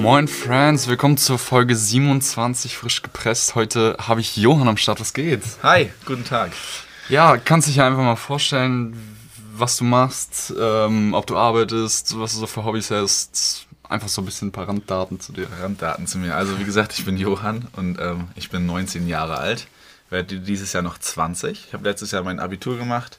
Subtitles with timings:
[0.00, 3.54] Moin Friends, willkommen zur Folge 27 frisch gepresst.
[3.54, 4.98] Heute habe ich Johann am Start.
[4.98, 5.42] Was geht?
[5.62, 6.52] Hi, guten Tag.
[7.10, 8.96] Ja, kannst dich ja einfach mal vorstellen,
[9.52, 13.66] was du machst, ähm, ob du arbeitest, was du so für Hobbys hast.
[13.90, 15.48] Einfach so ein bisschen ein paar Randdaten zu dir.
[15.60, 16.34] Randdaten zu mir.
[16.34, 19.66] Also wie gesagt, ich bin Johann und ähm, ich bin 19 Jahre alt.
[20.08, 21.66] Werde dieses Jahr noch 20.
[21.66, 23.18] Ich habe letztes Jahr mein Abitur gemacht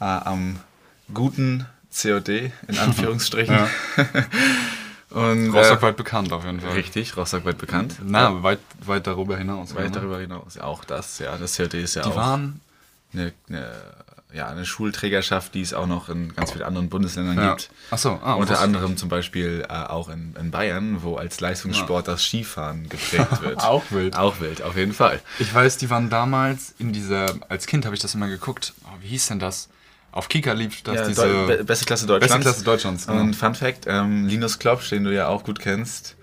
[0.00, 0.60] äh, am
[1.12, 3.58] guten COD in Anführungsstrichen.
[5.16, 6.72] Und, Rostock äh, weit bekannt auf jeden Fall.
[6.72, 7.96] Richtig, Rostock weit bekannt.
[8.04, 8.42] Na, ja.
[8.42, 9.74] weit, weit darüber hinaus.
[9.74, 10.00] Weit oder?
[10.00, 11.38] darüber hinaus, ja, auch das, ja.
[11.38, 12.60] Das COD ist ja Die auch waren
[13.14, 13.72] eine, eine,
[14.34, 17.54] ja, eine Schulträgerschaft, die es auch noch in ganz vielen anderen Bundesländern ja.
[17.54, 17.70] gibt.
[17.90, 22.08] Ach so, ah, Unter anderem zum Beispiel äh, auch in, in Bayern, wo als Leistungssport
[22.08, 22.12] ja.
[22.12, 23.64] das Skifahren geprägt wird.
[23.64, 24.18] auch wild.
[24.18, 25.22] Auch wild, auf jeden Fall.
[25.38, 28.96] Ich weiß, die waren damals in dieser, als Kind habe ich das immer geguckt, oh,
[29.00, 29.70] wie hieß denn das?
[30.16, 31.46] Auf Kika lief das ja, diese...
[31.46, 32.34] Be beste Klasse Deutschlands.
[32.34, 33.20] Beste Klasse Deutschlands, genau.
[33.20, 36.16] Und Fun Fact, ähm, Linus Klopsch, den du ja auch gut kennst,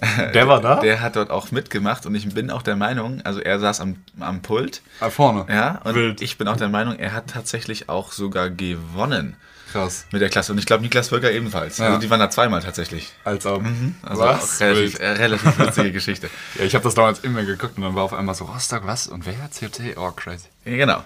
[0.34, 0.78] der war da?
[0.78, 3.96] Der hat dort auch mitgemacht und ich bin auch der Meinung, also er saß am,
[4.20, 4.80] am Pult.
[5.00, 5.46] Ah, vorne.
[5.52, 6.22] Ja, und Wild.
[6.22, 9.36] ich bin auch der Meinung, er hat tatsächlich auch sogar gewonnen.
[9.72, 10.06] Krass.
[10.12, 10.52] Mit der Klasse.
[10.52, 11.78] Und ich glaube, Niklas Bürger ebenfalls.
[11.78, 11.86] Ja.
[11.86, 13.10] Also die waren da zweimal tatsächlich.
[13.24, 13.62] Als ob.
[13.62, 13.96] Mhm.
[14.02, 14.56] Also Was?
[14.56, 16.30] auch relativ, äh, relativ witzige Geschichte.
[16.58, 19.08] Ja, ich habe das damals immer geguckt und dann war auf einmal so, Rostock, was?
[19.08, 19.34] Und wer?
[19.34, 19.96] COT?
[19.96, 20.46] Oh, crazy.
[20.64, 21.04] Ja, genau.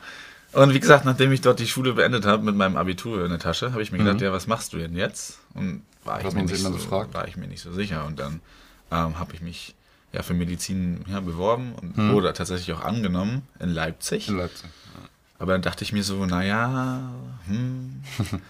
[0.57, 3.39] Und wie gesagt, nachdem ich dort die Schule beendet habe mit meinem Abitur in der
[3.39, 4.23] Tasche, habe ich mir gedacht, Mhm.
[4.25, 5.39] ja, was machst du denn jetzt?
[5.55, 8.07] Und war ich, mir nicht so, war ich mir nicht so sicher.
[8.07, 8.41] Und dann
[8.91, 9.75] ähm, habe ich mich
[10.13, 12.13] ja, für Medizin ja, beworben und Mhm.
[12.13, 14.29] wurde tatsächlich auch angenommen in Leipzig.
[14.29, 14.71] In Leipzig.
[15.39, 17.03] Aber dann dachte ich mir so, naja,
[17.47, 18.03] hm,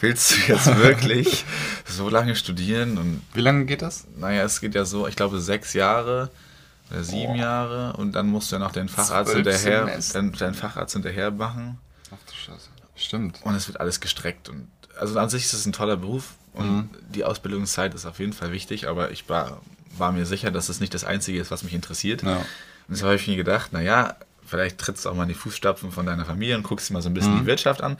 [0.00, 1.44] willst du jetzt wirklich
[1.86, 2.98] so lange studieren?
[2.98, 4.06] Und Wie lange geht das?
[4.16, 6.30] naja, es geht ja so, ich glaube, sechs Jahre
[6.90, 7.36] oder sieben Boah.
[7.36, 11.78] Jahre und dann musst du ja noch den Facharzt hinterher, deinen, deinen Facharzt hinterher machen.
[12.10, 12.68] Ach du Scheiße.
[12.96, 13.40] Stimmt.
[13.44, 14.48] Und es wird alles gestreckt.
[14.48, 16.90] Und also an sich ist es ein toller Beruf und Mhm.
[17.14, 19.60] die Ausbildungszeit ist auf jeden Fall wichtig, aber ich war,
[19.96, 22.22] war mir sicher, dass es nicht das Einzige ist, was mich interessiert.
[22.22, 22.36] Ja.
[22.38, 22.44] Und
[22.88, 24.16] deshalb habe ich mir gedacht, naja,
[24.46, 27.02] vielleicht trittst du auch mal in die Fußstapfen von deiner Familie und guckst dir mal
[27.02, 27.40] so ein bisschen Mhm.
[27.40, 27.98] die Wirtschaft an.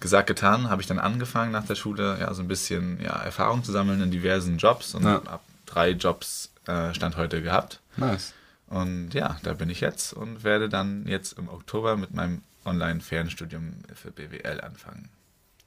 [0.00, 3.62] Gesagt, getan, habe ich dann angefangen nach der Schule, ja, so ein bisschen ja, Erfahrung
[3.64, 5.22] zu sammeln in diversen Jobs und Ja.
[5.26, 7.80] habe drei Jobs äh, Stand heute gehabt.
[7.96, 8.34] Nice.
[8.68, 13.74] Und ja, da bin ich jetzt und werde dann jetzt im Oktober mit meinem Online-Fernstudium
[13.94, 15.08] für BWL anfangen.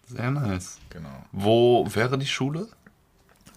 [0.08, 0.78] Sehr nice.
[0.90, 1.26] Genau.
[1.32, 2.68] Wo wäre die Schule?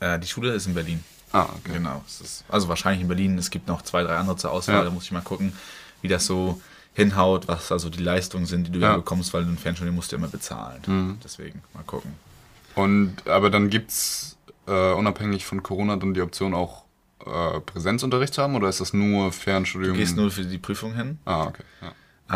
[0.00, 1.03] Äh, die Schule ist in Berlin.
[1.33, 1.72] Ah, okay.
[1.75, 2.05] Genau.
[2.06, 3.38] Es ist, also wahrscheinlich in Berlin.
[3.38, 4.77] Es gibt noch zwei, drei andere zur Auswahl.
[4.77, 4.84] Ja.
[4.84, 5.53] Da muss ich mal gucken,
[6.03, 6.60] wie das so
[6.94, 8.97] hinhaut, was also die Leistungen sind, die du ja, Ja.
[8.97, 10.83] bekommst, weil du ein Fernstudium musst du immer bezahlen.
[10.87, 11.19] Mhm.
[11.25, 12.12] Deswegen mal gucken.
[12.75, 16.81] Und, aber dann gibt's äh, unabhängig von Corona dann die Option auch
[17.27, 19.97] äh, Präsenzunterricht zu haben oder ist das nur Du Fernstudium?
[19.97, 21.19] gehst nur für die Prüfung hin.
[21.25, 21.62] Ah, okay.
[21.81, 21.93] Ja.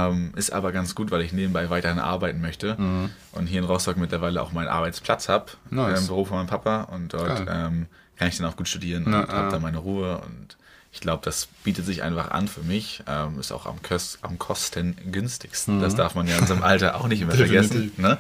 [0.09, 3.11] Ähm, ist aber ganz gut, weil ich nebenbei weiterhin arbeiten möchte Mhm.
[3.33, 6.01] und hier in Rostock mittlerweile auch meinen Arbeitsplatz habe Nice.
[6.01, 7.87] im Büro von meinem Papa und dort ähm,
[8.19, 10.57] kann ich dann auch gut studieren Na, und habe da meine Ruhe und
[10.93, 13.03] ich glaube, das bietet sich einfach an für mich.
[13.07, 15.77] Ähm, ist auch am, Köst, am kostengünstigsten.
[15.79, 15.83] Mhm.
[15.83, 17.93] Das darf man ja in unserem Alter auch nicht immer vergessen.
[17.99, 18.19] Ne?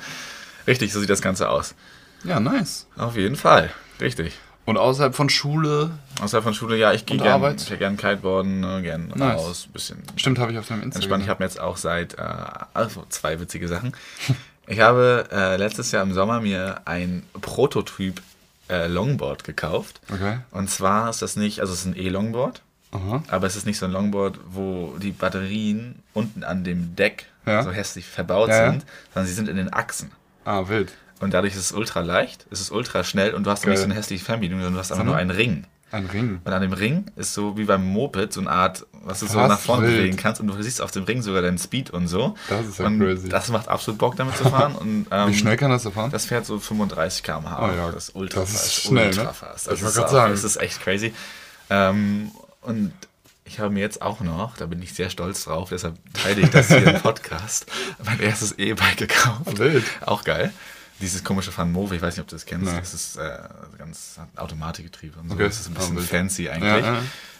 [0.66, 1.74] Richtig, so sieht das Ganze aus.
[2.24, 2.86] ja, nice.
[2.96, 3.70] Auf jeden Fall.
[4.00, 4.34] Richtig.
[4.66, 9.08] Und außerhalb von Schule, Außerhalb von Schule, ja, ich gehe gerne gern, Kiteboarden, ne, gern
[9.14, 9.38] Nice.
[9.40, 11.20] raus, bisschen stimmt, habe ich auf deinem Instagram.
[11.20, 11.22] entspannt.
[11.24, 12.22] Ich habe mir jetzt auch seit, äh,
[12.74, 13.92] also zwei witzige Sachen.
[14.68, 18.20] Ich habe äh, letztes Jahr im Sommer mir ein Prototyp
[18.68, 20.00] äh, Longboard gekauft.
[20.12, 20.38] Okay.
[20.50, 23.22] Und zwar ist das nicht, also es ist ein E-Longboard, Aha.
[23.28, 27.62] aber es ist nicht so ein Longboard, wo die Batterien unten an dem Deck Ja.
[27.62, 28.70] so hässlich verbaut Ja, ja.
[28.72, 28.84] sind,
[29.14, 30.10] sondern sie sind in den Achsen.
[30.44, 30.92] Ah, wild.
[31.20, 33.76] Und dadurch ist es ultra leicht, es ist ultra schnell und du hast auch nicht
[33.76, 33.78] Geil.
[33.78, 35.64] so eine hässliche Fernbedienung, sondern du hast einfach nur einen Ring.
[35.92, 36.40] Ein Ring.
[36.44, 39.38] Und an dem Ring ist so wie beim Moped so eine Art, was du so
[39.38, 39.48] Was?
[39.48, 39.96] nach vorne Wild.
[39.98, 42.34] bewegen kannst und du siehst auf dem Ring sogar deinen Speed und so.
[42.48, 43.28] Das ist ja und crazy.
[43.28, 44.74] Das macht absolut Bock damit zu fahren.
[44.80, 46.10] Und, ähm, Wie schnell kann das so fahren?
[46.10, 47.64] Das fährt so 35 km/h.
[47.64, 49.32] Oh ja, das ist ultra das ist schnell, ultra ne?
[49.32, 49.66] fast.
[49.68, 50.32] Ich Das wollte ist auch- sagen.
[50.32, 51.14] Das ist echt crazy.
[51.70, 52.92] Ähm, und
[53.44, 56.50] ich habe mir jetzt auch noch, da bin ich sehr stolz drauf, deshalb teile ich
[56.50, 57.66] das hier im Podcast,
[58.04, 59.56] mein erstes E-Bike gekauft.
[59.58, 59.84] Wild.
[60.04, 60.52] Auch geil.
[61.00, 62.66] Dieses komische Van Move, ich weiß nicht, ob du das kennst.
[62.66, 62.76] Nein.
[62.80, 63.38] Das ist äh,
[63.78, 65.34] ganz Automatikgetriebe und so.
[65.34, 65.44] Okay.
[65.44, 66.84] Das ist ein bisschen fancy Ja, eigentlich.
[66.86, 66.96] ja.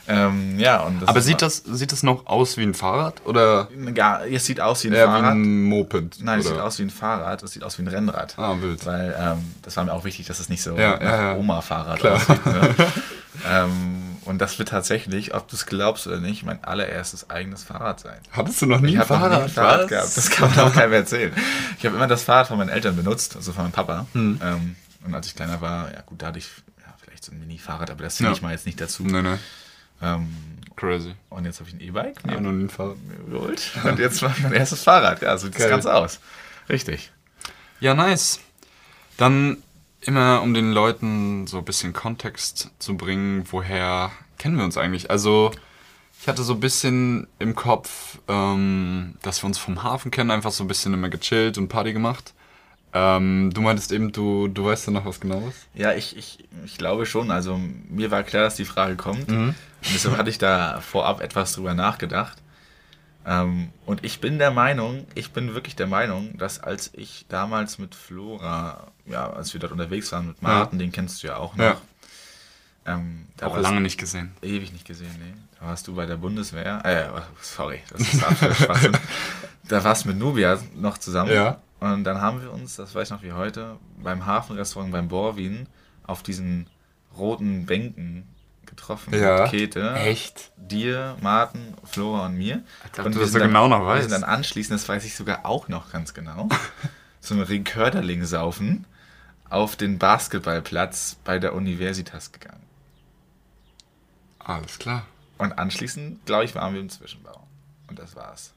[0.08, 4.24] Ähm, ja, und Aber sieht das, sieht das noch aus wie ein Fahrrad oder Ja,
[4.24, 5.34] es sieht aus wie ein eher Fahrrad.
[5.34, 6.18] wie ein Moped?
[6.22, 8.38] Nein, es sieht aus wie ein Fahrrad, es sieht aus wie ein Rennrad.
[8.38, 8.86] Ah, wild.
[8.86, 11.34] Weil ähm, das war mir auch wichtig, dass es nicht so Ja, ja, ja.
[11.36, 12.46] Oma-Fahrrad aussieht.
[12.46, 12.74] Ne?
[13.50, 18.00] ähm, und das wird tatsächlich, ob du es glaubst oder nicht, mein allererstes eigenes Fahrrad
[18.00, 18.18] sein.
[18.32, 19.42] Hattest du noch nie Ich ein habe noch nie Fahrrad?
[19.44, 19.88] ein Fahrrad Was?
[19.88, 20.16] gehabt.
[20.16, 21.32] Das kann man auch keinem erzählen.
[21.78, 24.06] Ich habe immer das Fahrrad von meinen Eltern benutzt, also von meinem Papa.
[24.12, 24.40] Hm.
[24.42, 26.48] Ähm, und als ich kleiner war, ja gut, da hatte ich
[26.84, 28.34] ja, vielleicht so ein Mini-Fahrrad, aber das zähle Ja.
[28.34, 29.04] ich mal jetzt nicht dazu.
[29.04, 29.36] Nee, nee.
[30.02, 30.28] Ähm,
[30.76, 31.14] Crazy.
[31.30, 32.96] und jetzt habe ich ein E-Bike Ja, mir nie ein Fahrrad.
[33.30, 33.70] geholt.
[33.84, 35.22] Und jetzt war mein erstes Fahrrad.
[35.22, 35.70] Ja, so sieht das Geil.
[35.70, 36.20] Ganze aus.
[36.68, 37.10] Richtig.
[37.80, 38.40] Ja, nice.
[39.16, 39.58] Dann
[40.06, 45.10] immer um den Leuten so ein bisschen Kontext zu bringen, woher kennen wir uns eigentlich?
[45.10, 45.50] Also,
[46.20, 50.52] ich hatte so ein bisschen im Kopf, ähm, dass wir uns vom Hafen kennen, einfach
[50.52, 52.34] so ein bisschen immer gechillt und Party gemacht.
[52.92, 55.54] Ähm, du meintest eben, du, du weißt ja noch was genaues?
[55.74, 57.30] Ja, ich, ich, ich glaube schon.
[57.30, 57.60] Also
[57.90, 59.28] mir war klar, dass die Frage kommt.
[59.28, 59.48] Mhm.
[59.48, 62.38] Und deshalb hatte ich da vorab etwas drüber nachgedacht.
[63.26, 67.78] Ähm, und ich bin der Meinung, ich bin wirklich der Meinung, dass als ich damals
[67.78, 71.56] mit Flora, ja, als wir dort unterwegs waren mit Martin, den kennst du ja auch
[71.56, 71.64] noch.
[71.64, 71.80] Ja.
[72.86, 74.32] Ähm, da Auch lange nicht gesehen.
[74.42, 75.34] Ewig nicht gesehen, nee.
[75.58, 76.84] Da warst du bei der Bundeswehr.
[76.84, 77.08] Äh,
[77.42, 78.96] sorry, das ist Schwachsinn.
[79.68, 81.32] Da warst du mit Nubia noch zusammen.
[81.32, 81.60] Ja.
[81.80, 85.66] Und dann haben wir uns, das weiß ich noch wie heute, beim Hafenrestaurant beim Borwin
[86.06, 86.68] auf diesen
[87.18, 88.28] roten Bänken
[88.76, 89.14] getroffen.
[89.14, 89.42] Ja.
[89.42, 89.94] Mit Käthe.
[89.94, 90.52] Echt?
[90.56, 92.62] Dir, Martin, Flora und mir.
[92.84, 94.10] Als ob und du wir das so dann, genau noch Wir weißt.
[94.10, 96.48] sind dann anschließend, das weiß ich sogar auch noch ganz genau,
[97.20, 98.84] zum Rekörderling saufen
[99.48, 102.62] auf den Basketballplatz bei der Universitas gegangen.
[104.38, 105.06] Alles klar.
[105.38, 107.46] Und anschließend, glaube ich, waren wir im Zwischenbau.
[107.88, 108.52] Und das war's.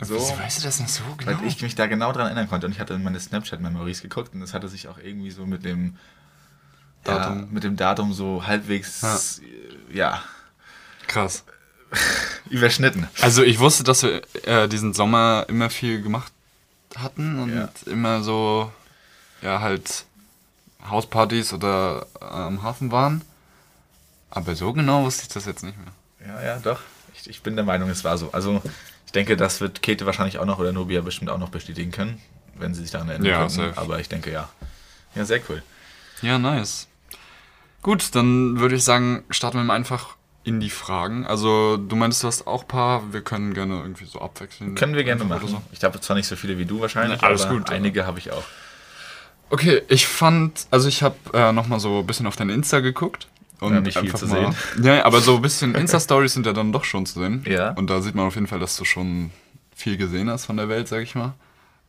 [0.00, 1.38] So, Wieso weißt du das noch so genau?
[1.38, 2.66] weil ich mich da genau dran erinnern konnte.
[2.66, 5.64] Und ich hatte in meine Snapchat-Memories geguckt und das hatte sich auch irgendwie so mit
[5.64, 5.96] dem
[7.04, 7.48] Datum, Datum.
[7.52, 10.22] mit dem Datum so halbwegs, äh, ja,
[11.08, 11.44] Krass.
[12.50, 13.06] überschnitten.
[13.20, 16.32] Also ich wusste, dass wir äh, diesen Sommer immer viel gemacht
[16.96, 17.68] hatten und Ja.
[17.86, 18.72] immer so,
[19.42, 20.04] ja, halt
[20.88, 23.22] Hauspartys oder äh, am Hafen waren.
[24.30, 25.92] Aber so genau wusste ich das jetzt nicht mehr.
[26.34, 26.80] Ja, ja, doch.
[27.14, 28.32] Ich, ich bin der Meinung, es war so.
[28.32, 28.62] Also,
[29.06, 32.20] ich denke, das wird Käthe wahrscheinlich auch noch oder Nobia bestimmt auch noch bestätigen können,
[32.54, 33.50] wenn sie sich daran erinnern Ja, können.
[33.50, 33.76] safe.
[33.76, 34.48] Aber ich denke, ja.
[35.14, 35.62] Ja, sehr cool.
[36.22, 36.86] Ja, nice.
[37.82, 41.26] Gut, dann würde ich sagen, starten wir mal einfach in die Fragen.
[41.26, 43.12] Also du meintest, du hast auch ein paar.
[43.12, 44.74] Wir können gerne irgendwie so abwechseln.
[44.74, 45.48] Können wir gerne machen.
[45.48, 45.62] so.
[45.72, 48.18] Ich habe zwar nicht so viele wie du wahrscheinlich, Nee, alles aber gut, einige habe
[48.18, 48.44] ich auch.
[49.50, 53.28] Okay, ich fand, also ich habe äh, nochmal so ein bisschen auf dein Insta geguckt.
[53.60, 56.72] Und Ja, nicht viel zu mal, Ja, aber so ein bisschen Insta-Stories sind ja dann
[56.72, 57.44] doch schon zu sehen.
[57.46, 57.70] Ja.
[57.72, 59.30] Und da sieht man auf jeden Fall, dass du schon
[59.74, 61.34] viel gesehen hast von der Welt, sag ich mal.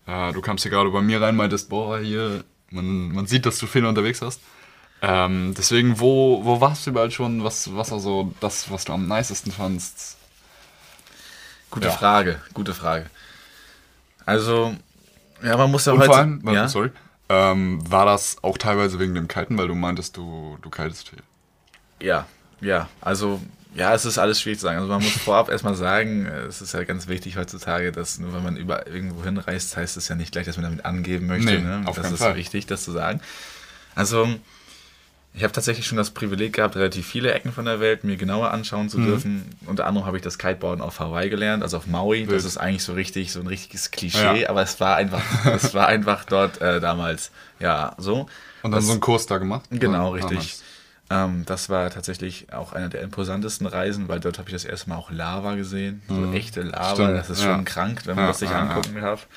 [0.06, 3.58] Äh, du kamst hier gerade bei mir rein, meintest, boah, hier, man, man sieht, dass
[3.58, 4.42] du viel unterwegs hast.
[5.06, 7.44] Ähm, deswegen, wo, wo warst du überall schon?
[7.44, 10.16] Was, was war so das, was du am nicesten fandst?
[11.70, 11.92] Gute Ja.
[11.94, 13.08] Frage, gute Frage.
[14.26, 14.74] Also,
[15.44, 16.08] ja, man muss ja Und heute.
[16.08, 16.70] vor allem, ja?
[16.70, 16.92] sorry,
[17.28, 21.20] ähm, war das auch teilweise wegen dem Kiten, weil du meintest, du, du kitest viel?
[22.00, 22.26] Ja,
[22.62, 23.42] ja, also
[23.76, 24.78] ja, es ist alles schwierig zu sagen.
[24.78, 28.44] Also man muss vorab erstmal sagen, es ist ja ganz wichtig heutzutage, dass nur wenn
[28.44, 31.52] man über irgendwo hinreist, heißt es ja nicht gleich, dass man damit angeben möchte.
[31.52, 31.82] Nee, ne?
[31.88, 32.36] auf das ist Fall.
[32.38, 33.20] wichtig, das zu sagen.
[33.96, 34.30] Also
[35.36, 38.52] ich habe tatsächlich schon das Privileg gehabt, relativ viele Ecken von der Welt mir genauer
[38.52, 38.90] anschauen Mhm.
[38.90, 39.46] zu dürfen.
[39.66, 42.26] Unter anderem habe ich das Kiteboarden auf Hawaii gelernt, also auf Maui.
[42.28, 44.50] Das ist eigentlich so richtig, so ein richtiges Klischee, Ja.
[44.50, 48.22] aber es war einfach, es war einfach dort äh, damals, ja, so.
[48.62, 49.66] Und dann Das- so einen Kurs da gemacht?
[49.72, 50.38] Genau, Ah, richtig.
[50.38, 50.64] nice.
[51.10, 54.90] Ähm, das war tatsächlich auch einer der imposantesten Reisen, weil dort habe ich das erste
[54.90, 56.02] Mal auch Lava gesehen.
[56.08, 56.94] So echte Lava, Mhm.
[56.96, 57.54] Stimmt, das ist ja.
[57.54, 59.28] schon krank, wenn man Ja, das sich angucken darf.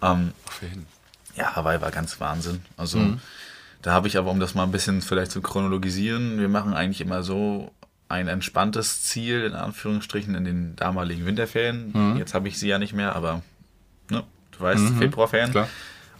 [0.00, 0.86] Ähm, Auf jeden.
[1.34, 2.62] ja, Hawaii war ganz Wahnsinn.
[2.76, 3.20] Also Mhm.
[3.82, 7.00] Da habe ich aber, um das mal ein bisschen vielleicht zu chronologisieren, wir machen eigentlich
[7.00, 7.72] immer so
[8.08, 11.90] ein entspanntes Ziel, in Anführungsstrichen, in den damaligen Winterferien.
[11.92, 12.16] Mhm.
[12.16, 13.42] Jetzt habe ich sie ja nicht mehr, aber
[14.10, 15.50] ne, du weißt, Februarferien.
[15.50, 15.68] Klar.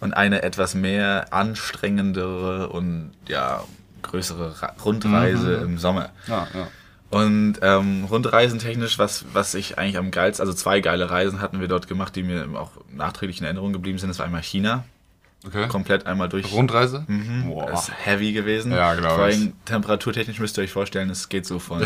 [0.00, 3.64] Und eine etwas mehr anstrengendere und ja,
[4.02, 5.64] größere Rundreise Mhm.
[5.64, 6.10] im Sommer.
[6.26, 6.68] Ja, ja.
[7.10, 11.66] Und ähm, rundreisentechnisch, was, was ich eigentlich am geilsten, also zwei geile Reisen hatten wir
[11.66, 14.10] dort gemacht, die mir auch nachträglich in Erinnerung geblieben sind.
[14.10, 14.84] Das war einmal China,
[15.48, 15.68] Okay.
[15.68, 16.52] komplett einmal durch.
[16.52, 17.04] Rundreise?
[17.08, 17.48] Mhm.
[17.48, 17.72] Boah.
[17.72, 18.70] Ist heavy gewesen.
[18.72, 21.82] Ja, glaub Vor allem temperaturtechnisch müsst ihr euch vorstellen, es geht so von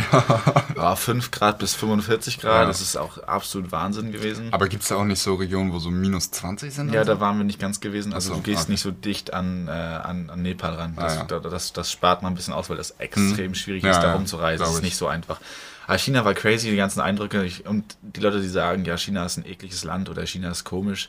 [0.77, 2.63] ja, 5 Grad bis 45 Grad.
[2.63, 2.67] Ja.
[2.67, 4.49] Das ist auch absolut Wahnsinn gewesen.
[4.53, 6.93] Aber gibt es da auch nicht so Regionen, wo so minus 20 sind?
[6.93, 7.13] Ja, so?
[7.15, 8.13] da waren wir nicht ganz gewesen.
[8.13, 8.73] Also so, du gehst okay.
[8.73, 10.95] nicht so dicht an, äh, an, an Nepal ran.
[10.97, 11.25] Das, Ah, ja.
[11.25, 14.15] da, das, das spart man ein bisschen aus, weil das extrem schwierig Ja, ist, da
[14.15, 14.61] rumzureisen.
[14.65, 14.85] Das ist ich.
[14.85, 15.41] nicht so einfach.
[15.87, 17.49] Aber China war crazy, die ganzen Eindrücke.
[17.65, 21.09] Und die Leute, die sagen, ja, China ist ein ekliges Land oder China ist komisch.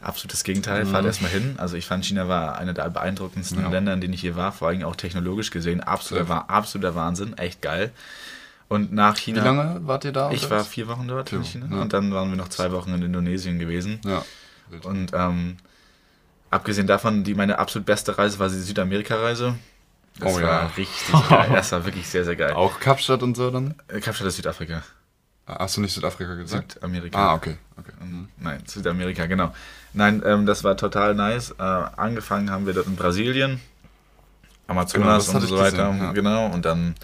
[0.00, 1.54] Absolutes Gegenteil, fahrt erstmal hin.
[1.58, 3.64] Also ich fand, China war einer der beeindruckendsten Mhm.
[3.64, 3.70] Ja.
[3.70, 5.80] Länder, in denen ich hier war, vor allem auch technologisch gesehen.
[5.82, 7.90] Absoluter, war absoluter Wahnsinn, echt geil.
[8.68, 9.42] Und nach China.
[9.42, 10.30] Wie lange wart ihr da?
[10.32, 11.76] Ich war vier Wochen dort in Vier China.
[11.76, 11.82] Ja.
[11.82, 14.00] Und dann waren wir noch zwei Wochen in Indonesien gewesen.
[14.04, 14.24] Ja.
[14.82, 15.56] Und ähm,
[16.50, 19.54] abgesehen davon, die meine absolut beste Reise war die Südamerika-Reise.
[20.18, 20.66] Das Oh war ja.
[20.76, 21.50] richtig geil.
[21.52, 22.52] Das war wirklich sehr, sehr geil.
[22.54, 23.74] Auch Kapstadt und so dann?
[23.88, 24.82] Äh, Kapstadt ist Südafrika.
[25.46, 26.72] Hast du nicht Südafrika gesagt?
[26.72, 27.18] Südamerika.
[27.18, 27.56] Ah, okay.
[27.76, 27.92] okay.
[28.00, 29.54] Ähm, Nein, Südamerika, genau.
[29.96, 31.54] Nein, ähm, das war total nice.
[31.58, 33.60] Äh, angefangen haben wir dort in Brasilien,
[34.66, 35.88] Genau, Amazonas das und so weiter.
[35.88, 36.12] gesehen, ja.
[36.12, 36.46] Genau.
[36.46, 36.94] Und dann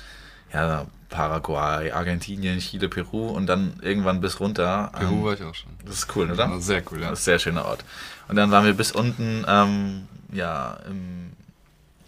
[0.52, 4.90] ja, Paraguay, Argentinien, Chile, Peru und dann irgendwann bis runter.
[4.99, 5.70] Peru ähm, war ich auch schon.
[5.84, 6.50] das ist cool, oder?
[6.50, 7.11] War sehr cool, ja.
[7.11, 7.84] Das ist ein sehr schöner Ort.
[8.28, 11.32] Und dann waren wir bis unten, ähm, ja, im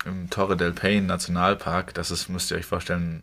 [0.04, 1.94] im Torre del Paine Nationalpark.
[1.94, 3.22] Das ist, müsst ihr euch vorstellen,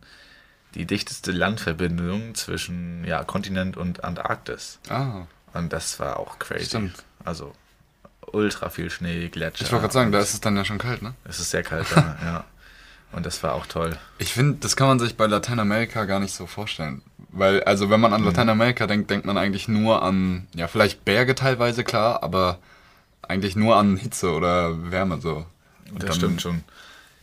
[0.76, 4.80] die dichteste Landverbindung zwischen ja, Kontinent und Antarktis.
[4.90, 5.26] Ah.
[5.54, 6.66] Und das war auch crazy.
[6.66, 7.04] Stimmt.
[7.24, 7.54] Also
[8.32, 9.66] ultra viel Schnee, Gletscher.
[9.66, 11.14] Ich wollte gerade sagen, da ist es dann ja schon kalt, ne?
[11.26, 12.46] Es ist sehr kalt, da, ja.
[13.12, 13.98] Und das war auch toll.
[14.20, 17.02] Ich finde, das kann man sich bei Lateinamerika gar nicht so vorstellen.
[17.30, 21.36] Weil, also wenn man an Lateinamerika denkt, denkt man eigentlich nur an, ja, vielleicht Berge
[21.36, 22.60] teilweise, klar, aber
[23.22, 25.46] eigentlich nur an Hitze oder Wärme so.
[25.94, 26.64] Und Das stimmt schon.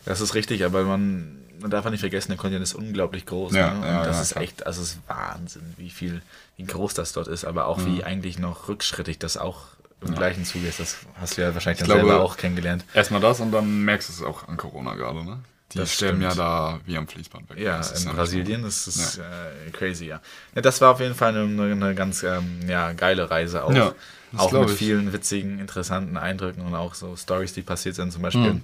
[0.04, 3.54] Das ist richtig, aber man, man darf auch nicht vergessen, der Kontinent ist unglaublich groß.
[3.54, 3.78] Ja, ne?
[3.78, 4.44] Und ja, das ja, ist klar.
[4.44, 6.22] echt, also es ist Wahnsinn, wie viel,
[6.58, 7.86] wie groß das dort ist, aber auch Mhm.
[7.96, 9.62] wie eigentlich noch rückschrittig das auch
[10.06, 10.78] im gleichen Zuge ist.
[10.80, 12.84] Das hast du ja wahrscheinlich Ich dann glaube- selber auch kennengelernt.
[12.92, 15.38] Erstmal das und dann merkst du es auch an Corona gerade, ne?
[15.72, 16.40] Die Das sterben ja stimmt.
[16.46, 17.58] da wie am Fließband weg.
[17.58, 20.20] Ja, in ja Brasilien, das ist äh, crazy, ja.
[20.54, 20.62] ja.
[20.62, 23.72] Das war auf jeden Fall eine, eine ganz ähm, ja, geile Reise auch.
[23.72, 23.92] Ja,
[24.36, 24.76] auch mit ich.
[24.76, 28.12] vielen witzigen, interessanten Eindrücken und auch so Stories, die passiert sind.
[28.12, 28.62] Zum Beispiel, Mhm.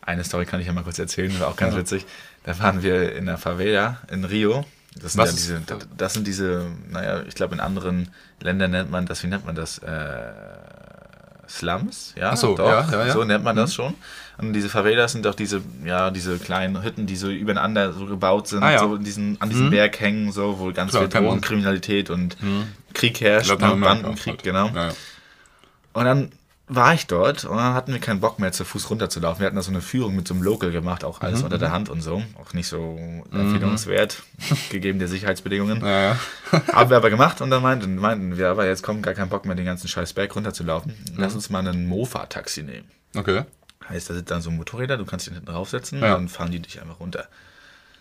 [0.00, 1.80] eine Story kann ich ja mal kurz erzählen, war auch ganz Ja.
[1.80, 2.06] witzig.
[2.44, 4.64] Da waren wir in der Favela in Rio.
[5.00, 5.62] Das sind, ja diese,
[5.96, 8.08] das sind diese, naja, ich glaube in anderen
[8.40, 9.78] Ländern nennt man das, wie nennt man das?
[9.78, 10.32] Äh,
[11.48, 13.12] Slums, ja, so, doch, ja, ja, ja.
[13.12, 13.94] so nennt man das schon.
[14.36, 18.48] Und diese Favelas sind doch diese, ja, diese kleinen Hütten, die so übereinander so gebaut
[18.48, 19.70] sind, Ah, so diesen, an diesem Mhm.
[19.70, 21.20] Berg hängen, so, wo ganz Klar, viel.
[21.22, 22.66] Drogenkriminalität und Mhm.
[22.92, 24.70] Krieg herrscht, Bandenkrieg, genau.
[25.94, 26.32] Und dann
[26.70, 29.40] war ich dort und dann hatten wir keinen Bock mehr, zu Fuß runterzulaufen.
[29.40, 31.58] Wir hatten da so eine Führung mit so einem Local gemacht, auch Mhm, alles unter
[31.58, 32.22] der Hand und so.
[32.40, 32.98] Auch nicht so
[33.32, 34.22] empfehlungswert,
[34.70, 35.84] gegeben der Sicherheitsbedingungen.
[35.84, 36.18] Ja.
[36.72, 39.44] Haben wir aber gemacht und dann meinten, meinten wir, aber jetzt kommt gar kein Bock
[39.46, 40.94] mehr, den ganzen scheiß Berg runterzulaufen.
[41.16, 42.88] Lass uns mal einen Mofa-Taxi nehmen.
[43.16, 43.44] Okay.
[43.88, 46.14] Heißt, da sind dann so Motorräder, du kannst dich hinten draufsetzen Ja.
[46.16, 47.28] und dann fahren die dich einfach runter.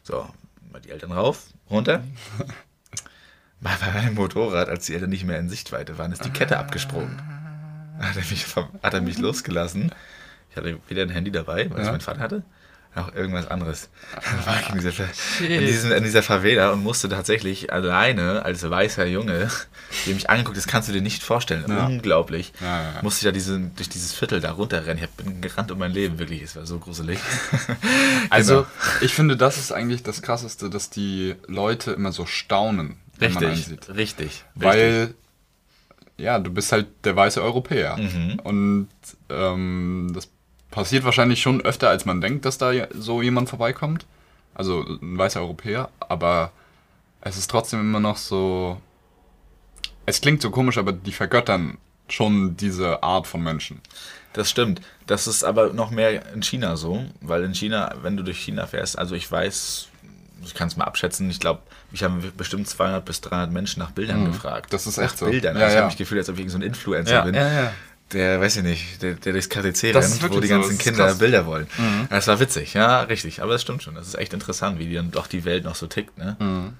[0.04, 0.28] So,
[0.72, 2.04] mal die Eltern rauf, runter.
[3.60, 6.60] Bei bei meinem Motorrad, als die Eltern nicht mehr in Sichtweite waren, ist die Kette
[6.60, 7.20] abgesprungen.
[8.00, 8.46] Hat er mich,
[8.84, 9.92] hat er mich losgelassen.
[10.52, 11.92] Ich hatte weder ein Handy dabei, weil es Ja.
[11.92, 12.44] mein Vater hatte,
[12.96, 13.90] noch irgendwas anderes.
[14.16, 15.04] Dann war ich in dieser,
[15.48, 19.52] in, diesem, in dieser Favela und musste tatsächlich alleine als weißer Junge,
[20.08, 21.66] der mich angeguckt, das kannst du dir nicht vorstellen.
[21.68, 21.86] Ja.
[21.86, 22.54] Unglaublich.
[22.60, 22.94] Ja.
[23.04, 25.04] Musste ich ja diese, durch dieses Viertel da runterrennen.
[25.04, 26.42] Ich bin gerannt um mein Leben, wirklich.
[26.42, 27.20] Es war so gruselig.
[28.30, 28.68] Also, Genau.
[29.02, 33.44] ich finde, das ist eigentlich das Krasseste, dass die Leute immer so staunen, wenn man
[33.44, 33.90] einen richtig, sieht.
[33.90, 34.44] richtig, richtig.
[34.56, 35.14] Weil,
[36.18, 37.98] ja, du bist halt der weiße Europäer.
[37.98, 38.40] Mhm.
[38.44, 38.90] Und
[39.30, 40.30] ähm, das
[40.72, 44.06] passiert wahrscheinlich schon öfter, als man denkt, dass da so jemand vorbeikommt.
[44.54, 45.90] Also ein weißer Europäer.
[46.00, 46.52] Aber
[47.22, 48.82] es ist trotzdem immer noch so.
[50.06, 53.82] Es klingt so komisch, aber die vergöttern schon diese Art von Menschen.
[54.34, 54.82] Das stimmt.
[55.06, 58.68] Das ist aber noch mehr in China so, weil in China, wenn du durch China
[58.68, 59.90] fährst, also ich weiß,
[60.44, 63.92] ich kann es mal abschätzen, ich glaube, ich habe bestimmt 200 bis 300 Menschen nach
[63.92, 64.68] Bildern gefragt.
[64.68, 64.72] Mhm.
[64.72, 65.26] Das ist nach echt so.
[65.26, 65.56] Bildern.
[65.56, 65.80] Ja, also ich ja.
[65.82, 67.36] habe mich gefühlt, als ob ich so ein Influencer bin.
[67.36, 67.74] ja.
[68.14, 71.08] Der, weiß ich nicht, der, der durchs KTC rennt, wo die so, ganzen ist Kinder
[71.08, 71.16] krass.
[71.16, 71.20] Mhm.
[71.20, 71.68] Bilder wollen.
[72.10, 73.42] Das war witzig, ja, richtig.
[73.42, 73.96] Aber das stimmt schon.
[73.96, 76.38] Das ist echt interessant, wie dann doch die Welt noch so tickt, ne?
[76.40, 76.74] Mhm.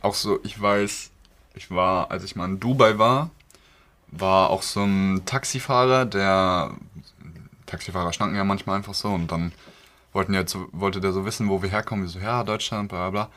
[0.00, 1.10] Auch so, ich weiß,
[1.54, 3.30] ich war, als ich mal in Dubai war,
[4.12, 6.70] war auch so ein Taxifahrer, der.
[7.66, 9.50] Taxifahrer schnacken ja manchmal einfach so und dann
[10.14, 12.04] wollten ja so, wollte der so wissen, wo wir herkommen.
[12.04, 13.30] Wir so, ja, Deutschland, bla bla bla.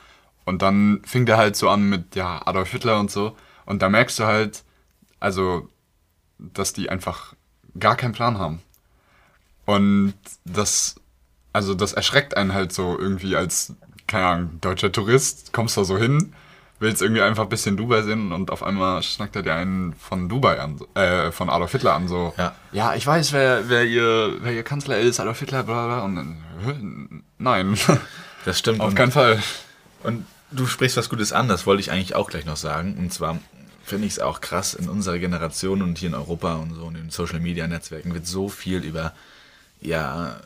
[0.46, 3.36] Und dann fing der halt so an mit, ja, Adolf Hitler und so.
[3.66, 4.64] Und da merkst du halt,
[5.20, 5.68] also,
[6.38, 7.34] dass die einfach
[7.78, 8.62] gar keinen Plan haben.
[9.66, 10.14] Und
[10.46, 10.94] das,
[11.52, 13.74] also das erschreckt einen halt so irgendwie als,
[14.06, 16.32] keine Ahnung, deutscher Tourist, kommst da so hin,
[16.78, 20.28] willst irgendwie einfach ein bisschen Dubai sehen und auf einmal schnackt er dir einen von
[20.30, 22.54] Dubai an, äh, von Adolf Hitler an, so, Ja.
[22.72, 26.16] ja, ich weiß, wer, wer, ihr, wer ihr Kanzler ist, Adolf Hitler, bla bla, und
[26.16, 26.44] dann?
[27.38, 27.76] Nein,
[28.44, 28.80] Das stimmt.
[28.80, 29.42] auf keinen Fall.
[30.02, 32.96] Und du sprichst was Gutes an, das wollte ich eigentlich auch gleich noch sagen.
[32.98, 33.38] Und zwar
[33.84, 36.94] finde ich es auch krass, in unserer Generation und hier in Europa und so in
[36.94, 39.12] den Social Media Netzwerken wird so viel über,
[39.80, 40.40] ja,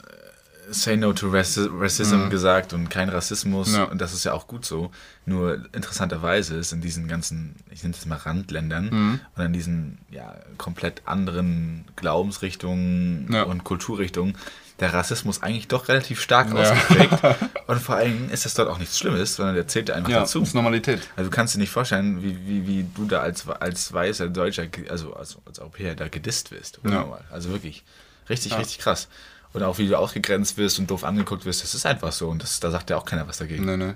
[0.70, 3.74] Say No to Raci- Racism gesagt und kein Rassismus.
[3.74, 3.82] Ja.
[3.84, 4.92] Und das ist ja auch gut so.
[5.26, 10.36] Nur interessanterweise ist in diesen ganzen, ich nenne es mal Randländern und in diesen ja,
[10.58, 13.42] komplett anderen Glaubensrichtungen Ja.
[13.42, 14.36] und Kulturrichtungen
[14.82, 16.60] der Rassismus eigentlich doch relativ stark Ja.
[16.72, 17.18] ausgeprägt.
[17.66, 20.40] Und vor allem ist das dort auch nichts Schlimmes, sondern der zählt einfach Ja, dazu.
[20.40, 21.08] das ist Normalität.
[21.16, 24.66] Also du kannst dir nicht vorstellen, wie, wie, wie du da als, als weißer Deutscher,
[24.90, 26.80] also als, als Europäer da gedisst wirst.
[26.84, 27.18] Ja.
[27.30, 27.84] Also wirklich
[28.28, 29.08] richtig, richtig krass.
[29.54, 32.28] Und auch wie du ausgegrenzt wirst und doof angeguckt wirst, das ist einfach so.
[32.28, 33.64] Und das, da sagt ja auch keiner was dagegen.
[33.64, 33.94] Nee, nee.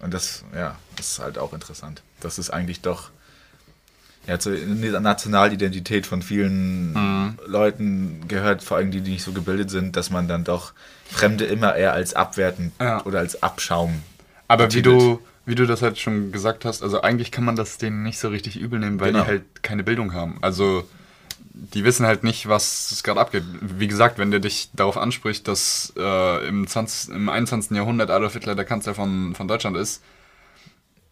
[0.00, 2.02] Und das, ja, das ist halt auch interessant.
[2.20, 3.10] Das ist eigentlich doch
[4.26, 7.38] ja, zur Nationalidentität von vielen Mhm.
[7.46, 10.72] Leuten gehört, vor allem die, die nicht so gebildet sind, dass man dann doch
[11.10, 13.04] Fremde immer eher als abwertend Ja.
[13.04, 14.02] oder als Abschaum.
[14.48, 17.76] Aber wie du, wie du das halt schon gesagt hast, also eigentlich kann man das
[17.78, 19.24] denen nicht so richtig übel nehmen, weil Genau.
[19.24, 20.38] die halt keine Bildung haben.
[20.40, 20.88] Also
[21.56, 23.44] die wissen halt nicht, was es gerade abgeht.
[23.60, 27.76] Wie gesagt, wenn der dich darauf anspricht, dass äh, im, 20, im 21.
[27.76, 30.02] Jahrhundert Adolf Hitler der Kanzler von, von Deutschland ist,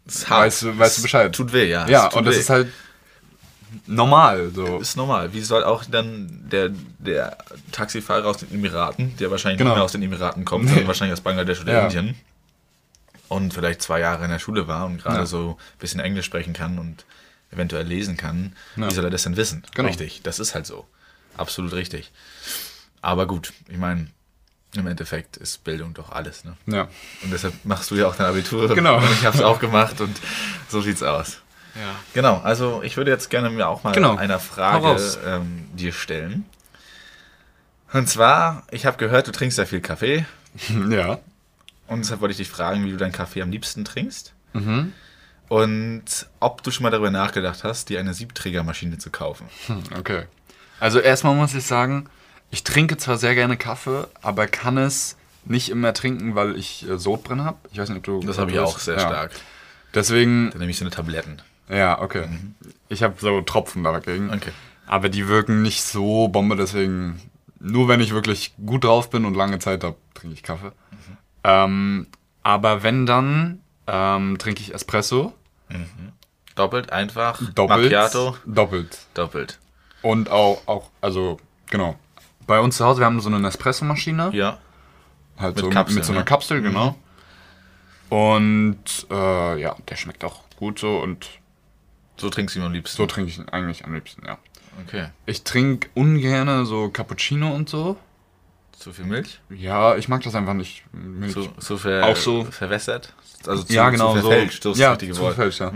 [0.07, 1.33] weißt du, weißt du Bescheid.
[1.35, 1.87] Tut weh, ja.
[1.88, 2.40] Ja, und das weh.
[2.40, 2.69] ist halt
[3.87, 4.50] normal.
[4.55, 4.79] So.
[4.79, 5.33] ist normal.
[5.33, 7.37] Wie soll auch dann der, der
[7.73, 9.71] Taxifahrer aus den Emiraten, der wahrscheinlich Genau.
[9.71, 11.85] nicht mehr aus den Emiraten kommt, sondern wahrscheinlich aus Bangladesch oder Ja.
[11.87, 12.14] Indien
[13.29, 15.26] und vielleicht zwei Jahre in der Schule war und gerade Ja.
[15.26, 17.05] so ein bisschen Englisch sprechen kann und
[17.50, 18.88] eventuell lesen kann, Ja.
[18.91, 19.62] wie soll er das denn wissen?
[19.75, 19.88] Genau.
[19.88, 20.87] Richtig, das ist halt so.
[21.37, 22.11] Absolut richtig.
[23.00, 24.07] Aber gut, ich meine,
[24.75, 26.45] im Endeffekt ist Bildung doch alles.
[26.45, 26.57] Ne?
[26.67, 26.88] Ja.
[27.23, 28.75] Und deshalb machst du ja auch dein Abitur.
[28.75, 28.97] Genau.
[28.97, 30.17] Und ich habe es auch gemacht und
[30.71, 31.42] so sieht's aus.
[31.75, 31.95] Ja.
[32.14, 34.17] Genau, also ich würde jetzt gerne mir auch mal Genau.
[34.17, 36.45] eine Frage ähm, dir stellen.
[37.93, 40.25] Und zwar, ich habe gehört, du trinkst sehr viel Kaffee.
[40.91, 41.19] Ja.
[41.88, 44.33] Und deshalb wollte ich dich fragen, wie du deinen Kaffee am liebsten trinkst.
[44.55, 44.93] Mhm.
[45.49, 46.05] Und
[46.41, 49.47] ob du schon mal darüber nachgedacht hast, dir eine Siebträgermaschine zu kaufen.
[49.67, 50.23] Hm, Okay.
[50.81, 52.09] Also erstmal muss ich sagen,
[52.50, 56.99] ich trinke zwar sehr gerne Kaffee, aber kann es nicht immer trinken, weil ich äh,
[56.99, 57.59] Sodbrennen habe.
[57.71, 58.21] Ich weiß nicht, ob du.
[58.21, 59.00] Das habe ich auch sehr ja.
[59.00, 59.33] stark.
[59.95, 61.43] Deswegen, Dann nehme ich so eine Tabletten.
[61.69, 62.28] Ja, okay.
[62.88, 64.31] Ich habe so Tropfen dagegen.
[64.31, 64.52] Okay.
[64.87, 67.21] Aber die wirken nicht so Bombe, deswegen
[67.61, 70.73] nur wenn ich wirklich gut drauf bin und lange Zeit habe, trinke ich Kaffee.
[71.45, 72.07] Ähm,
[72.42, 75.33] aber wenn dann, ähm, trinke ich Espresso.
[76.54, 77.85] Doppelt, einfach, Doppelt.
[77.85, 78.99] Macchiato, Doppelt.
[79.14, 79.59] doppelt.
[80.02, 81.38] Und auch, auch, also,
[81.71, 81.97] genau.
[82.47, 84.31] Bei uns zu Hause, wir haben so eine Nespresso-Maschine.
[84.35, 84.59] Ja,
[85.38, 86.25] Halt Mit so Kapsel, mit so einer ne?
[86.25, 86.97] Kapsel, genau.
[88.09, 91.26] Und äh, ja, der schmeckt auch gut so und
[92.16, 92.97] so trinkst du ihn am liebsten.
[92.97, 94.38] so trinke ich ihn eigentlich am liebsten, ja.
[94.87, 95.09] Okay.
[95.26, 97.97] Ich trinke ungern so Cappuccino und so.
[98.78, 99.40] Zu viel Milch?
[99.50, 100.83] Ja, ich mag das einfach nicht.
[100.92, 101.35] Milch.
[101.35, 103.14] So, so, ver Auch so- verwässert?
[103.47, 104.14] Also zu, ja, genau.
[104.14, 105.07] zu verfälscht, so, ja, zu.
[105.07, 105.14] Mhm.
[105.14, 105.73] verfälscht, ja.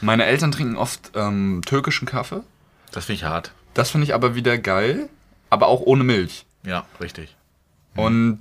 [0.00, 2.42] Meine Eltern trinken oft ähm, türkischen Kaffee.
[2.90, 3.52] Das finde ich hart.
[3.74, 5.08] Das finde ich aber wieder geil,
[5.50, 6.46] aber auch ohne Milch.
[6.64, 7.36] Ja, richtig.
[7.94, 8.38] Und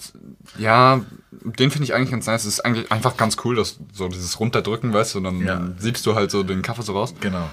[0.57, 2.41] ja, den finde ich eigentlich ganz nice.
[2.45, 5.61] Es ist eigentlich einfach ganz cool, dass so dieses Runterdrücken, weißt du, und dann Ja.
[5.77, 7.13] siebst du halt so den Kaffee so raus.
[7.19, 7.49] Genau.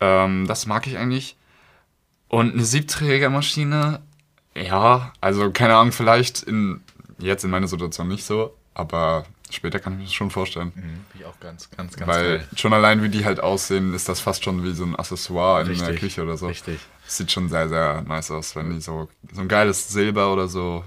[0.00, 1.36] Ähm, das mag ich eigentlich.
[2.28, 4.00] Und eine Siebträgermaschine,
[4.54, 6.80] ja, also keine Ahnung, vielleicht in,
[7.18, 10.70] jetzt in meiner Situation nicht so, aber später kann ich mir das schon vorstellen.
[10.76, 11.00] Mhm.
[11.18, 12.48] Ich auch ganz, ganz, ganz Weil geil.
[12.56, 15.76] schon allein wie die halt aussehen, ist das fast schon wie so ein Accessoire in
[15.78, 16.46] der Küche oder so.
[16.46, 16.78] richtig.
[17.06, 20.84] Sieht schon sehr, sehr nice aus, wenn die so, so ein geiles Silber oder so.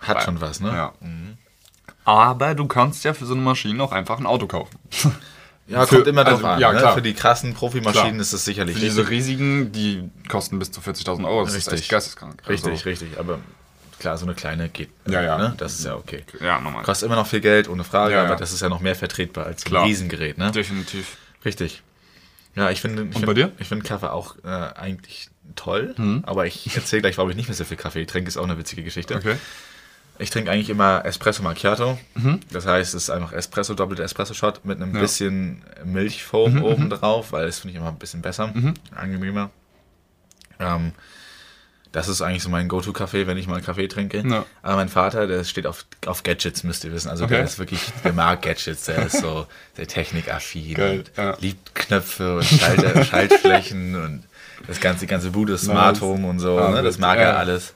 [0.00, 0.68] Hat schon was, ne?
[0.68, 0.92] Ja.
[2.04, 4.78] Aber du kannst ja für so eine Maschine auch einfach ein Auto kaufen.
[5.66, 6.60] Ja, Für- kommt immer drauf also, an.
[6.60, 6.78] ja, ne?
[6.78, 6.92] klar.
[6.92, 8.20] Für die krassen Profimaschinen Klar.
[8.20, 9.16] ist es sicherlich Für diese richtig.
[9.16, 11.42] riesigen, die kosten bis zu 40.000 Euro.
[11.42, 11.80] Das ist Richtig.
[11.84, 12.42] echt geisteskrank.
[12.46, 13.18] Richtig, Also, richtig.
[13.18, 13.38] Aber
[13.98, 14.90] klar, so eine kleine geht.
[15.08, 15.38] Ja, ja.
[15.38, 15.54] Ne?
[15.56, 16.22] Das ist ja okay.
[16.42, 16.82] Ja, normal.
[16.82, 18.36] Kostet immer noch viel Geld, ohne Frage, Ja, aber ja.
[18.36, 19.84] das ist ja noch mehr vertretbar als so ein Klar.
[19.86, 20.52] Riesengerät, ne?
[20.52, 21.16] Definitiv.
[21.46, 21.82] Richtig.
[22.56, 23.04] Ja, ich finde.
[23.08, 23.50] Ich Und bei dir?
[23.58, 26.24] Ich finde Kaffee auch äh, eigentlich toll, Mhm.
[26.26, 28.58] aber ich erzähle gleich, warum ich nicht mehr so viel Kaffee trinke, ist auch eine
[28.58, 29.14] witzige Geschichte.
[29.14, 29.36] Okay.
[30.18, 31.98] Ich trinke eigentlich immer Espresso Macchiato.
[32.52, 35.00] Das heißt, es ist einfach Espresso, doppelter Espresso-Shot mit einem Ja.
[35.00, 38.52] bisschen Milchfoam oben drauf, weil das finde ich immer ein bisschen besser,
[38.94, 39.50] angenehmer.
[40.60, 40.92] Ähm,
[41.90, 44.22] das ist eigentlich so mein Go-To-Kaffee, wenn ich mal Kaffee trinke.
[44.26, 44.44] Ja.
[44.62, 47.08] Aber mein Vater, der steht auf, auf Gadgets, müsst ihr wissen.
[47.08, 47.34] Also Okay.
[47.34, 49.46] der ist wirklich, der mag Gadgets, der ist so
[49.76, 51.36] der technikaffin Geil, und ja.
[51.40, 54.24] liebt Knöpfe und Schalter, Schaltflächen und
[54.66, 56.00] das ganze, die ganze Bude, Smart.
[56.00, 56.82] Home und so, Ah, ne?
[56.82, 57.24] das mag ja.
[57.24, 57.72] er alles.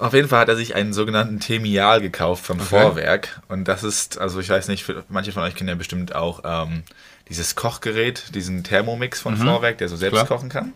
[0.00, 3.42] Auf jeden Fall hat er sich einen sogenannten Temial gekauft von Vorwerk.
[3.48, 6.40] Und das ist, also ich weiß nicht, für, manche von euch kennen ja bestimmt auch
[6.44, 6.84] ähm,
[7.28, 10.26] dieses Kochgerät, diesen Thermomix von Vorwerk, der so selbst Klar.
[10.26, 10.72] kochen kann.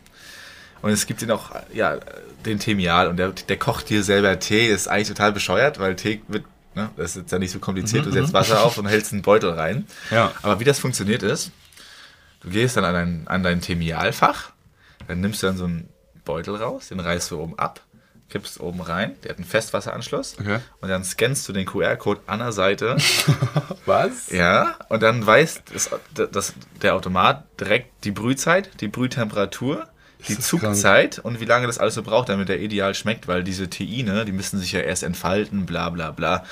[0.82, 1.98] Und es gibt den auch, ja,
[2.44, 4.70] den Temial und der, der kocht dir selber Tee.
[4.70, 7.58] Das ist eigentlich total bescheuert, weil Tee wird, ne, das ist jetzt ja nicht so
[7.58, 8.04] kompliziert.
[8.04, 9.86] Du setzt Wasser auf und hältst einen Beutel rein.
[10.10, 10.32] Ja.
[10.42, 11.50] Aber wie das funktioniert ist,
[12.42, 14.50] du gehst dann an dein, an dein Temialfach,
[15.08, 15.88] dann nimmst du dann so einen
[16.26, 17.80] Beutel raus, den reißt du oben ab,
[18.34, 20.58] kippst oben rein, der hat einen Festwasseranschluss Okay.
[20.80, 22.96] und dann scannst du den QR-Code an der Seite,
[23.86, 24.30] Was?
[24.30, 25.90] ja, und dann weiß das,
[26.32, 29.86] das, der Automat direkt die Brühzeit, die Brühtemperatur,
[30.26, 33.70] die Zugzeit und wie lange das alles so braucht, damit der ideal schmeckt, weil diese
[33.70, 36.44] Teine, die müssen sich ja erst entfalten, bla bla bla.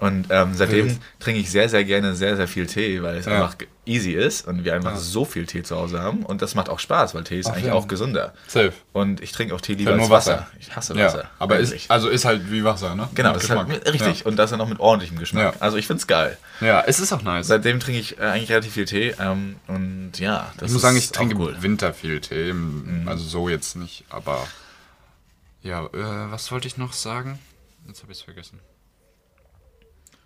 [0.00, 0.98] Und ähm, seitdem Wild.
[1.18, 3.32] trinke ich sehr, sehr gerne sehr, sehr viel Tee, weil es Ja.
[3.34, 6.22] einfach easy ist und wir einfach so viel Tee zu Hause haben.
[6.24, 7.72] Und das macht auch Spaß, weil Tee ist Ach eigentlich ja.
[7.72, 8.32] auch gesünder.
[8.46, 8.72] Safe.
[8.92, 10.32] Und ich trinke auch Tee lieber Halt als Wasser.
[10.34, 10.46] Wasser.
[10.60, 11.30] Ich hasse Ja, Wasser.
[11.40, 11.84] aber eigentlich.
[11.86, 13.08] ist, also ist halt wie Wasser, ne?
[13.14, 14.24] genau, Mit das ist halt richtig.
[14.24, 15.54] Und das dann noch mit ordentlichem Geschmack.
[15.54, 15.60] Ja.
[15.60, 16.38] Also ich finde es geil.
[16.60, 16.66] Ja.
[16.66, 17.48] ja, es ist auch nice.
[17.48, 19.14] Seitdem trinke ich äh, eigentlich relativ viel Tee.
[19.18, 22.54] Ähm, und ja, das Ich muss sagen, ich ist trinke auch im Winter viel Tee.
[23.06, 24.46] Also so jetzt nicht, aber.
[25.62, 27.40] Ja, äh, was wollte ich noch sagen?
[27.88, 28.60] Jetzt habe ich es vergessen.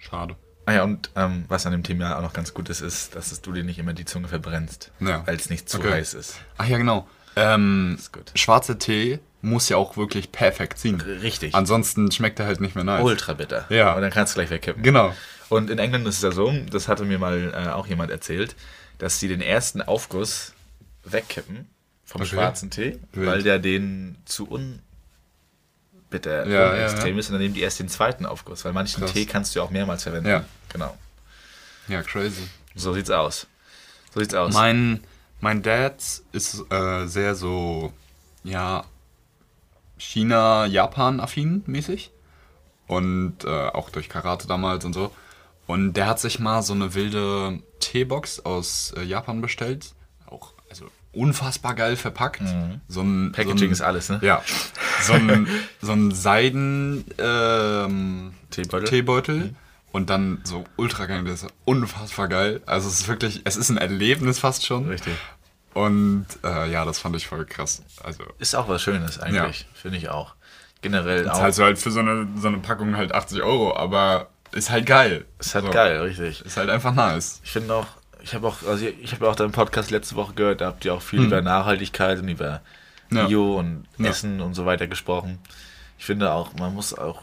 [0.02, 0.36] Schade.
[0.66, 3.32] Ah ja, und ähm, was an dem Thema auch noch ganz gut ist, ist, dass
[3.32, 5.26] es du dir nicht immer die Zunge verbrennst, Ja.
[5.26, 5.92] weil es nicht zu Okay.
[5.92, 6.36] heiß ist.
[6.58, 7.08] Ach ja, genau.
[7.34, 7.98] Ähm,
[8.34, 11.00] schwarzer Tee muss ja auch wirklich perfekt ziehen.
[11.00, 11.54] Richtig.
[11.54, 13.02] Ansonsten schmeckt er halt nicht mehr nice.
[13.02, 13.64] Ultra bitter.
[13.70, 13.94] Ja.
[13.94, 14.82] Und dann kannst du gleich wegkippen.
[14.82, 15.14] Genau.
[15.48, 18.54] Und in England ist es ja so, das hatte mir mal äh, auch jemand erzählt,
[18.98, 20.52] dass sie den ersten Aufguss
[21.04, 21.68] wegkippen
[22.04, 22.30] vom Okay.
[22.30, 23.26] schwarzen Tee, Wild.
[23.26, 24.82] weil der den zu unbitter
[26.20, 27.20] Ja, ja, ja, extrem ja.
[27.20, 29.12] ist und dann nehmen die erst den zweiten Aufguss, weil manchen Krass.
[29.12, 30.28] Tee kannst du ja auch mehrmals verwenden.
[30.28, 30.44] Ja.
[30.72, 30.96] Genau.
[31.88, 32.48] Ja, crazy.
[32.74, 33.46] So sieht's aus.
[34.14, 34.54] So sieht's aus.
[34.54, 35.02] Mein,
[35.40, 37.92] mein Dad ist äh, sehr so,
[38.44, 38.84] ja,
[39.98, 42.10] China-Japan-affin mäßig.
[42.86, 45.12] Und äh, auch durch Karate damals und so.
[45.66, 49.92] Und der hat sich mal so eine wilde Teebox aus äh, Japan bestellt.
[51.12, 52.42] Unfassbar geil verpackt.
[52.88, 53.32] So ein, Mhm.
[53.32, 54.18] Packaging so ein, ist alles, ne?
[54.22, 54.42] Ja.
[55.02, 55.46] So ein,
[55.82, 58.88] so ein Seiden ähm, Teebeutel?
[58.88, 59.54] Teebeutel.
[59.92, 62.62] Und dann so ultra geil, das ist unfassbar geil.
[62.64, 64.88] Also es ist wirklich, es ist ein Erlebnis fast schon.
[64.88, 65.12] Richtig.
[65.74, 67.82] Und äh, ja, das fand ich voll krass.
[68.02, 70.34] Also Ist auch was Schönes eigentlich, finde ich auch.
[70.80, 71.38] Generell auch.
[71.38, 74.84] zahlst du halt für so eine, so eine Packung halt 80 Euro, aber ist halt
[74.86, 75.24] geil.
[75.38, 75.70] ist halt so.
[75.70, 76.44] geil, richtig.
[76.44, 77.40] Ist halt einfach nice.
[77.44, 77.86] Ich finde auch,
[78.22, 80.94] ich habe auch, also ich habe auch deinen Podcast letzte Woche gehört, da habt ihr
[80.94, 82.60] auch viel über Nachhaltigkeit und über
[83.10, 83.18] Hm.
[83.18, 83.26] Ja.
[83.26, 84.08] Bio und Ja.
[84.10, 85.38] Essen und so weiter gesprochen.
[85.98, 87.20] Ich finde auch, man muss auch,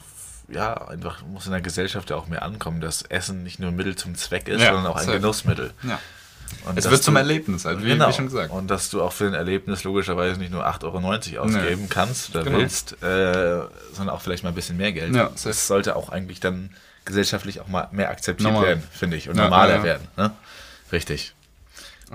[0.48, 3.96] ja, einfach muss in der Gesellschaft ja auch mehr ankommen, dass Essen nicht nur Mittel
[3.96, 5.18] zum Zweck ist, Ja, sondern auch ein safe.
[5.20, 5.74] Genussmittel.
[5.84, 6.00] Ja.
[6.66, 8.10] Und Es wird zum du- Erlebnis, halt, wie, Genau.
[8.10, 8.52] wie schon gesagt.
[8.52, 11.88] Und dass du auch für ein Erlebnis logischerweise nicht nur 8,90 Euro ausgeben Nee.
[11.90, 12.58] kannst oder Genau.
[12.58, 13.62] willst, äh,
[13.94, 15.16] sondern auch vielleicht mal ein bisschen mehr Geld.
[15.16, 16.72] Ja, das sollte auch eigentlich dann
[17.06, 18.68] gesellschaftlich auch mal mehr akzeptiert Normal.
[18.68, 19.30] werden, finde ich.
[19.30, 19.84] Und Ja, normaler ja, ja.
[19.84, 20.08] werden.
[20.18, 20.32] Ne?
[20.91, 21.34] Richtig.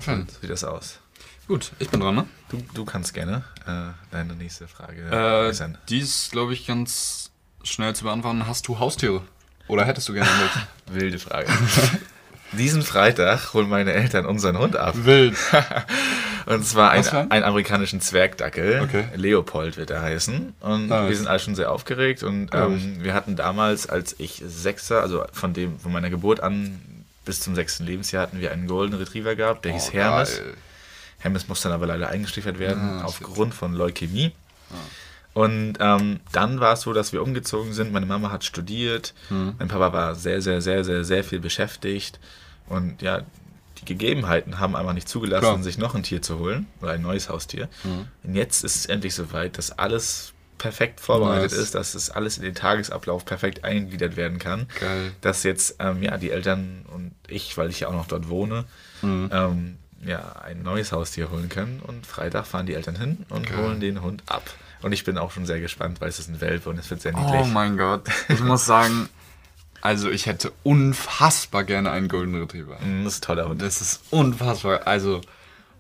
[0.02, 0.26] Schön.
[0.28, 0.98] So sieht das aus.
[1.46, 2.26] Gut, ich bin dran, ne?
[2.48, 5.76] Du, du kannst gerne äh, deine nächste Frage Äh, äußern.
[5.88, 7.30] die ist, glaube ich, ganz
[7.62, 8.46] schnell zu beantworten.
[8.46, 9.22] Hast du Haustiere?
[9.68, 10.66] Oder hättest du gerne welche?
[11.00, 11.48] Wilde Frage.
[12.52, 14.94] Diesen Freitag holen meine Eltern unseren Hund ab.
[14.96, 15.36] Wild.
[16.46, 17.30] Und zwar einen, ein?
[17.30, 18.80] einen amerikanischen Zwergdackel.
[18.82, 19.04] Okay.
[19.14, 20.54] Leopold wird er heißen.
[20.60, 21.08] Und Nice.
[21.08, 22.22] wir sind alle schon sehr aufgeregt.
[22.22, 26.80] Und ähm, wir hatten damals, als ich Sechster, also von dem von meiner Geburt an
[27.24, 30.36] bis zum sechsten Lebensjahr, hatten wir einen Golden Retriever gehabt, der hieß Oh, Hermes.
[30.38, 30.54] geil.
[31.18, 34.32] Hermes musste dann aber leider eingeschläfert werden Ah, aufgrund von Leukämie.
[35.32, 37.92] Und ähm, dann war es so, dass wir umgezogen sind.
[37.92, 39.14] Meine Mama hat studiert.
[39.30, 42.20] Mein Papa war sehr, sehr, sehr, sehr, sehr viel beschäftigt.
[42.68, 43.22] Und ja,
[43.80, 45.62] die Gegebenheiten haben einfach nicht zugelassen, Klar.
[45.62, 47.68] sich noch ein Tier zu holen oder ein neues Haustier.
[48.22, 50.33] Und jetzt ist es endlich soweit, dass alles
[50.64, 51.60] perfekt vorbereitet Nice.
[51.60, 54.66] ist, dass es alles in den Tagesablauf perfekt eingegliedert werden kann.
[54.80, 55.12] Geil.
[55.20, 58.64] Dass jetzt ähm, ja die Eltern und ich, weil ich ja auch noch dort wohne,
[59.02, 59.28] Mhm.
[59.32, 61.80] ähm, ja, ein neues Haustier holen können.
[61.86, 63.58] Und Freitag fahren die Eltern hin und Geil.
[63.58, 64.42] holen den Hund ab.
[64.80, 67.02] Und ich bin auch schon sehr gespannt, weil es ist ein Welpe und es wird
[67.02, 67.40] sehr niedlich.
[67.42, 68.06] Oh mein Gott.
[68.30, 69.08] Ich muss sagen,
[69.82, 72.78] also ich hätte unfassbar gerne einen Golden Retriever.
[72.80, 73.60] Mm, Das ist ein toller Hund.
[73.60, 74.86] Das ist unfassbar.
[74.86, 75.20] Also,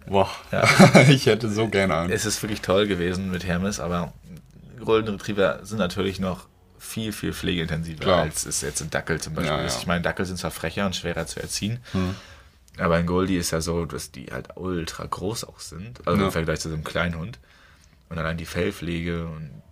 [0.06, 0.28] boah.
[0.52, 0.64] Ja.
[1.08, 2.10] ich hätte so gerne einen.
[2.12, 4.12] Es ist wirklich toll gewesen mit Hermes, aber
[4.80, 6.46] Golden Retriever sind natürlich noch
[6.78, 8.22] viel, viel pflegeintensiver Klar.
[8.22, 9.74] als es jetzt ein Dackel zum Beispiel Ja, ist.
[9.74, 9.80] ja.
[9.80, 11.78] Ich meine, Dackel sind zwar frecher und schwerer zu erziehen,
[12.78, 16.26] aber ein Goldie ist ja so, dass die halt ultra groß auch sind, also Ja.
[16.26, 17.38] im Vergleich zu so einem kleinen Hund.
[18.10, 19.62] Und allein die Fellpflege und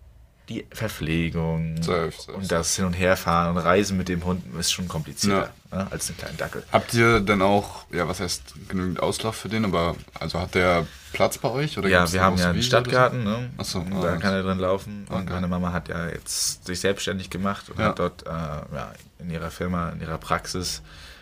[0.49, 4.71] die Verpflegung Safe, safe, und das Hin- und Herfahren und Reisen mit dem Hund ist
[4.73, 6.63] schon komplizierter ne, als einen kleinen Dackel.
[6.71, 10.85] Habt ihr denn auch, ja, was heißt genügend Auslauf für den, aber also hat der
[11.13, 11.77] Platz bei euch?
[11.77, 13.49] Oder Ja, wir haben ja einen Wiese Stadtgarten, ne?
[13.57, 14.21] Ach so, Und ah, da nice.
[14.21, 15.05] kann er drin laufen.
[15.09, 15.33] Und Okay.
[15.33, 17.85] meine Mama hat ja jetzt sich selbstständig gemacht und Ja.
[17.85, 20.81] hat dort äh, ja, in ihrer Firma, in ihrer Praxis,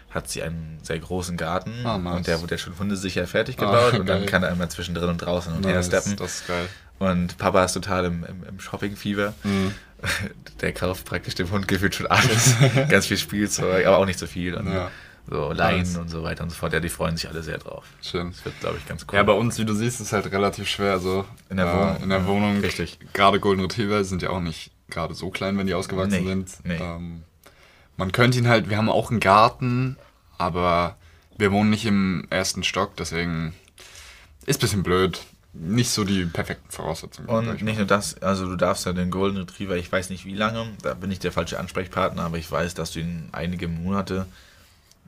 [0.10, 1.72] hat sie einen sehr großen Garten.
[1.86, 2.18] Ah, nice.
[2.18, 4.00] Und der wurde ja schon hundesicher fertig Ah, gebaut.
[4.00, 5.70] und dann kann er immer zwischendrin und draußen und oder?
[5.70, 6.16] her Nice, steppen.
[6.18, 6.68] das ist geil.
[7.02, 9.34] Und Papa ist total im, im, im Shopping-Fieber.
[9.44, 9.74] Mhm.
[10.62, 12.56] Der kauft praktisch dem Hund gefühlt schon alles.
[12.90, 14.56] Ganz viel Spielzeug, aber auch nicht so viel.
[14.56, 14.92] Und Ja.
[15.30, 15.98] So Leinen Nice.
[15.98, 16.74] und so weiter und so fort.
[16.74, 17.86] Ja, die freuen sich alle sehr drauf.
[18.02, 18.32] Schön.
[18.32, 19.16] Das wird, glaube ich, ganz cool.
[19.16, 21.00] Ja, bei uns, wie du siehst, ist halt relativ schwer.
[21.00, 22.04] So In der äh, Wohnung.
[22.04, 22.60] In der Wohnung.
[22.60, 22.98] richtig.
[23.14, 26.50] Gerade Golden Retriever sind ja auch nicht gerade so klein, wenn die ausgewachsen Nee, sind.
[26.64, 26.76] nee.
[26.76, 27.24] Ähm,
[27.98, 29.96] man könnte ihn halt, wir haben auch einen Garten,
[30.40, 30.98] aber
[31.38, 33.54] wir wohnen nicht im ersten Stock, deswegen
[34.48, 35.22] ist ein bisschen blöd.
[35.54, 37.28] Nicht so die perfekten Voraussetzungen.
[37.28, 40.26] Und ich nicht nur das, also du darfst ja den Golden Retriever, ich weiß nicht
[40.26, 43.68] wie lange, da bin ich der falsche Ansprechpartner, aber ich weiß, dass du ihn einige
[43.68, 44.28] Monate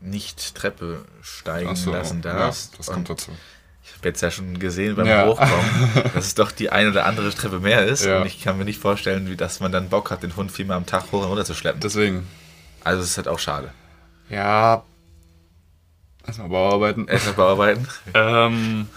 [0.02, 2.78] nicht Treppe steigen so, lassen ja, darfst.
[2.78, 3.32] das Und kommt dazu.
[3.86, 5.26] Ich habe jetzt ja schon gesehen beim Ja.
[5.28, 8.04] Hochkommen, dass es doch die eine oder andere Treppe mehr ist.
[8.06, 8.20] Ja.
[8.20, 10.76] Und ich kann mir nicht vorstellen, wie dass man dann Bock hat, den Hund viermal
[10.78, 11.80] am Tag hoch und runter zu schleppen.
[11.80, 12.28] Deswegen,
[12.84, 13.72] Also es ist halt auch schade.
[14.30, 14.84] ja,
[16.26, 17.08] erstmal Bauarbeiten.
[17.08, 17.88] Erstmal bearbeiten.
[18.14, 18.88] Ähm,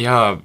[0.00, 0.38] ja,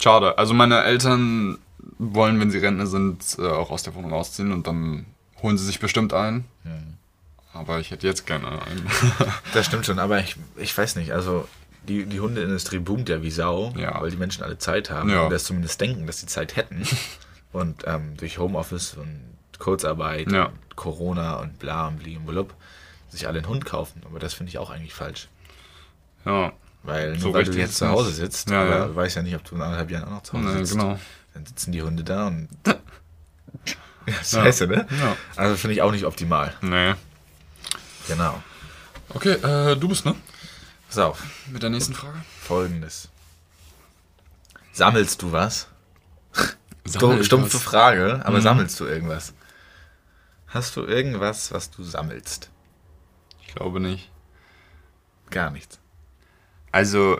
[0.00, 0.38] schade.
[0.38, 1.58] Also meine Eltern
[1.98, 5.06] wollen, wenn sie Rentner sind, äh, auch aus der Wohnung ausziehen und dann
[5.42, 6.44] holen sie sich bestimmt ein.
[7.52, 8.86] Aber ich hätte jetzt gerne einen.
[9.54, 11.48] Das stimmt schon, aber ich, ich weiß nicht, also
[11.88, 14.00] die, die Hundeindustrie boomt ja wie Sau, Ja.
[14.00, 15.26] weil die Menschen alle Zeit haben Ja.
[15.26, 16.82] oder es zumindest denken, dass sie Zeit hätten.
[17.52, 19.20] und ähm, durch Homeoffice und
[19.58, 20.46] Kurzarbeit, Ja.
[20.46, 22.54] und Corona und bla und bli und blub,
[23.08, 24.02] sich alle einen Hund kaufen.
[24.04, 25.28] Aber das finde ich auch eigentlich falsch.
[26.24, 26.52] Ja.
[26.88, 28.86] Weil nur So weil du jetzt zu Hause sitzt, Ja, ja.
[28.86, 30.72] du weißt ja nicht, ob du in anderthalb Jahren auch noch zu Hause Nee, sitzt.
[30.72, 30.98] genau.
[31.34, 32.48] Dann sitzen die Hunde da und.
[34.06, 34.86] ja, scheiße, ne?
[34.98, 35.16] Ja.
[35.36, 36.54] Also finde ich auch nicht optimal.
[36.62, 36.94] Nee.
[38.06, 38.42] Genau.
[39.10, 40.14] Okay, äh, du bist, ne?
[40.88, 42.18] Pass auf, Mit der nächsten Frage.
[42.40, 43.08] folgendes.
[44.72, 45.68] Sammelst du was?
[46.84, 47.62] Sammel Stumpfe was?
[47.62, 48.42] Frage, aber Mhm.
[48.42, 49.34] sammelst du irgendwas?
[50.46, 52.48] Hast du irgendwas, was du sammelst?
[53.46, 54.10] Ich glaube nicht.
[55.30, 55.78] Gar nichts.
[56.72, 57.18] Also,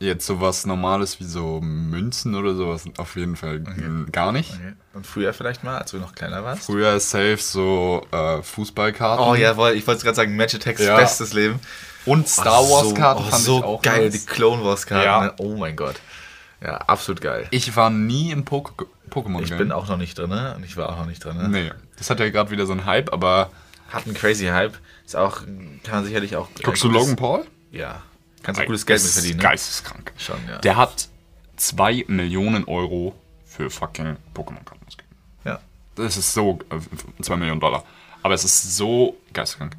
[0.00, 4.52] jetzt sowas Normales wie so Münzen oder sowas auf jeden Fall mm, gar nicht.
[4.54, 4.74] Okay.
[4.94, 6.66] Und früher vielleicht mal, als du noch kleiner warst?
[6.66, 9.24] Früher safe so äh, Fußballkarten.
[9.26, 10.96] Oh jawohl, ich wollte gerade sagen, Match Attacks Ja.
[10.96, 11.58] bestes Leben.
[12.06, 14.12] Und Star Oh, Wars so- Karten oh, fand so ich auch geil, nice.
[14.12, 15.04] die Clone Wars Karten.
[15.04, 15.20] Ja.
[15.24, 15.34] ne?
[15.38, 15.96] Oh mein Gott.
[16.62, 17.46] Ja, absolut geil.
[17.50, 20.54] Ich war nie im Poke Pokémon Ich bin auch noch nicht drin ne?
[20.56, 21.36] und ich war auch noch nicht drin.
[21.38, 21.48] Ne?
[21.48, 23.50] Nee, das hat ja gerade wieder so einen Hype, aber
[23.90, 24.74] Hat einen crazy Hype.
[25.06, 26.48] Ist auch, kann man sicherlich auch.
[26.58, 27.44] äh, guckst du gutes- Logan Paul?
[27.70, 28.02] Ja.
[28.42, 29.36] Kannst du gutes Geld mit verdienen.
[29.36, 29.42] Ne?
[29.42, 30.12] Geisteskrank.
[30.16, 30.58] Schon, ja.
[30.58, 31.08] Der hat
[31.56, 35.16] 2 Millionen Euro für fucking Pokémon-Karten ausgegeben.
[35.44, 35.60] ja.
[35.96, 37.84] Das ist so, äh, 2 Millionen Dollar.
[38.22, 39.76] Aber es ist so geisteskrank.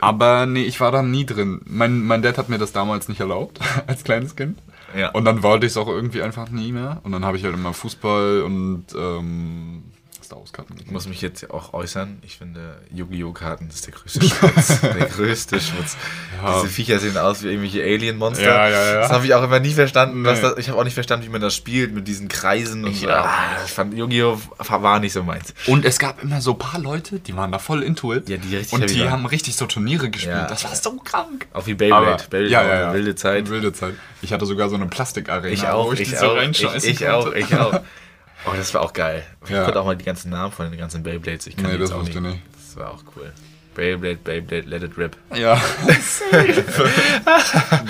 [0.00, 1.60] Aber nee, ich war da nie drin.
[1.64, 4.58] Mein, mein Dad hat mir das damals nicht erlaubt, als kleines Kind.
[4.96, 5.10] Ja.
[5.10, 7.00] Und dann wollte ich es auch irgendwie einfach nie mehr.
[7.04, 9.84] Und dann habe ich halt immer Fußball und ähm,
[10.24, 10.74] Star Wars Karten.
[10.82, 12.18] Ich muss mich jetzt auch äußern.
[12.22, 13.32] Ich finde, Yu-Gi-Oh!
[13.32, 14.80] Karten ist der größte Schmutz.
[14.82, 15.96] der größte Schmutz.
[16.42, 16.60] Ja.
[16.60, 18.42] Diese Viecher sehen aus wie irgendwelche Alien-Monster.
[18.42, 19.00] Ja, ja.
[19.00, 20.22] Das habe ich auch immer nie verstanden.
[20.22, 20.28] Nee.
[20.28, 23.00] das, ich habe auch nicht verstanden, wie man das spielt mit diesen Kreisen und Ich
[23.00, 23.10] so.
[23.10, 24.38] auch Ah, ich fand Yu-Gi-Oh!
[24.58, 25.54] war nicht so meins.
[25.66, 28.28] Und es gab immer so ein paar Leute, die waren da voll into it.
[28.28, 30.46] Ja, die richtig Und die haben richtig so Turniere gespielt.
[30.48, 31.46] Das war so krank.
[31.52, 32.24] Auch wie Beyblade.
[32.30, 32.92] Beyblade ja, ja, ja.
[32.94, 33.50] wilde Zeit.
[33.50, 33.94] Wilde Zeit.
[34.22, 36.84] Ich hatte sogar so eine Plastikarena, Ich auch, wo ich, ich, die so auch, ich,
[36.84, 37.80] ich auch, ich auch.
[38.46, 39.24] Oh, das war auch geil.
[39.44, 39.64] Ich Ja.
[39.64, 41.46] konnte auch mal die ganzen Namen von den ganzen Beyblades.
[41.46, 42.34] Ich kann Nee, das auch wusste nicht.
[42.34, 42.66] ich nicht.
[42.68, 43.32] Das war auch cool.
[43.74, 45.16] Beyblade, Beyblade, Let It Rip.
[45.34, 45.54] Ja.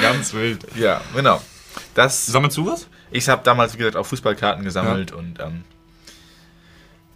[0.00, 0.66] Ganz wild.
[0.76, 1.40] Ja, genau.
[1.94, 2.86] Das, Sammelst du was?
[3.10, 5.64] ich habe damals, wie gesagt, auch Fußballkarten gesammelt und ähm,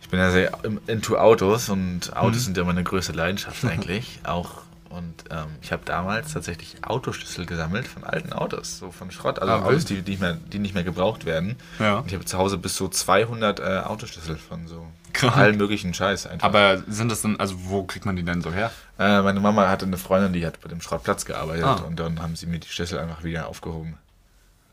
[0.00, 0.52] ich bin ja sehr
[0.86, 2.44] into Autos und Autos Mhm.
[2.44, 4.20] sind ja meine größte Leidenschaft eigentlich.
[4.24, 9.38] auch und ähm, ich habe damals tatsächlich Autoschlüssel gesammelt von alten Autos, so von Schrott,
[9.38, 11.56] also Ah, Autos, die, die, nicht mehr, die nicht mehr gebraucht werden.
[11.78, 11.98] Ja.
[11.98, 15.36] Und ich habe zu Hause bis so 200 äh, Autoschlüssel von so Krank.
[15.36, 16.46] allen möglichen Scheiß einfach.
[16.46, 18.70] Aber sind das dann, also wo kriegt man die denn so her?
[18.98, 21.74] Äh, meine Mama hatte eine Freundin, die hat bei dem Schrottplatz gearbeitet Ah.
[21.86, 23.98] und dann haben sie mir die Schlüssel einfach wieder aufgehoben.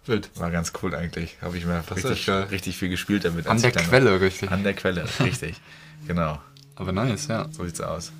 [0.05, 0.29] Wild.
[0.35, 1.37] War ganz cool eigentlich.
[1.41, 3.47] Habe ich mir richtig, richtig viel gespielt damit.
[3.47, 4.51] An der Quelle, richtig.
[4.51, 5.59] An der Quelle, richtig.
[6.07, 6.37] Genau,
[6.75, 7.47] Aber nice, ja.
[7.51, 8.11] so sieht's aus.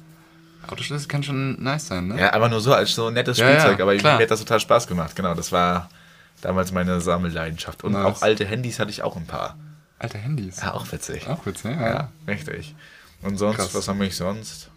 [0.72, 2.20] Autoschlüssel kann schon nice sein, ne?
[2.20, 4.18] Ja, aber nur so als so ein nettes Ja, ja, Spielzeug, aber klar.
[4.18, 5.16] mir hat das total Spaß gemacht.
[5.16, 5.90] Genau, das war
[6.42, 7.84] damals meine Sammelleidenschaft.
[7.84, 8.06] Und Nice.
[8.06, 9.58] auch alte Handys hatte ich auch ein paar.
[10.00, 10.62] Alte Handys.
[10.62, 11.28] Ja, auch witzig.
[11.28, 11.88] Auch witzig, ja.
[11.88, 12.76] Ja, richtig.
[13.22, 13.74] Und sonst, Krass.
[13.74, 14.70] was haben wir sonst?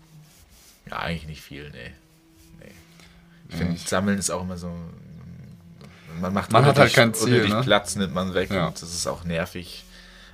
[0.89, 1.93] Ja, eigentlich nicht viel, nee.
[2.61, 2.73] nee.
[3.49, 4.73] Ich Ja, finde, ich- Sammeln ist auch immer so.
[6.21, 7.63] Man macht Man hat halt kein Ziel, unnötig ne?
[7.63, 8.67] Platz nimmt man weg Ja.
[8.69, 9.85] und das ist auch nervig.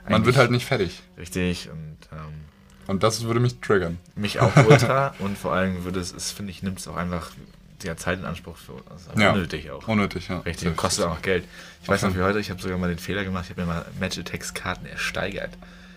[0.04, 1.02] Man Eigentlich wird halt nicht fertig.
[1.18, 2.44] Richtig und ähm,
[2.86, 3.98] Und das würde mich triggern.
[4.16, 7.30] mich auch ultra und vor allem würde es, es finde ich, nimmt es auch einfach
[7.82, 9.08] die Zeit in Anspruch für uns.
[9.08, 9.32] Also Ja.
[9.32, 9.86] Unnötig auch.
[9.88, 10.38] Unnötig, ja.
[10.40, 11.44] Richtig, und kostet auch noch Geld.
[11.82, 13.62] Ich Auf weiß noch wie heute, ich habe sogar mal den Fehler gemacht, ich habe
[13.62, 15.50] mir mal Match Attacks Karten ersteigert.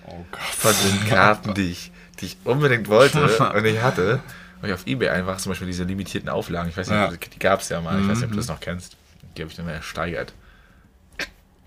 [0.05, 0.41] Oh Gott.
[0.41, 3.21] von den Karten, die ich, die ich unbedingt wollte
[3.53, 4.21] und ich hatte.
[4.61, 7.11] Und ich auf Ebay einfach zum Beispiel diese limitierten Auflagen, ich weiß nicht, Ja.
[7.11, 8.95] die gab es ja mal, ich weiß nicht, ob du das noch kennst.
[9.37, 10.33] Die habe ich dann mal ersteigert.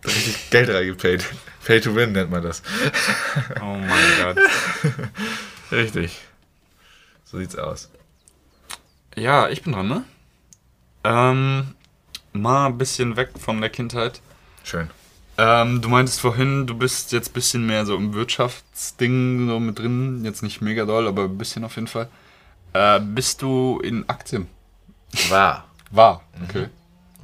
[0.05, 1.25] Richtig Geld reingepayt.
[1.65, 2.63] Pay to win nennt man das.
[3.61, 3.89] Oh mein
[4.23, 4.39] Gott.
[5.71, 6.19] Richtig.
[7.25, 7.91] So sieht's aus.
[9.15, 10.05] Ja, ich bin dran, ne?
[11.05, 11.75] Ähm,
[12.33, 14.21] mal ein bisschen weg von der Kindheit.
[14.65, 14.91] Schön.
[15.37, 19.79] Ähm, du meintest vorhin, du bist jetzt ein bisschen mehr so im Wirtschaftsding so mit
[19.79, 20.25] drin.
[20.25, 22.09] Jetzt nicht mega doll, aber ein bisschen auf jeden Fall.
[22.73, 24.49] Äh, bist du in Aktien?
[25.29, 25.67] War.
[25.91, 26.23] War.
[26.49, 26.69] Okay.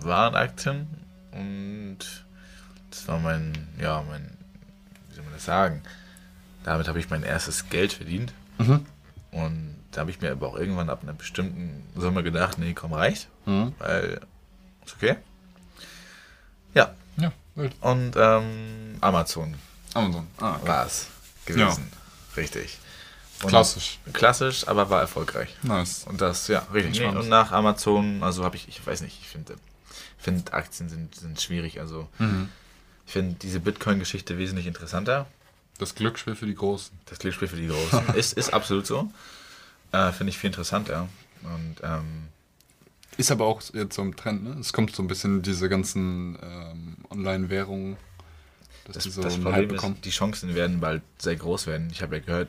[0.00, 0.86] War in Aktien
[1.32, 2.25] und
[3.06, 4.36] das war mein, ja, mein,
[5.08, 5.82] wie soll man das sagen?
[6.64, 8.32] Damit habe ich mein erstes Geld verdient.
[8.58, 8.84] Mhm.
[9.30, 12.92] Und da habe ich mir aber auch irgendwann ab einer bestimmten Summe gedacht, nee, komm,
[12.92, 13.28] reicht.
[13.44, 13.74] Mhm.
[13.78, 14.20] Weil,
[14.84, 15.16] ist okay.
[16.74, 17.74] Ja, Ja, wild.
[17.80, 19.54] und ähm, Amazon
[19.94, 20.26] Amazon.
[20.38, 20.68] Ah, okay.
[20.68, 21.06] war es
[21.46, 21.90] gewesen.
[22.36, 22.78] Richtig.
[23.42, 23.98] Und Klassisch.
[24.12, 25.54] Klassisch, aber war erfolgreich.
[25.62, 26.04] Nice.
[26.08, 26.98] Und das, ja, richtig.
[27.00, 29.56] Nee, und nach Amazon, also habe ich, ich weiß nicht, ich finde,
[30.18, 31.78] finde Aktien sind, sind schwierig.
[31.80, 32.48] Also Mhm.
[33.06, 35.26] Ich finde diese Bitcoin-Geschichte wesentlich interessanter.
[35.78, 36.96] Das Glücksspiel für die Großen.
[37.06, 39.10] Das Glücksspiel für die Großen ist, ist absolut so.
[39.92, 41.08] Äh, finde ich viel interessanter.
[41.42, 42.28] Und ähm,
[43.18, 44.56] ist aber auch jetzt so im Trend, ne?
[44.60, 47.96] Es kommt so ein bisschen diese ganzen ähm, Online-Währungen,
[48.84, 49.94] dass Das, die so das Problem bekommen.
[49.96, 51.88] ist, die Chancen werden bald sehr groß werden.
[51.92, 52.48] Ich habe ja gehört,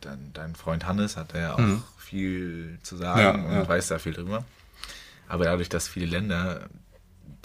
[0.00, 1.82] dein, dein Freund Hannes hat ja auch Mhm.
[1.98, 3.68] viel zu sagen Ja, und ja.
[3.68, 4.44] weiß da viel drüber.
[5.28, 6.68] Aber dadurch, dass viele Länder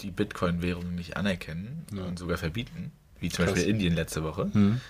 [0.00, 2.04] die Bitcoin-Währung nicht anerkennen Ja.
[2.04, 3.54] und sogar verbieten, wie zum Krass.
[3.54, 4.80] Beispiel Indien letzte Woche, Mhm.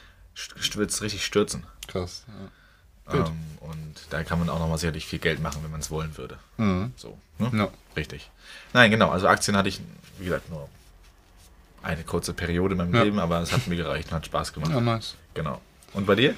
[0.74, 1.64] wird es richtig stürzen.
[1.88, 2.24] Krass.
[2.28, 3.12] Ja.
[3.18, 3.28] Gut.
[3.28, 6.16] Ähm, und da kann man auch nochmal sicherlich viel Geld machen, wenn man es wollen
[6.16, 6.38] würde.
[6.58, 6.92] Mhm.
[6.96, 7.50] So, ne?
[7.52, 7.68] Ja.
[7.96, 8.30] Richtig.
[8.72, 9.10] Nein, genau.
[9.10, 9.80] Also Aktien hatte ich,
[10.18, 10.68] wie gesagt, nur
[11.82, 13.02] eine kurze Periode in meinem Ja.
[13.02, 14.70] Leben, aber es hat mir gereicht und hat Spaß gemacht.
[14.70, 15.16] ja, nice.
[15.34, 15.60] Genau.
[15.92, 16.34] Und bei dir?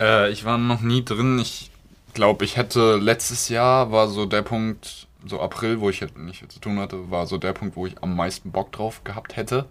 [0.00, 1.38] Äh, ich war noch nie drin.
[1.38, 1.70] Ich
[2.14, 6.40] glaube, ich hätte letztes Jahr war so der Punkt, so April, wo ich halt nicht
[6.40, 9.36] viel zu tun hatte, war so der Punkt, wo ich am meisten Bock drauf gehabt
[9.36, 9.66] hätte.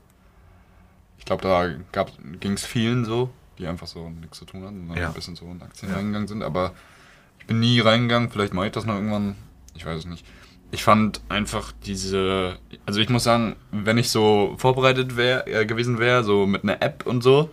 [1.17, 1.67] Ich glaube, da
[2.39, 5.07] ging es vielen so, die einfach so nichts zu tun hatten und dann Ja.
[5.07, 5.97] ein bisschen so in Aktien Ja.
[5.97, 6.43] reingegangen sind.
[6.43, 6.73] Aber
[7.39, 8.29] ich bin nie reingegangen.
[8.29, 9.35] Vielleicht mache ich das noch irgendwann.
[9.75, 10.25] Ich weiß es nicht.
[10.71, 15.99] Ich fand einfach diese, also ich muss sagen, wenn ich so vorbereitet wär, äh, gewesen
[15.99, 17.49] wäre, so mit einer App und so,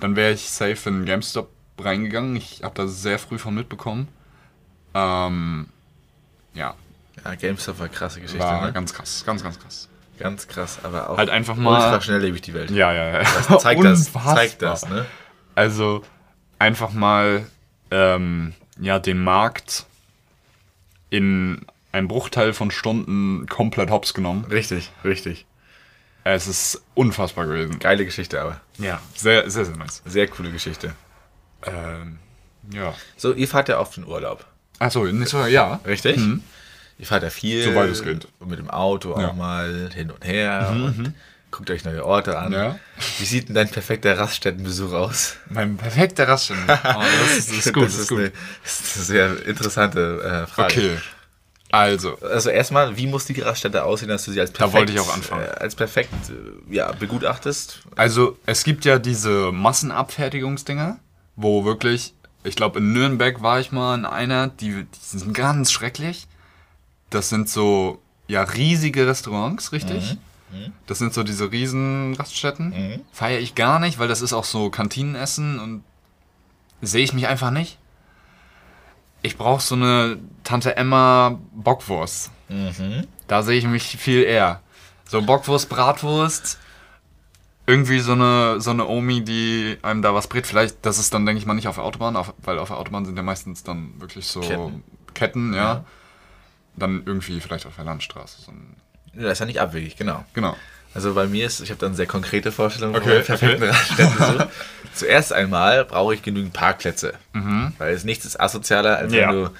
[0.00, 2.34] dann wäre ich safe in GameStop reingegangen.
[2.36, 4.08] Ich habe da sehr früh von mitbekommen.
[4.94, 5.66] Ähm,
[6.54, 6.74] ja,
[7.26, 8.44] Ja, GameStop war krasse Geschichte.
[8.44, 8.72] war ne?
[8.72, 9.88] ganz krass, ganz, ganz krass.
[10.18, 12.70] Ganz krass, aber auch Halt einfach mal- ultra schnelllebig die Welt.
[12.70, 13.22] Ja, ja, ja.
[13.48, 15.04] Das zeigt das, zeigt das, ne?
[15.54, 16.02] Also
[16.58, 17.46] einfach mal
[17.90, 19.86] ähm, ja, den Markt
[21.10, 24.44] in einem Bruchteil von Stunden komplett hops genommen.
[24.50, 25.46] Richtig, richtig.
[26.24, 27.78] Es ist unfassbar gewesen.
[27.78, 28.60] Geile Geschichte, aber.
[28.78, 30.02] Ja, sehr, sehr, sehr nice.
[30.04, 30.94] Sehr coole Geschichte.
[31.62, 32.18] Ähm,
[32.72, 32.94] ja.
[33.16, 34.44] So, ihr fahrt ja oft in Urlaub,
[34.78, 35.80] Achso, ja.
[35.86, 36.16] richtig?
[36.18, 36.42] Mhm.
[36.98, 37.62] Ihr fahrt ja viel.
[37.62, 38.26] Soweit es geht.
[38.38, 39.32] Und mit dem Auto auch Ja.
[39.32, 41.14] Mhm, mal hin und her und
[41.50, 42.52] guckt euch neue Orte an.
[42.52, 42.78] Ja.
[43.18, 45.36] Wie sieht denn dein perfekter Raststättenbesuch aus?
[45.50, 46.64] Mein perfekter Raststätten.
[46.68, 48.32] Oh, das ist, das ist gut, das ist Eine, gut.
[48.62, 50.72] das ist eine sehr interessante äh, Frage.
[50.74, 50.96] Okay.
[51.72, 54.92] Also, Also erstmal, wie muss die Raststätte aussehen, dass du sie als Da perfekt, wollte
[54.92, 55.44] ich auch anfangen.
[55.44, 57.80] Äh, als perfekt äh, ja, begutachtest?
[57.96, 60.98] Also, es gibt ja diese Massenabfertigungsdinger,
[61.34, 64.86] wo wirklich, ich glaube, in Nürnberg war ich mal in einer, die, die
[65.18, 66.28] sind ganz schrecklich.
[67.10, 70.16] Das sind so, ja, riesige Restaurants, richtig?
[70.86, 72.70] Das sind so diese riesen Raststätten.
[72.70, 73.00] Mhm.
[73.12, 75.84] Feiere ich gar nicht, weil das ist auch so Kantinenessen und
[76.80, 77.78] sehe ich mich einfach nicht.
[79.22, 82.30] Ich brauche so eine Tante Emma Bockwurst.
[82.48, 83.06] Mhm.
[83.26, 84.60] Da sehe ich mich viel eher.
[85.04, 86.58] So Bockwurst, Bratwurst,
[87.66, 90.46] irgendwie so eine, so eine Omi, die einem da was brät.
[90.46, 92.78] Vielleicht, das ist dann, denke ich mal, nicht auf der Autobahn, auf, weil auf der
[92.78, 94.84] Autobahn sind ja meistens dann wirklich so Ketten.
[95.14, 95.58] Ketten, ja.
[95.74, 95.84] Ja.
[96.76, 98.42] Dann irgendwie vielleicht auf der Landstraße.
[98.42, 98.52] So
[99.14, 100.24] das ist ja nicht abwegig, genau.
[100.34, 100.56] genau.
[100.94, 103.70] Also bei mir ist, ich habe dann sehr konkrete Vorstellungen Okay, perfekten okay.
[103.70, 104.46] Raststättenbesuch.
[104.94, 107.14] Zuerst einmal brauche ich genügend Parkplätze,
[107.78, 109.18] weil es nichts ist asozialer, als Mhm.
[109.18, 109.28] Ja.
[109.28, 109.50] wenn du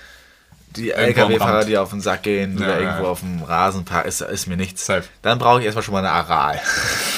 [0.77, 3.11] die LKW-Fahrer, die auf den Sack gehen Ja, oder ja, irgendwo ja.
[3.11, 4.87] auf dem Rasen parken, ist, ist mir nichts.
[4.87, 5.05] Safe.
[5.23, 6.61] Dann brauche ich erstmal schon mal eine Aral.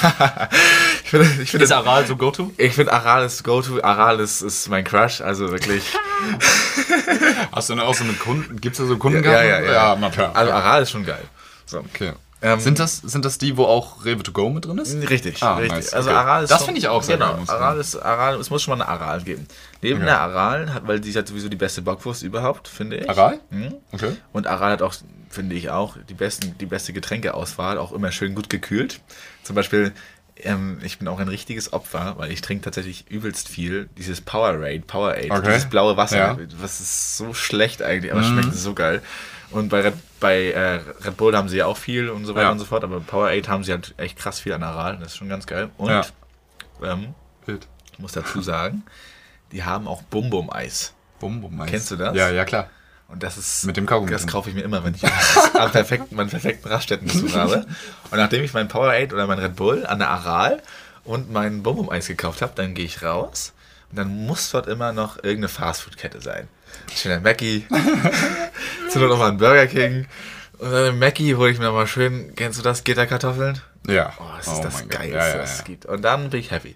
[1.03, 2.51] ich finde, ich finde, Aral so go-to?
[2.57, 5.83] ich finde Aral ist Go-To, Aral ist, ist mein Crush, also wirklich.
[7.51, 8.59] Hast du denn auch so mit Kunden?
[8.61, 9.71] Gibt es da so Kunden ja, ja, ja.
[9.71, 10.35] ja, na klar.
[10.35, 11.23] Also Aral ist schon geil.
[11.65, 11.79] So.
[11.79, 12.13] okay.
[12.41, 14.95] Ähm, sind, das, sind das die, wo auch Rewe to go mit drin ist?
[15.09, 15.73] Richtig, Ah, richtig.
[15.73, 16.19] nice, Also okay.
[16.19, 18.77] Aral ist Das finde ich auch sehr genau, geil, Aral ist Aral, es muss schon
[18.77, 19.45] mal eine Aral geben.
[19.81, 20.05] Neben Okay.
[20.05, 23.09] der Aral hat, weil die hat sowieso die beste Bockwurst überhaupt, finde ich.
[23.09, 23.39] Aral?
[23.49, 23.73] Mhm.
[23.91, 24.13] Okay.
[24.31, 24.93] Und Aral hat auch,
[25.29, 29.01] finde ich auch, die, besten, die beste Getränkeauswahl, auch immer schön gut gekühlt.
[29.43, 29.91] Zum Beispiel,
[30.37, 33.89] ähm, ich bin auch ein richtiges Opfer, weil ich trinke tatsächlich übelst viel.
[33.97, 35.41] Dieses Powerade, Powerade, Okay.
[35.47, 36.37] dieses blaue Wasser, Ja.
[36.61, 39.01] was ist so schlecht eigentlich, aber schmeckt so geil.
[39.51, 42.45] Und bei Red, bei äh, Red Bull haben sie ja auch viel und so weiter
[42.47, 42.51] Ja.
[42.51, 45.17] und so fort, aber Powerade haben sie halt echt krass viel an Aral, das ist
[45.17, 45.69] schon ganz geil.
[45.77, 46.05] Und Ja.
[46.83, 47.15] ähm,
[47.47, 48.83] ich muss dazu sagen,
[49.51, 50.93] die haben auch Bum-Bum-Eis.
[51.19, 51.69] Bum, bum, nice.
[51.69, 52.15] Kennst du das?
[52.15, 52.69] Ja, ja, klar.
[53.07, 53.65] Und das ist.
[53.65, 55.03] Mit dem Kaugummi Das kaufe ich mir immer, wenn ich
[55.59, 57.65] am perfekten, meinen perfekten Raststättenbesuch habe.
[58.11, 60.61] Und nachdem ich mein Powerade oder mein Red Bull an der Aral
[61.03, 63.53] und mein Bonbon-Eis gekauft habe, dann gehe ich raus
[63.89, 66.47] und dann muss dort immer noch irgendeine Fastfood-Kette sein.
[66.95, 67.65] Schöner Mackie,
[68.89, 70.07] zu noch mal ein Burger King.
[70.57, 73.61] Und dann im Mackie hole ich mir noch mal schön, kennst du das, Gitterkartoffeln?
[73.87, 74.11] Ja.
[74.19, 74.99] Oh, das ist das mein Gott.
[74.99, 75.63] Geilste, Ja, ja, was es ja.
[75.65, 75.85] gibt.
[75.85, 76.75] Und dann bin ich happy.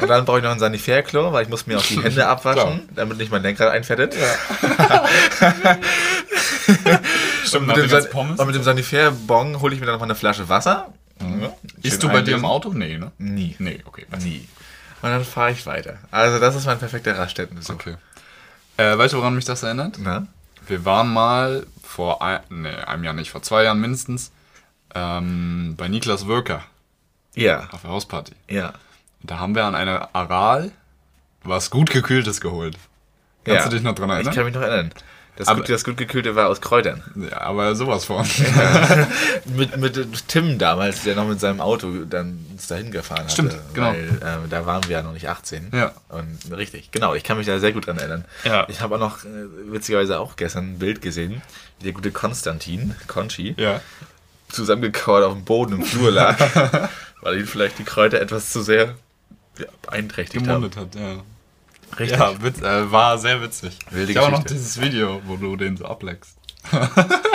[0.00, 2.88] Und dann brauche ich noch ein Sanifair-Klo, weil ich muss mir auch die Hände abwaschen,
[2.94, 4.14] damit nicht mein Lenkrad einfettet.
[7.44, 8.38] Stimmt, Und mit, dem Pommes.
[8.38, 10.92] und mit dem Sanifair-Bon hole ich mir dann noch mal eine Flasche Wasser.
[11.20, 11.50] Ja, schön
[11.82, 12.72] Isst du bei dir im Auto?
[12.72, 13.10] Nee, ne?
[13.18, 13.56] Nie.
[13.58, 14.06] Nee, okay.
[14.22, 14.46] Nie.
[15.02, 15.98] Und dann fahre ich weiter.
[16.10, 17.74] Also das ist mein perfekter Raststättenbesuch.
[17.74, 17.94] Okay.
[18.80, 19.98] Äh, weißt du, woran mich das erinnert?
[19.98, 20.26] Na?
[20.66, 24.32] Wir waren mal vor ein, nee, einem Jahr nicht, vor zwei Jahren mindestens,
[24.94, 26.62] ähm, bei Niklas Wirker
[27.34, 28.32] Ja, auf der Hausparty.
[28.48, 28.72] ja.
[29.22, 30.72] Und da haben wir an einer Aral
[31.44, 32.78] was gut gekühltes geholt.
[33.44, 33.68] Kannst ja.
[33.68, 34.34] du dich noch dran Ich erinnern?
[34.34, 34.92] kann mich noch erinnern.
[35.40, 37.02] Das, Aber- gut, das gut gekühlte war aus Kräutern.
[37.16, 38.26] Ja, aber sowas von.
[39.56, 43.32] mit, mit Tim damals, der noch mit seinem Auto dann uns dahin gefahren hat.
[43.32, 43.92] Stimmt, genau.
[43.92, 45.70] Weil äh, da waren wir ja noch nicht 18.
[45.72, 45.92] Ja.
[46.10, 48.26] Und richtig, genau, ich kann mich da sehr gut dran erinnern.
[48.44, 48.66] Ja.
[48.68, 49.28] Ich habe auch noch äh,
[49.72, 51.40] witzigerweise auch gestern ein Bild gesehen,
[51.78, 53.80] wie der gute Konstantin, Conchi, ja.
[54.50, 56.36] zusammengekauert auf dem Boden im Flur lag,
[57.22, 58.94] weil ihn vielleicht die Kräuter etwas zu sehr
[59.58, 60.70] ja, beeinträchtigt haben.
[60.70, 61.22] Gemundet hat, ja.
[61.98, 62.18] Richtig.
[62.18, 63.76] Ja, witz, äh, war sehr witzig.
[63.90, 66.36] Wilde ich habe auch noch dieses Video, wo du den so ableckst.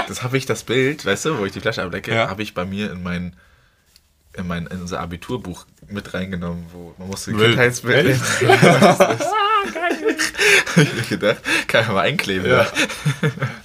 [0.07, 2.29] Das habe ich, das Bild, weißt du, wo ich die Flasche ablecke, Ja.
[2.29, 3.35] habe ich bei mir in mein,
[4.33, 7.47] in mein in unser Abiturbuch mit reingenommen, wo man musste Wild.
[7.49, 8.19] Kindheitsbild.
[10.75, 11.37] Hab ich mir gedacht,
[11.67, 12.47] kann ich mal einkleben.
[12.49, 12.67] Ja.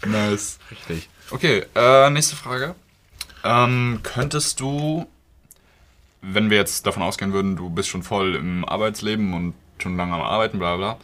[0.07, 0.59] Nice.
[0.70, 1.11] Richtig.
[1.30, 2.74] Okay, äh, nächste Frage.
[3.45, 5.07] Ähm, könntest du,
[6.22, 10.14] wenn wir jetzt davon ausgehen würden, du bist schon voll im Arbeitsleben und schon lange
[10.14, 10.97] am Arbeiten, bla bla,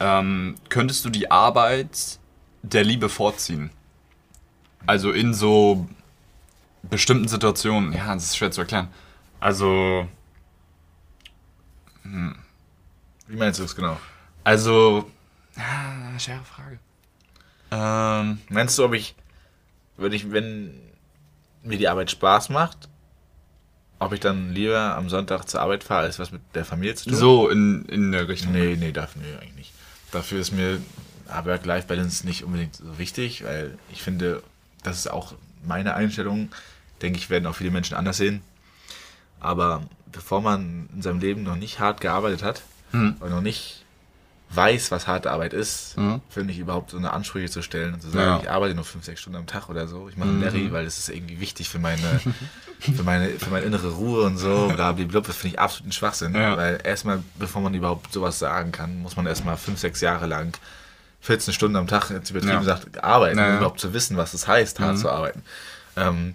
[0.00, 2.18] ähm, könntest du die Arbeit
[2.62, 3.70] der Liebe vorziehen?
[4.86, 5.88] Also in so
[6.82, 7.92] bestimmten Situationen.
[7.92, 8.88] Ja, das ist schwer zu erklären.
[9.40, 10.08] Also,
[12.02, 13.98] Wie meinst du es genau?
[14.44, 15.10] also,
[15.56, 16.78] ja, schwere Frage.
[17.70, 19.14] Ähm, Meinst du, ob ich,
[19.96, 20.80] würde ich, wenn
[21.62, 22.88] mir die Arbeit Spaß macht,
[23.98, 27.08] ob ich dann lieber am Sonntag zur Arbeit fahre, als was mit der Familie zu
[27.10, 27.18] tun?
[27.18, 28.52] so in, in der Richtung.
[28.52, 29.72] Nee, nee, dafür nee, eigentlich nicht.
[30.12, 30.80] Dafür ist mir
[31.44, 34.42] Work-Life-Balance nicht unbedingt so wichtig, weil ich finde,
[34.82, 35.34] das ist auch
[35.66, 36.50] meine Einstellung.
[37.02, 38.40] Denke ich, werden auch viele Menschen anders sehen.
[39.40, 43.16] Aber bevor man in seinem Leben noch nicht hart gearbeitet hat Mhm.
[43.20, 43.84] und noch nicht
[44.50, 46.20] weiß, was harte Arbeit ist, Mhm.
[46.30, 48.40] finde ich überhaupt so eine Ansprüche zu stellen und zu sagen, Ja.
[48.42, 50.08] ich arbeite nur fünf, sechs Stunden am Tag oder so.
[50.08, 50.42] Ich mache Mhm.
[50.42, 51.98] Larry, weil das ist irgendwie wichtig für meine,
[52.80, 54.68] für meine, für meine innere Ruhe und so.
[54.74, 55.20] Blablabla.
[55.20, 56.34] Das finde ich absoluten Schwachsinn.
[56.34, 56.56] Ja.
[56.56, 60.56] Weil erstmal, bevor man überhaupt sowas sagen kann, muss man erstmal fünf, sechs Jahre lang
[61.20, 62.58] 14 Stunden am Tag, jetzt übertrieben Ja.
[62.60, 63.50] gesagt, arbeiten, Ja, ja.
[63.52, 65.00] um überhaupt zu wissen, was es heißt, hart Mhm.
[65.00, 65.42] zu arbeiten.
[65.96, 66.34] Ähm,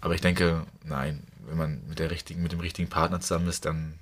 [0.00, 3.64] aber ich denke, nein, wenn man mit, der richtigen, mit dem richtigen Partner zusammen ist,
[3.66, 3.98] dann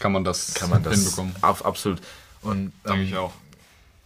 [0.00, 1.34] Kann man das, kann man das hinbekommen?
[1.42, 2.00] Auf, absolut.
[2.42, 3.32] Und ähm, ich auch.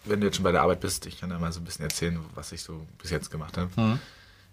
[0.04, 1.84] wenn du jetzt schon bei der Arbeit bist, ich kann ja mal so ein bisschen
[1.84, 3.70] erzählen, was ich so bis jetzt gemacht habe.
[3.76, 3.98] Mhm.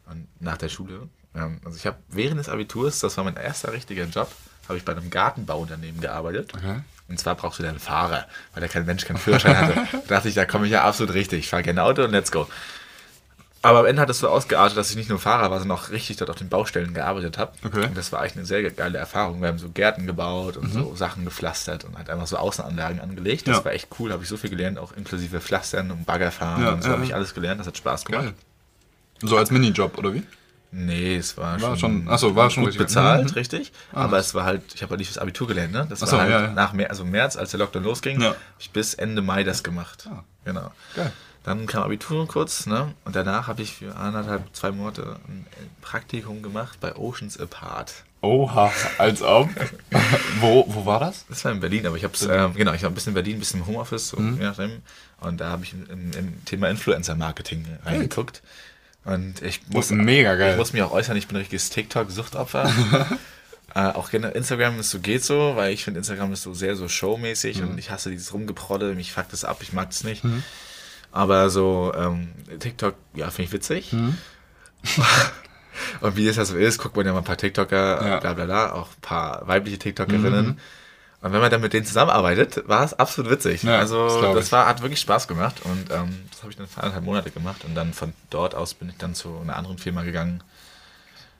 [0.05, 1.07] Und nach der Schule.
[1.35, 4.31] Ähm, also ich habe während des Abiturs, das war mein erster richtiger Job,
[4.67, 6.53] habe ich bei einem Gartenbauunternehmen gearbeitet.
[6.55, 6.81] Okay.
[7.09, 9.75] Und zwar brauchst du da einen Fahrer, weil da kein Mensch keinen Führerschein hatte.
[9.91, 11.39] da dachte ich, da komme ich ja absolut richtig.
[11.39, 12.47] Ich fahre gerne Auto und let's go.
[13.65, 15.89] Aber am Ende hat es so ausgeartet, dass ich nicht nur Fahrer war, sondern auch
[15.89, 17.53] richtig dort auf den Baustellen gearbeitet habe.
[17.65, 17.85] Okay.
[17.85, 19.39] Und das war eigentlich eine sehr geile Erfahrung.
[19.41, 20.61] Wir haben so Gärten gebaut Mhm.
[20.63, 23.47] und so Sachen gepflastert und halt einfach so Außenanlagen angelegt.
[23.47, 23.65] Das Ja.
[23.65, 26.83] war echt cool, habe ich so viel gelernt, auch inklusive Pflastern und Baggerfahren Ja, und
[26.83, 27.61] so ja, habe ich alles gelernt.
[27.61, 28.25] Das hat Spaß gemacht.
[28.25, 28.33] Geil.
[29.21, 30.23] So als Minijob, oder wie?
[30.75, 32.87] Nee, es war, War schon, schon- ach so, war schon gut richtig.
[32.87, 33.33] bezahlt, Mhm.
[33.35, 33.71] richtig.
[33.93, 34.05] Ah.
[34.05, 35.85] Aber es war halt, ich habe halt nicht fürs Abitur gelernt, ne?
[35.89, 36.47] Das Ach war halt ja.
[36.51, 38.29] nach März, also März, als der Lockdown losging, Ja.
[38.29, 40.09] habe ich bis Ende Mai das gemacht.
[40.11, 40.23] Ah.
[40.43, 40.71] Genau.
[40.95, 41.13] Geil.
[41.43, 42.93] Dann kam Abitur kurz, ne?
[43.03, 45.45] Und danach habe ich für anderthalb, zwei Monate ein
[45.81, 47.93] Praktikum gemacht bei Oceans Apart.
[48.21, 49.49] Oha, als ob.
[50.39, 51.25] wo, wo war das?
[51.27, 53.15] Das war in Berlin, aber ich habe es, ähm, genau, ich war ein bisschen in
[53.15, 54.37] Berlin, ein bisschen im Homeoffice, so, Mhm.
[54.37, 54.81] je nachdem.
[55.19, 58.41] Und da habe ich im, im Thema Influencer-Marketing reingeguckt.
[59.03, 60.51] Und ich ist mega geil.
[60.51, 62.71] Ich muss mich auch äußern, ich bin ein richtiges TikTok-Suchtopfer.
[63.75, 66.77] äh, auch generell Instagram ist so, geht so, weil ich finde, Instagram ist so sehr
[66.77, 67.71] so showmäßig Mhm.
[67.71, 70.23] und ich hasse dieses Rumgeprodde, mich fuckt das ab, ich mag das nicht.
[71.13, 73.93] Aber so, ähm, TikTok, ja, finde ich witzig.
[73.93, 74.17] Mhm.
[76.01, 78.19] und wie es ja so ist, guckt man ja mal ein paar TikToker, Ja.
[78.19, 80.45] bla bla bla, auch ein paar weibliche TikTokerinnen.
[80.47, 80.57] Mhm.
[81.21, 83.63] Und wenn man dann mit denen zusammenarbeitet, war es absolut witzig.
[83.63, 84.51] Ja, das also das ich.
[84.51, 87.63] war, hat wirklich Spaß gemacht und ähm, das habe ich dann für anderthalb Monate gemacht
[87.63, 90.43] und dann von dort aus bin ich dann zu einer anderen Firma gegangen.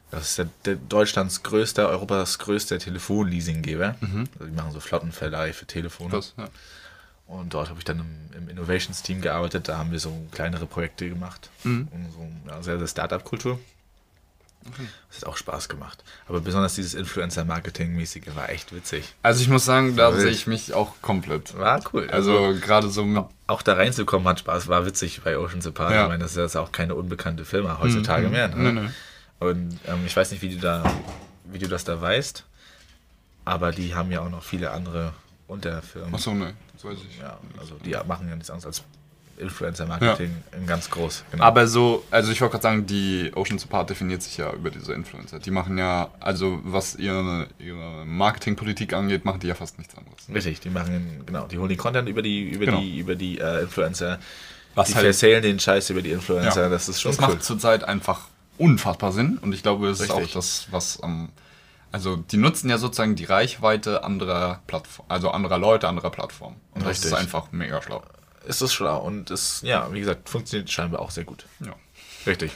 [0.10, 3.96] Das ist der, der Deutschlands größter, Europas größter Telefonleasinggeber.
[4.00, 6.12] Also die machen so Flottenverleih für Telefone.
[6.12, 6.46] Das, ja.
[7.40, 9.68] Und dort habe ich dann im, im Innovations-Team gearbeitet.
[9.68, 11.50] Da haben wir so kleinere Projekte gemacht.
[11.64, 11.88] Mhm.
[12.14, 13.60] So ja, sehr, sehr Startup-Kultur.
[15.10, 16.04] Das hat auch Spaß gemacht.
[16.28, 19.14] Aber besonders dieses Influencer-Marketing-mäßige war echt witzig.
[19.22, 21.58] Also ich muss sagen, da sehe ich mich auch komplett.
[21.58, 22.10] War cool.
[22.10, 25.92] Also gerade so auch da reinzukommen hat Spaß, war witzig bei Ocean's Apart.
[25.92, 26.04] Ja.
[26.04, 28.48] Ich meine, das ist jetzt auch keine unbekannte Firma heutzutage mehr.
[28.48, 28.72] Ne?
[28.72, 28.90] Nee, nee.
[29.40, 30.84] Und ähm, ich weiß nicht, wie du da,
[31.52, 32.46] wie du das da weißt,
[33.44, 35.12] aber die haben ja auch noch viele andere
[35.48, 36.16] Unterfirmen.
[36.16, 36.54] Achso, ne,
[36.84, 37.20] das weiß ich.
[37.20, 38.84] Ja, also die machen ja nichts anderes als
[39.38, 41.24] Influencer-Marketing in ganz groß.
[41.32, 41.44] Genau.
[41.44, 44.94] Aber so, also ich wollte gerade sagen, die Ocean Support definiert sich ja über diese
[44.94, 45.40] Influencer.
[45.40, 50.18] Die machen ja, also was ihre, ihre Marketingpolitik angeht, machen die ja fast nichts anderes.
[50.34, 52.80] Richtig, die machen, genau, die holen die Content über die, über Genau.
[52.80, 54.20] die, über die äh, Influencer.
[54.76, 56.70] Was die halt- erzählen den Scheiß über die Influencer, Ja.
[56.70, 57.36] das ist schon Das cool.
[57.36, 58.28] macht zurzeit einfach
[58.58, 61.30] unfassbar Sinn und ich glaube, es ist auch das, was am.
[61.94, 66.60] Also die nutzen ja sozusagen die Reichweite anderer Plattformen, also anderer Leute, anderer Plattformen.
[66.72, 67.12] Und das Richtig.
[67.12, 68.02] ist einfach mega schlau.
[68.46, 69.00] ist es schlau.
[69.00, 71.46] Und es, ja, wie gesagt, funktioniert scheinbar auch sehr gut.
[71.60, 71.76] Ja.
[72.26, 72.52] Richtig.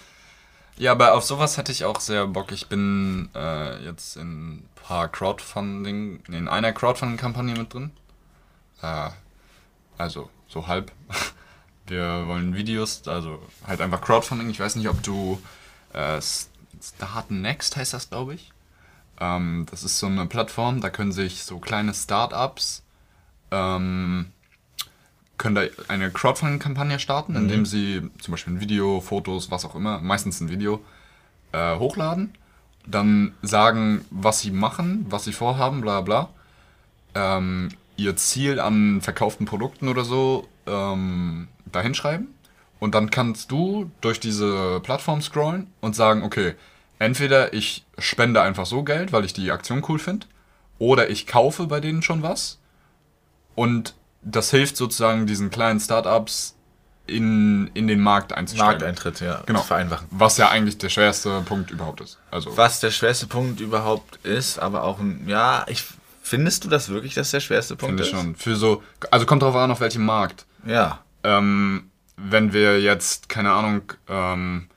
[0.78, 2.52] Ja, aber auf sowas hätte ich auch sehr Bock.
[2.52, 7.92] Ich bin äh, jetzt in ein paar Crowdfunding, in einer Crowdfunding-Kampagne mit drin.
[8.82, 9.12] Äh,
[10.00, 10.92] also so halb.
[11.86, 14.50] Wir wollen Videos, also halt einfach Crowdfunding.
[14.50, 15.40] Ich weiß nicht, ob du
[15.94, 16.20] äh,
[16.82, 18.52] Start Next heißt das, glaube ich.
[19.20, 22.84] Ähm, das ist so eine Plattform, da können sich so kleine Startups
[23.52, 24.28] ähm,
[25.38, 30.00] können da eine Crowdfunding-Kampagne starten, indem sie zum Beispiel ein Video, Fotos, was auch immer,
[30.00, 30.82] meistens ein Video,
[31.52, 32.34] äh, hochladen,
[32.88, 36.30] dann sagen, was sie machen, was sie vorhaben, bla bla,
[37.14, 42.28] ähm, ihr Ziel an verkauften Produkten oder so ähm, dahinschreiben
[42.80, 46.56] und dann kannst du durch diese Plattform scrollen und sagen, okay,
[47.00, 50.28] entweder ich spende einfach so Geld, weil ich die Aktion cool finde,
[50.80, 52.60] oder ich kaufe bei denen schon was
[53.56, 56.56] und das hilft sozusagen diesen kleinen Startups
[57.08, 58.72] in, in den Markt einzusteigen.
[58.72, 59.42] Markteintritt, ja.
[59.46, 59.62] Genau.
[59.62, 60.08] Vereinfachen.
[60.12, 62.20] Was ja eigentlich der schwerste Punkt überhaupt ist.
[62.30, 65.86] Also, Was der schwerste Punkt überhaupt ist, aber auch ein, ja, ich,
[66.22, 68.10] findest du das wirklich, dass der schwerste Punkt finde ist?
[68.10, 68.36] ich schon.
[68.36, 70.46] Für so, also kommt drauf an, auf welchem Markt.
[70.66, 71.00] Ja.
[71.24, 74.68] Ähm, wenn wir jetzt, keine Ahnung, ähm,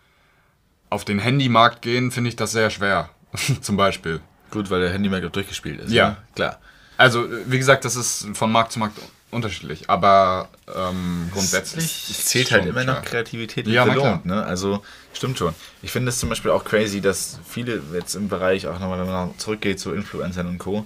[0.91, 3.09] auf den Handymarkt gehen, finde ich das sehr schwer.
[3.61, 4.21] Zum Beispiel.
[4.51, 5.93] Gut, weil der Handymarkt auch durchgespielt ist.
[5.93, 6.11] Ja.
[6.11, 6.17] ne?
[6.35, 6.59] Klar.
[6.97, 8.99] Also, wie gesagt, das ist von Markt zu Markt
[9.31, 9.89] unterschiedlich.
[9.89, 11.85] Aber ähm, grundsätzlich.
[12.11, 13.03] Es zählt halt immer noch schwer.
[13.03, 14.43] Kreativität Ja, belohnt, ne?
[14.43, 15.55] Also stimmt schon.
[15.83, 19.07] Ich finde es zum Beispiel auch crazy, dass viele jetzt im Bereich auch nochmal wenn
[19.07, 20.85] man zurückgeht zu Influencern und Co.,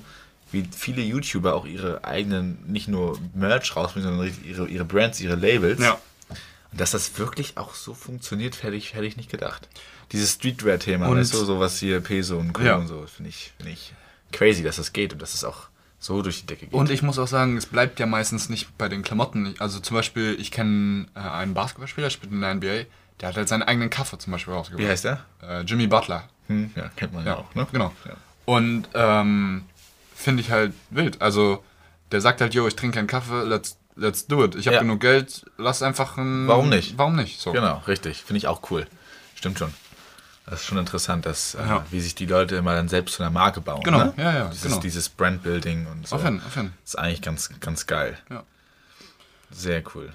[0.53, 5.35] wie viele YouTuber auch ihre eigenen, nicht nur Merch rausbringen, sondern ihre, ihre Brands, ihre
[5.35, 5.81] Labels.
[5.81, 5.99] Ja.
[6.71, 9.69] Und dass das wirklich auch so funktioniert, hätte ich, hätte ich nicht gedacht.
[10.13, 12.63] Dieses Streetwear-Thema, Und- weißt du, sowas hier, Peso und Co.
[12.63, 12.77] Ja.
[12.77, 13.93] und so, finde ich, finde ich
[14.33, 16.75] crazy, dass das geht und dass es auch so durch die Decke geht.
[16.75, 19.55] Und ich muss auch sagen, es bleibt ja meistens nicht bei den Klamotten.
[19.59, 22.85] Also zum Beispiel, ich kenne äh, einen Basketballspieler, spielt in der NBA,
[23.21, 24.85] der hat halt seinen eigenen Kaffee zum Beispiel rausgebracht.
[24.85, 25.25] Wie heißt der?
[25.43, 26.29] Äh, Jimmy Butler.
[26.49, 27.67] Hm, ja, kennt man ja, auch, ne?
[27.73, 27.93] Genau.
[28.05, 28.13] Ja.
[28.45, 29.65] Und ähm,
[30.15, 31.23] finde ich halt wild.
[31.23, 31.65] Also
[32.13, 34.55] der sagt halt, yo, ich trinke keinen Kaffee, let's, let's do it.
[34.57, 34.83] Ich habe Ja.
[34.83, 36.47] genug Geld, lass einfach ein...
[36.49, 36.99] Warum nicht?
[36.99, 37.41] Warum nicht?
[37.41, 37.53] So.
[37.53, 38.23] Genau, richtig.
[38.25, 38.87] Finde ich auch cool.
[39.37, 39.73] Stimmt schon.
[40.47, 41.87] Das ist schon interessant, dass, äh, Ja.
[41.91, 43.83] wie sich die Leute immer dann selbst zu einer Marke bauen.
[43.83, 44.15] Genau, ne?
[44.17, 44.81] ja, ja, Dieses, genau.
[44.81, 46.17] dieses Brandbuilding und so.
[46.17, 48.19] Auf jeden, auf ist eigentlich ganz, ganz geil.
[48.31, 48.45] Ja.
[49.51, 50.13] Sehr cool.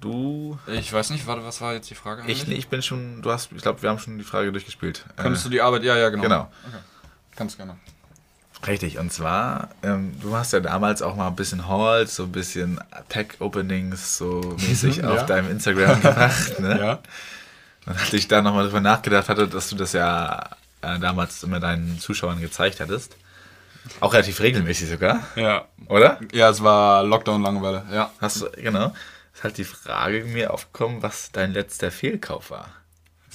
[0.00, 0.58] Du.
[0.66, 2.22] Ich weiß nicht, warte, was war jetzt die Frage?
[2.30, 5.04] Ich, ich bin schon, du hast, ich glaube, wir haben schon die Frage durchgespielt.
[5.16, 5.82] Könntest du die Arbeit...
[5.82, 6.22] Ja, ja, genau.
[6.22, 6.52] Genau.
[6.66, 6.76] Okay.
[7.34, 7.76] Kannst gerne.
[8.66, 12.32] Richtig, und zwar, ähm, du hast ja damals auch mal ein bisschen Halls, so ein
[12.32, 15.10] bisschen Pack-Openings so mäßig Ja.
[15.10, 16.78] auf deinem Instagram gemacht, ne?
[16.80, 16.98] Ja.
[17.86, 20.50] Und als ich da nochmal drüber nachgedacht hatte, dass du das ja
[20.82, 23.16] äh, damals immer deinen Zuschauern gezeigt hattest.
[24.00, 25.66] Auch relativ regelmäßig sogar, Ja.
[25.88, 26.18] oder?
[26.32, 28.10] Ja, es war Lockdown-Langeweile, ja.
[28.20, 28.92] Hast du, genau.
[29.32, 32.68] Ist halt die Frage mir aufgekommen, was dein letzter Fehlkauf war.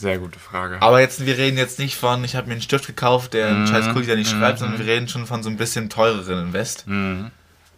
[0.02, 0.82] Sehr gute Frage.
[0.82, 3.56] Aber jetzt, wir reden jetzt nicht von, ich habe mir einen Stift gekauft, der Mhm.
[3.58, 6.40] einen scheiß Kuli, der nicht schreibt, sondern wir reden schon von so ein bisschen teureren
[6.48, 6.88] Invest.
[6.88, 7.30] Mhm.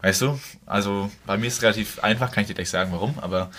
[0.01, 0.39] Weißt du?
[0.65, 3.49] Also bei mir ist es relativ einfach, kann ich dir gleich sagen, warum, aber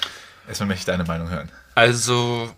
[0.48, 1.50] erstmal möchte ich deine Meinung hören.
[1.74, 2.50] Also,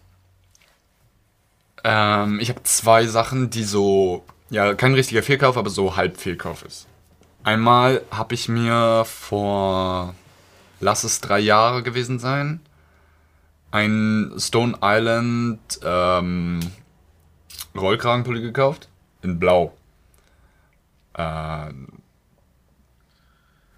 [1.84, 6.64] ähm, ich habe zwei Sachen, die so, ja, kein richtiger Fehlkauf, aber so halb Fehlkauf
[6.64, 6.86] ist.
[7.44, 10.14] Einmal habe ich mir vor,
[10.80, 12.60] lass es drei Jahre gewesen sein,
[13.76, 16.60] ein Stone Island ähm,
[17.76, 18.88] Rollkragenpulli gekauft,
[19.22, 19.76] in Blau.
[21.14, 21.70] Äh,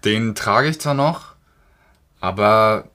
[0.05, 1.33] den trage ich zwar noch,
[2.21, 2.85] aber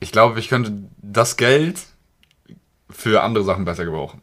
[0.00, 0.72] ich glaube, ich könnte
[1.02, 1.80] das Geld
[2.90, 4.20] für andere Sachen besser gebrauchen.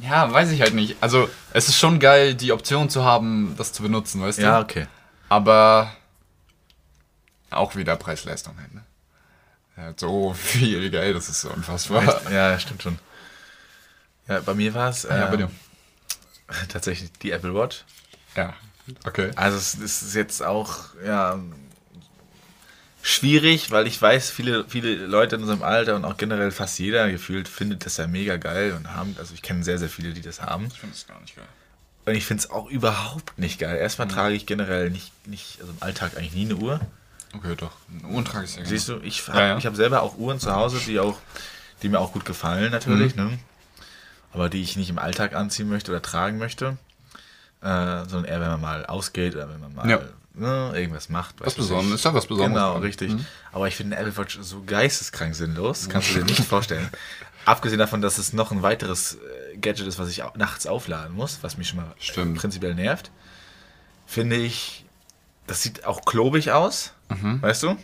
[0.00, 0.96] Ja, weiß ich halt nicht.
[1.00, 4.64] Also, es ist schon geil, die Option zu haben, das zu benutzen, weißt Ja, du?
[4.64, 4.86] okay.
[5.30, 5.90] Aber
[7.50, 8.84] auch wieder Preis-Leistung halt, ne?
[9.76, 12.30] Hat so viel Geld, das ist so unfassbar.
[12.30, 12.98] Ja, stimmt schon.
[14.28, 15.50] Ja, bei mir war es äh, Ja, bei dir.
[16.68, 17.84] tatsächlich die Apple Watch.
[18.34, 18.54] Ja,
[19.04, 19.30] okay.
[19.36, 21.38] Also es, ist jetzt auch ja
[23.02, 27.10] schwierig, weil ich weiß, viele, viele Leute in unserem Alter und auch generell fast jeder
[27.10, 30.22] gefühlt findet das ja mega geil und haben, also ich kenne sehr, sehr viele, die
[30.22, 30.66] das haben.
[30.72, 31.46] Ich finde es gar nicht geil.
[32.06, 33.76] Und ich finde es auch überhaupt nicht geil.
[33.76, 36.80] Erstmal trage ich generell nicht, nicht, also im Alltag eigentlich nie eine Uhr.
[37.36, 37.72] Okay, doch.
[38.02, 38.76] Eine Uhr trage ich sehr gerne.
[38.78, 39.58] Siehst du, ich habe Ja, ja.
[39.58, 41.18] ich hab selber auch Uhren zu Hause, die auch,
[41.82, 43.24] die mir auch gut gefallen natürlich, Mhm.
[43.24, 43.38] ne?
[44.32, 46.76] Aber die ich nicht im Alltag anziehen möchte oder tragen möchte.
[47.62, 50.00] Äh, sondern eher, wenn man mal ausgeht oder wenn man mal Ja.
[50.34, 51.36] ne, irgendwas macht.
[51.40, 52.00] Was Besonderes.
[52.00, 52.52] Ist ja was Besonderes.
[52.52, 53.12] Genau, richtig.
[53.12, 53.24] Mhm.
[53.52, 56.88] Aber ich finde Apple Watch so geisteskrank sinnlos, kannst du dir nicht vorstellen.
[57.46, 59.14] Abgesehen davon, dass es noch ein weiteres
[59.52, 62.38] äh, Gadget ist, was ich nachts aufladen muss, was mich schon mal äh, Stimmt.
[62.38, 63.10] prinzipiell nervt,
[64.06, 64.84] finde ich,
[65.46, 67.40] das sieht auch klobig aus, Mhm.
[67.42, 67.76] weißt du?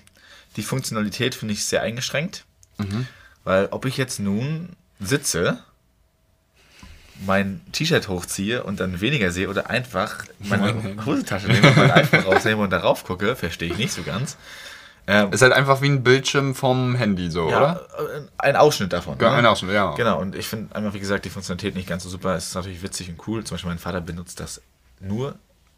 [0.56, 2.44] Die Funktionalität finde ich sehr eingeschränkt,
[2.78, 3.06] Mhm.
[3.44, 5.58] weil ob ich jetzt nun sitze,
[7.24, 11.90] mein T-Shirt hochziehe und dann weniger sehe oder einfach meine Mein Hosentasche nehme und mein
[11.92, 14.36] iPhone rausnehme und darauf gucke, verstehe ich nicht so ganz.
[15.06, 17.88] Ähm, Ist halt einfach wie ein Bildschirm vom Handy, so, ja, oder?
[18.16, 19.18] äh, ein Ausschnitt davon.
[19.20, 19.36] Ja, ne?
[19.38, 19.94] ein Ausschnitt, ja.
[19.94, 22.34] Genau, und ich finde einmal, wie gesagt, die Funktionalität nicht ganz so super.
[22.36, 23.42] Es ist natürlich witzig und cool.
[23.44, 24.60] Zum Beispiel mein Vater benutzt das
[25.00, 25.34] nur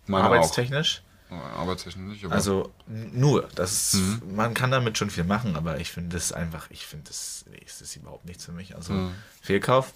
[0.07, 1.01] Meine arbeitstechnisch.
[1.01, 1.14] auch.
[1.43, 3.49] Arbeitstechnisch nicht, aber Also nur.
[3.55, 4.35] Das ist, Mhm.
[4.37, 7.61] Man kann damit schon viel machen, aber ich finde das einfach, ich finde das, nee,
[7.65, 8.75] das ist überhaupt nichts für mich.
[8.77, 9.15] Also Mhm.
[9.43, 9.93] Fehlkauf.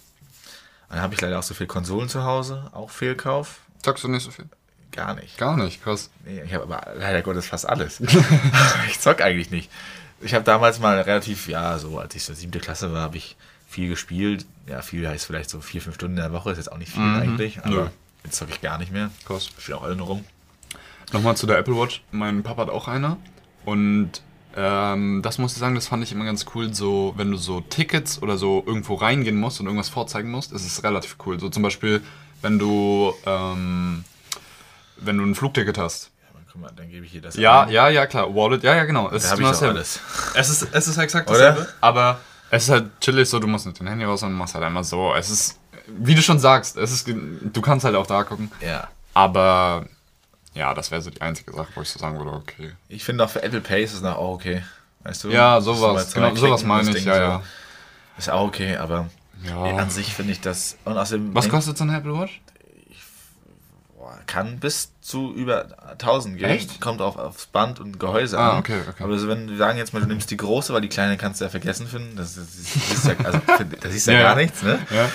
[0.89, 3.59] Dann habe ich leider auch so viele Konsolen zu Hause, auch Fehlkauf.
[3.83, 4.45] zockst du nicht so viel?
[4.91, 5.37] Gar nicht.
[5.37, 6.09] Gar nicht, krass.
[6.25, 7.99] Nee, ich habe aber leider Gottes fast alles.
[8.87, 9.69] ich zock eigentlich nicht.
[10.21, 13.37] Ich habe damals mal relativ, ja, so als ich so siebte Klasse war, habe ich
[13.67, 14.45] viel gespielt.
[14.65, 16.91] Ja, viel heißt vielleicht so vier, fünf Stunden in der Woche, ist jetzt auch nicht
[16.91, 17.21] viel Mhm.
[17.21, 17.87] eigentlich, aber Nö.
[18.23, 19.11] jetzt zocke ich gar nicht mehr.
[19.25, 19.49] Krass.
[19.55, 20.25] Ich spiele auch alle nur rum.
[21.13, 22.03] Nochmal zu der Apple Watch.
[22.11, 23.17] Mein Papa hat auch eine.
[23.65, 24.11] Und
[24.55, 26.73] ähm, das muss ich sagen, das fand ich immer ganz cool.
[26.73, 30.65] So, wenn du so Tickets oder so irgendwo reingehen musst und irgendwas vorzeigen musst, ist
[30.65, 31.39] es relativ cool.
[31.39, 32.01] So zum Beispiel,
[32.41, 34.03] wenn du, ähm,
[34.97, 36.11] wenn du ein Flugticket hast.
[36.21, 37.69] Ja, aber guck mal, dann gebe ich hier das Ja, ein.
[37.69, 38.33] ja, ja, klar.
[38.33, 39.09] Wallet, ja, ja, genau.
[39.11, 39.99] Es Da habe ich auch alles.
[40.35, 41.39] Es ist, es ist exakt Oder?
[41.39, 41.69] dasselbe.
[41.81, 42.19] Aber
[42.51, 44.83] es ist halt chillig so, du musst nicht dein Handy raus und machst halt einmal
[44.83, 45.13] so.
[45.13, 48.51] Es ist, wie du schon sagst, es ist, du kannst halt auch da gucken.
[48.61, 48.87] Ja.
[49.13, 49.85] Aber
[50.59, 52.73] ja, das wäre so die einzige Sache, wo ich so sagen würde, okay.
[52.89, 54.61] Ich finde auch für Apple Pay ist es noch auch okay.
[55.03, 55.29] Weißt du?
[55.29, 56.13] Ja, sowas.
[56.13, 57.21] Genau, sowas meine ich, Ding ja, so.
[57.21, 57.43] ja.
[58.17, 59.09] Ist auch okay, aber
[59.45, 59.63] Ja.
[59.77, 60.77] an sich finde ich das.
[60.85, 62.41] Und außerdem Was kostet so eine Apple Watch?
[64.27, 66.49] Kann bis zu über 1000 gehen.
[66.49, 66.79] Echt?
[66.81, 68.59] Kommt auch aufs Band und Gehäuse Ah, an.
[68.59, 69.03] okay, okay.
[69.03, 71.41] Aber so, wenn wir sagen jetzt mal, du nimmst die große, weil die kleine kannst
[71.41, 72.15] du ja vergessen finden.
[72.15, 73.39] Das, das, das ist ja, also,
[73.81, 74.79] das ist ja, Ja, gar nichts, ne?
[74.89, 75.09] Ja.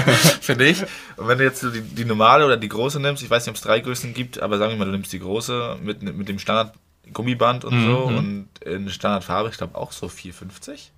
[0.40, 0.82] Finde ich.
[1.16, 3.56] Und wenn du jetzt die, die normale oder die große nimmst, ich weiß nicht, ob
[3.56, 6.38] es drei Größen gibt, aber sagen wir mal, du nimmst die große mit, mit dem
[6.38, 6.74] Standard
[7.12, 8.16] Gummiband und so Mhm.
[8.16, 10.88] und in Standardfarbe, ich glaube auch so 4,50.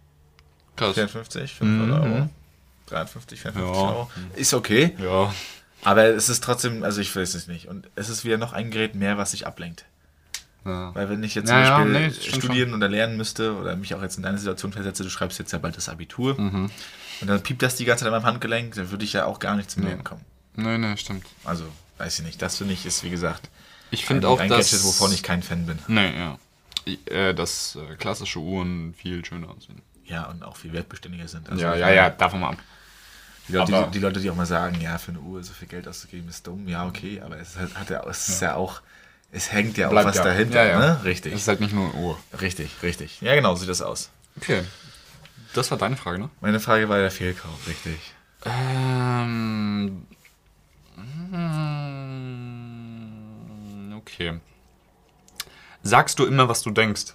[0.77, 0.95] Krass.
[0.95, 2.13] 54, 500 Mhm.
[2.13, 2.29] Euro.
[2.89, 3.89] 53, 54 Ja.
[3.89, 4.11] Euro.
[4.37, 4.95] Ist okay.
[5.03, 5.35] Ja.
[5.87, 7.69] Aber es ist trotzdem, also ich weiß es nicht.
[7.69, 9.85] Und es ist wieder noch ein Gerät mehr, was sich ablenkt.
[10.65, 10.95] ja.
[10.95, 13.55] Weil wenn ich jetzt Ja, zum ja, Beispiel nee, das stimmt studieren oder lernen müsste
[13.57, 16.39] oder mich auch jetzt in deine Situation versetze, du schreibst jetzt ja bald das Abitur
[16.41, 16.71] Mhm.
[17.21, 19.39] und dann piept das die ganze Zeit an meinem Handgelenk, dann würde ich ja auch
[19.39, 19.91] gar nicht zum Ja.
[19.91, 20.23] Lernen kommen.
[20.57, 21.25] Nee, nee, stimmt.
[21.45, 21.65] Also,
[21.99, 22.43] weiß ich nicht.
[22.43, 23.49] Das finde ich ist, wie gesagt,
[23.93, 24.71] Ich ein, finde auch, ein dass...
[24.73, 25.79] Gadget, wovon ich kein Fan bin.
[25.87, 26.39] Nee, ja.
[26.85, 29.83] Ich, äh, dass äh, klassische Uhren viel schöner aussehen.
[30.05, 31.49] Ja, und auch viel wertbeständiger sind.
[31.51, 32.59] Also, ja, ja, ja, davon mal ab.
[33.49, 35.69] Die Leute, die, die Leute, die auch mal sagen, ja, für eine Uhr so viel
[35.69, 36.67] Geld auszugeben, ist dumm.
[36.67, 38.83] Ja, okay, aber es hat, hat ja, es ist ja auch,
[39.31, 40.25] es hängt ja auch Bleibt was ja.
[40.25, 40.79] dahinter, Ja, ja.
[40.79, 41.05] ne?
[41.05, 41.33] Richtig.
[41.33, 42.19] Es ist halt nicht nur eine Uhr.
[42.41, 43.21] Richtig, richtig.
[43.21, 44.11] Ja, genau, so sieht das aus.
[44.37, 44.63] Okay.
[45.55, 46.29] Das war deine Frage, ne?
[46.41, 47.99] Meine Frage war der Fehlkauf, richtig.
[48.45, 50.07] Ähm.
[52.57, 54.41] mm, Okay.
[55.83, 57.15] Sagst du immer, was du denkst?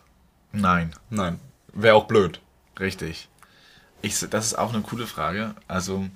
[0.52, 0.94] Nein.
[1.10, 1.40] Nein.
[1.74, 2.40] wäre auch blöd.
[2.80, 3.28] Richtig.
[4.02, 5.54] Ich, das ist auch eine coole Frage.
[5.68, 6.08] Also,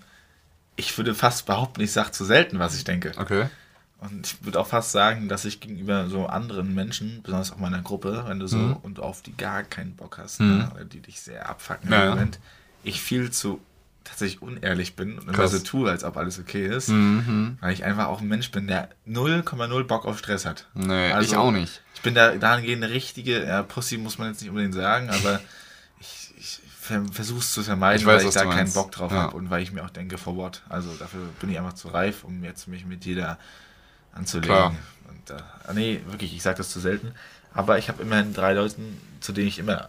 [0.75, 3.11] ich würde fast behaupten, ich sage zu selten, was ich denke.
[3.17, 3.47] Okay.
[3.99, 7.81] Und ich würde auch fast sagen, dass ich gegenüber so anderen Menschen, besonders auch meiner
[7.81, 8.75] Gruppe, wenn du so Mhm.
[8.83, 10.57] und auf die gar keinen Bock hast, Mhm.
[10.57, 12.09] ne, oder die dich sehr abfacken Ja, im.
[12.09, 12.39] Moment,
[12.83, 13.61] ich viel zu
[14.03, 16.89] tatsächlich unehrlich bin und immer so tue, als ob alles okay ist.
[16.89, 17.57] Mhm.
[17.61, 20.67] Weil ich einfach auch ein Mensch bin, der 0,0 Bock auf Stress hat.
[20.75, 21.81] Nee, Also, ich auch nicht.
[21.95, 25.39] Ich bin da dahingehend eine richtige, ja, Pussy muss man jetzt nicht unbedingt sagen, aber
[25.99, 26.34] ich
[27.11, 28.71] versuche es zu vermeiden, Ich weiß, weil ich da keinen.
[28.73, 29.23] Bock drauf Ja.
[29.23, 30.61] habe und weil ich mir auch denke, for what?
[30.69, 33.37] Also dafür bin ich einfach zu reif, um jetzt mich mit jeder
[34.13, 34.55] anzulegen.
[34.55, 34.75] Klar.
[35.09, 37.13] Und, äh, nee, wirklich, ich sage das zu selten.
[37.53, 39.87] Aber ich habe immerhin drei Leuten, zu denen ich immer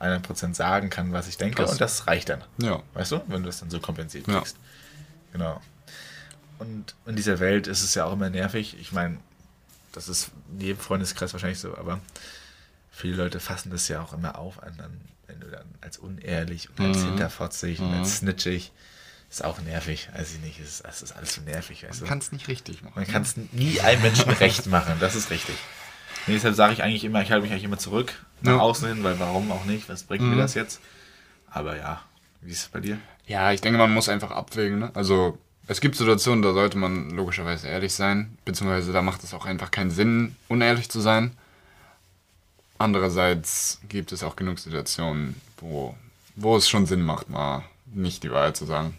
[0.00, 1.72] 100% sagen kann, was ich denke Krass.
[1.72, 2.42] und das reicht dann.
[2.58, 2.82] Ja.
[2.94, 4.38] Weißt du, wenn du das dann so kompensiert Ja.
[4.38, 4.56] kriegst.
[5.32, 5.60] Genau.
[6.60, 8.76] Und in dieser Welt ist es ja auch immer nervig.
[8.80, 9.18] Ich meine,
[9.92, 12.00] das ist in jedem Freundeskreis wahrscheinlich so, aber
[12.90, 15.00] viele Leute fassen das ja auch immer auf an, dann,
[15.40, 17.04] wenn du dann als unehrlich und als Mhm.
[17.06, 17.94] hinterfotzig und Mhm.
[17.94, 18.72] als snitchig,
[19.30, 20.08] ist auch nervig.
[20.14, 22.04] Weiß ich nicht, es ist, ist alles so nervig, weißt du.
[22.04, 22.94] Man kann es nicht richtig machen.
[22.96, 25.54] Man kann es nie einem Menschen recht machen, das ist richtig.
[26.26, 28.58] Nee, deshalb sage ich eigentlich immer, ich halte mich eigentlich immer zurück nach Ja.
[28.58, 30.30] außen hin, weil warum auch nicht, was bringt Mhm.
[30.30, 30.80] mir das jetzt?
[31.50, 32.02] Aber ja,
[32.42, 32.98] wie ist es bei dir?
[33.26, 34.78] Ja, ich denke, man muss einfach abwägen.
[34.78, 34.90] Ne?
[34.94, 39.44] Also es gibt Situationen, da sollte man logischerweise ehrlich sein, beziehungsweise da macht es auch
[39.46, 41.36] einfach keinen Sinn, unehrlich zu sein.
[42.78, 45.96] Andererseits gibt es auch genug Situationen, wo,
[46.36, 48.96] wo es schon Sinn macht, mal nicht die Wahrheit zu sagen.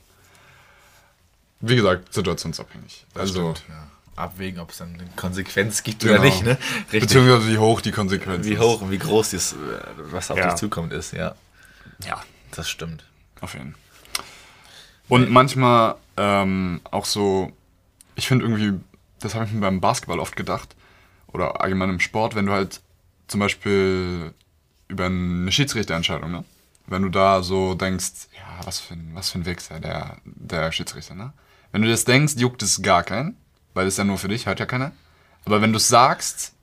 [1.62, 3.06] Wie gesagt, situationsabhängig.
[3.16, 3.88] also, Stimmt, ja.
[4.16, 6.16] Abwägen, ob es dann eine Konsequenz gibt Genau.
[6.16, 6.58] oder nicht, ne?
[6.84, 7.02] Richtig.
[7.02, 8.60] beziehungsweise wie hoch die Konsequenz Wie ist.
[8.60, 9.56] hoch und wie groß das,
[9.98, 10.48] was auf Ja.
[10.50, 11.36] dich zukommt, ist, ja.
[12.06, 12.22] Ja,
[12.52, 13.06] Das stimmt.
[13.40, 13.82] auf jeden Fall.
[15.08, 17.52] Und manchmal ähm, auch so,
[18.16, 18.78] ich finde irgendwie,
[19.20, 20.76] das habe ich mir beim Basketball oft gedacht,
[21.28, 22.82] oder allgemein im Sport, wenn du halt
[23.30, 24.34] zum Beispiel
[24.88, 26.44] über eine Schiedsrichterentscheidung, ne?
[26.88, 30.72] Wenn du da so denkst, ja, was für ein, was für ein Wichser, der, der
[30.72, 31.34] Schiedsrichter, ne?
[31.72, 33.38] Wenn du das denkst, juckt es gar keinen,
[33.76, 34.92] weil es ja nur für dich, hört ja keiner.
[35.46, 36.54] Aber wenn du es sagst,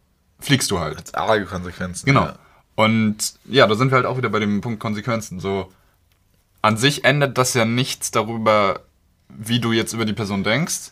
[0.40, 0.98] fliegst du halt.
[0.98, 2.04] Hat arge Konsequenzen.
[2.04, 2.24] Genau.
[2.24, 2.38] Ja.
[2.74, 5.38] Und ja, da sind wir halt auch wieder bei dem Punkt Konsequenzen.
[5.40, 5.72] So,
[6.62, 8.80] an sich ändert das ja nichts darüber,
[9.28, 10.90] wie du jetzt über die Person denkst,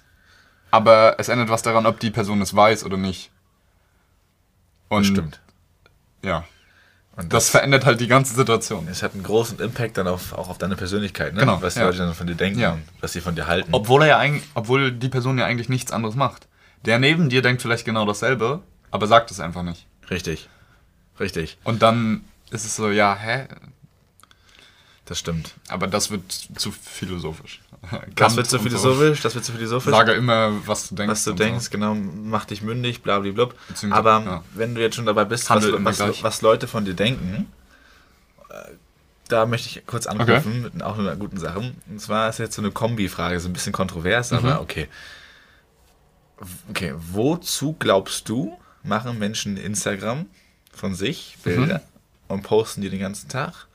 [0.70, 3.30] aber es ändert was daran, ob die Person es weiß oder nicht.
[4.88, 5.40] Und Das stimmt.
[6.24, 6.44] Ja,
[7.16, 8.88] Und das verändert halt die ganze Situation.
[8.90, 11.40] es hat einen großen Impact dann auf, auch auf deine Persönlichkeit, ne?
[11.40, 11.86] Genau, Was die ja.
[11.86, 12.72] Leute dann von dir denken Ja.
[12.72, 13.68] und was sie von dir halten.
[13.72, 16.48] Obwohl er ja eigentlich, obwohl die Person ja eigentlich nichts anderes macht.
[16.84, 18.60] Der neben dir denkt vielleicht genau dasselbe,
[18.90, 19.86] aber sagt es einfach nicht.
[20.10, 20.48] Richtig.
[21.20, 21.56] Richtig.
[21.64, 23.46] Und dann ist es so, ja, hä?
[25.06, 25.54] Das stimmt.
[25.68, 27.60] Aber das wird zu philosophisch.
[27.82, 28.68] Das Kant wird zu und so.
[28.68, 29.92] philosophisch, das wird zu philosophisch.
[29.92, 31.10] Sage immer, was du denkst.
[31.12, 33.48] was du denkst, genau, mach dich mündig, blablabla.
[33.90, 34.44] Aber ja.
[34.54, 35.64] wenn du jetzt schon dabei bist, was,
[36.00, 37.52] was, was Leute von dir denken,
[38.48, 38.54] äh,
[39.28, 41.58] da möchte ich kurz anrufen mit auch einer guten Sache.
[41.88, 44.38] Und zwar ist jetzt so eine Kombi-Frage, so ein bisschen kontrovers, Mhm.
[44.38, 44.88] aber okay.
[46.70, 50.26] Okay, wozu glaubst du, machen Menschen Instagram
[50.72, 51.82] von sich, Bilder,
[52.28, 53.66] und posten die den ganzen Tag?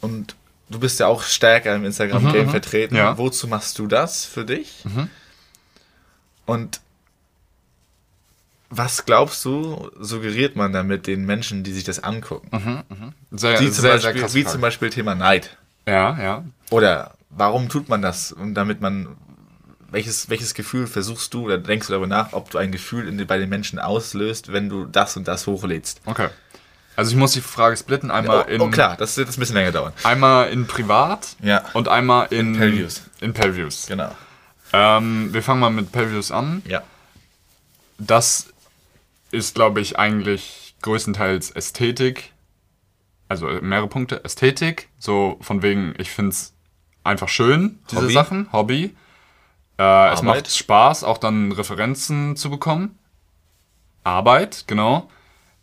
[0.00, 0.36] Und
[0.68, 2.50] du bist ja auch stärker im Instagram-Game Mhm, mhm.
[2.50, 2.96] vertreten.
[2.96, 3.18] Ja.
[3.18, 4.84] Wozu machst du das für dich?
[4.84, 5.08] Mhm.
[6.46, 6.80] Und
[8.70, 12.48] was glaubst du, suggeriert man damit den Menschen, die sich das angucken?
[12.52, 13.12] Mhm, mhm.
[13.36, 15.56] Sehr, Wie, zum sehr, Beispiel, sehr wie zum Beispiel Thema Neid.
[15.88, 16.44] Ja, ja.
[16.70, 18.30] Oder warum tut man das?
[18.30, 19.16] Und damit man,
[19.90, 23.26] welches, welches Gefühl versuchst du oder denkst du darüber nach, ob du ein Gefühl in,
[23.26, 26.00] bei den Menschen auslöst, wenn du das und das hochlädst?
[26.04, 26.28] Okay.
[27.00, 28.10] Also ich muss die Frage splitten.
[28.10, 29.94] Einmal Oh, in, oh klar, das wird ein bisschen länger dauern.
[30.04, 31.64] einmal in privat Ja.
[31.72, 33.04] und einmal in, Pay-Views.
[33.22, 33.86] In Pay-Views.
[33.86, 34.14] Genau.
[34.74, 36.60] Ähm, wir fangen mal mit Pay-Views an.
[36.66, 36.82] Ja.
[37.96, 38.48] Das
[39.30, 42.32] ist, glaube ich, eigentlich größtenteils Ästhetik.
[43.28, 44.22] Also mehrere Punkte.
[44.22, 46.52] Ästhetik, so von wegen, ich finde es
[47.02, 48.12] einfach schön, diese Hobby.
[48.12, 48.52] Sachen.
[48.52, 48.94] Hobby.
[49.78, 52.98] Äh, es macht Spaß, auch dann Referenzen zu bekommen.
[54.04, 55.08] Arbeit, genau.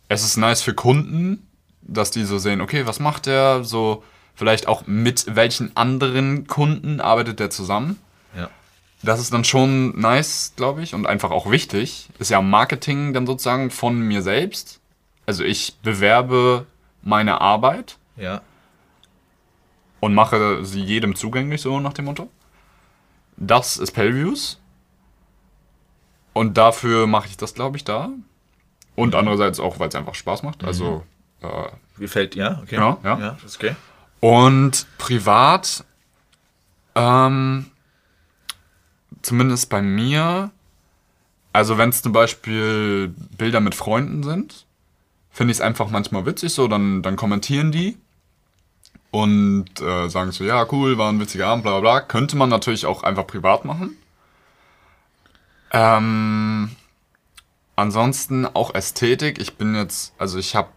[0.08, 1.46] Es ist nice für Kunden,
[1.82, 3.64] dass die so sehen, okay, was macht der?
[3.64, 4.02] So,
[4.34, 7.98] vielleicht auch mit welchen anderen Kunden arbeitet der zusammen.
[8.36, 8.48] Ja.
[9.02, 12.08] Das ist dann schon nice, glaube ich, und einfach auch wichtig.
[12.18, 14.80] Ist ja Marketing dann sozusagen von mir selbst.
[15.26, 16.66] Also ich bewerbe
[17.02, 18.40] meine Arbeit Ja.
[20.00, 22.30] und mache sie jedem zugänglich, so nach dem Motto.
[23.36, 24.58] Das ist Pay-Views.
[26.32, 28.10] Und dafür mache ich das, glaube ich, da.
[28.98, 30.64] Und andererseits auch, weil es einfach Spaß macht.
[30.64, 31.04] Also,
[31.40, 31.46] äh,
[32.00, 32.74] Gefällt ja, okay.
[32.74, 33.16] Genau, ja.
[33.16, 33.76] Ja, ist okay.
[34.18, 35.84] Und privat,
[36.96, 37.66] ähm,
[39.22, 40.50] zumindest bei mir,
[41.52, 44.66] also wenn es zum Beispiel Bilder mit Freunden sind,
[45.30, 47.96] finde ich es einfach manchmal witzig so, dann, dann kommentieren die
[49.12, 52.00] und äh, sagen so, ja, cool, war ein witziger Abend, bla bla bla.
[52.00, 53.96] Könnte man natürlich auch einfach privat machen.
[55.70, 56.70] Ähm,
[57.78, 59.38] ansonsten auch Ästhetik.
[59.38, 60.68] Ich bin jetzt, also ich habe,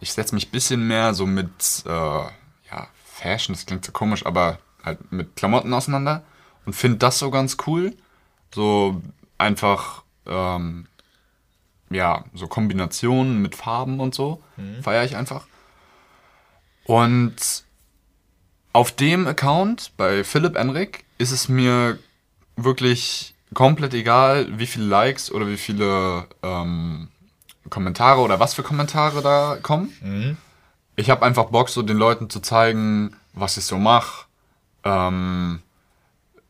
[0.00, 4.26] ich setze mich ein bisschen mehr so mit, äh, ja, Fashion, das klingt so komisch,
[4.26, 6.24] aber halt mit Klamotten auseinander
[6.66, 7.94] und finde das so ganz cool.
[8.52, 9.00] So
[9.38, 10.86] einfach, ähm,
[11.90, 14.42] ja, so Kombinationen mit Farben und so
[14.82, 15.46] feiere ich einfach.
[16.84, 17.64] Und
[18.72, 21.98] auf dem Account bei Philipp Enrik ist es mir
[22.56, 27.08] wirklich komplett egal, wie viele Likes oder wie viele ähm,
[27.70, 29.92] Kommentare oder was für Kommentare da kommen.
[30.96, 34.26] Ich habe einfach Bock, so den Leuten zu zeigen, was ich so mache,
[34.84, 35.60] ähm,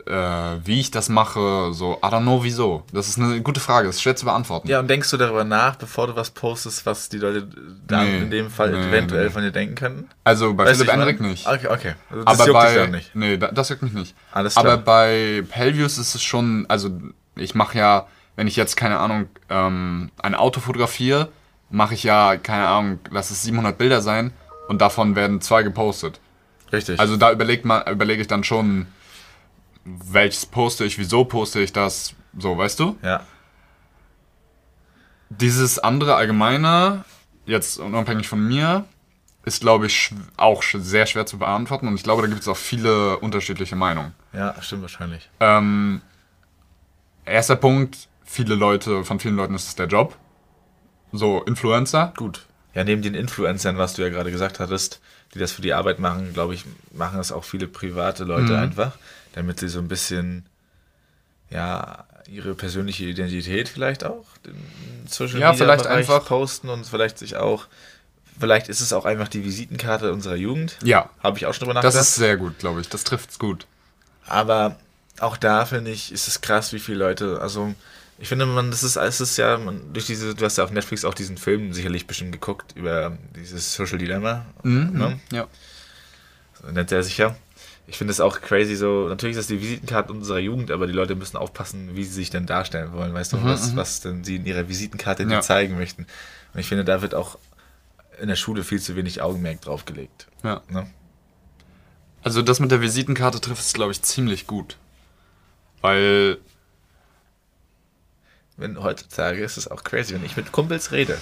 [0.09, 2.83] äh, wie ich das mache, so, I don't know wieso.
[2.93, 4.67] Das ist eine gute Frage, das ist schwer zu beantworten.
[4.69, 7.47] Ja, und denkst du darüber nach, bevor du was postest, was die Leute
[7.87, 9.31] dann Nee, in dem Fall nee, eventuell nee.
[9.31, 10.09] von dir denken könnten?
[10.25, 10.95] Also bei Weißt Philipp?
[10.95, 11.47] Enrik nicht.
[11.47, 11.95] Okay, okay.
[12.11, 13.15] Also das aber bei, nicht.
[13.15, 14.15] Nee, da- das juckt mich nicht.
[14.33, 14.65] Alles klar.
[14.65, 16.91] Aber bei Pelvius ist es schon, also
[17.37, 18.07] ich mache ja,
[18.37, 21.29] wenn ich jetzt, keine Ahnung, ähm, ein Auto fotografiere,
[21.71, 24.33] mache ich ja, keine Ahnung, lass es 700 Bilder sein
[24.69, 26.21] und davon werden zwei gepostet.
[26.73, 27.01] Richtig.
[27.01, 28.87] Also da überlegt man, überlege ich dann schon,
[30.11, 32.97] welches poste ich, wieso poste ich das, so, weißt du?
[33.03, 33.25] ja.
[35.31, 37.05] Dieses andere allgemeine,
[37.45, 38.87] jetzt unabhängig von mir,
[39.45, 42.57] ist, glaube ich, auch sehr schwer zu beantworten und ich glaube, da gibt es auch
[42.57, 44.15] viele unterschiedliche Meinungen.
[44.33, 45.29] Ja, stimmt wahrscheinlich.
[45.41, 46.01] Ähm,
[47.27, 50.17] erster Punkt, viele Leute, von vielen Leuten ist es der Job.
[51.13, 52.13] So, Influencer.
[52.17, 52.47] Gut.
[52.75, 55.01] Ja, neben den Influencern, was du ja gerade gesagt hattest,
[55.35, 58.59] die das für die Arbeit machen, glaube ich, machen das auch viele private Leute Mhm.
[58.59, 58.93] einfach,
[59.39, 60.45] damit sie so ein bisschen,
[61.51, 66.85] ja, ihre persönliche Identität vielleicht auch in Social Ja, Media vielleicht Bereich einfach- posten und
[66.87, 67.67] vielleicht sich auch,
[68.39, 70.77] vielleicht ist es auch einfach die Visitenkarte unserer Jugend.
[70.83, 72.09] Ja, Habe ich auch schon drüber das nachgedacht.
[72.09, 72.89] ist sehr gut, glaube ich.
[72.89, 73.67] Das trifft's gut.
[74.27, 74.77] Aber
[75.21, 77.75] auch da finde ich, ist es krass, wie viele Leute, also
[78.19, 80.71] ich finde, man, das ist, es ist ja, man, durch diese, du hast ja auf
[80.73, 84.45] Netflix auch diesen Film sicherlich bestimmt geguckt über dieses Social Dilemma.
[84.65, 85.21] Ne?
[85.33, 85.47] Ja.
[86.61, 87.37] So nennt er sich ja.
[87.91, 90.93] Ich finde es auch crazy so, natürlich ist das die Visitenkarte unserer Jugend, aber die
[90.93, 94.37] Leute müssen aufpassen, wie sie sich denn darstellen wollen, weißt du, was, was denn sie
[94.37, 95.41] in ihrer Visitenkarte dir Ja.
[95.41, 96.07] zeigen möchten.
[96.53, 97.39] Und ich finde, da wird auch
[98.21, 100.27] in der Schule viel zu wenig Augenmerk drauf gelegt.
[100.45, 100.61] ja.
[100.69, 100.87] Ne?
[102.23, 104.77] Also das mit der Visitenkarte trifft es, glaube ich, ziemlich gut.
[105.81, 106.37] Weil,
[108.57, 111.17] wenn heutzutage ist es auch crazy, wenn ich mit Kumpels rede.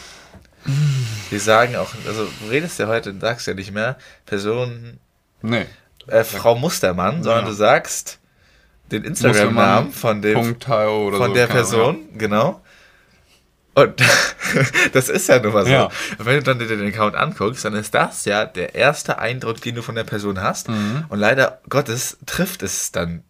[1.31, 4.99] Die sagen auch, also du redest ja heute und sagst ja nicht mehr Person,
[5.43, 5.67] nee.
[6.07, 7.51] Äh, Frau Mustermann, sondern Ja.
[7.51, 8.19] du sagst
[8.91, 12.63] den Instagram-Namen von dem von der Person, genau.
[13.75, 14.01] Und
[14.95, 15.71] das ist ja nun mal so.
[15.71, 15.91] Ja.
[16.19, 19.75] Wenn du dann dir den Account anguckst, dann ist das ja der erste Eindruck, den
[19.75, 20.71] du von der Person hast.
[20.71, 21.05] Mhm.
[21.11, 23.23] Und leider Gottes trifft es dann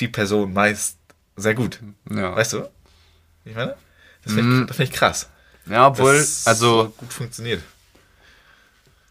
[0.00, 0.98] die Person meist
[1.36, 1.78] sehr gut.
[2.10, 2.34] Ja.
[2.34, 2.68] Weißt du?
[3.44, 3.76] Ich meine?
[4.24, 5.28] Das finde ich, das find ich krass.
[5.66, 7.62] ja, obwohl, dass also, so gut funktioniert.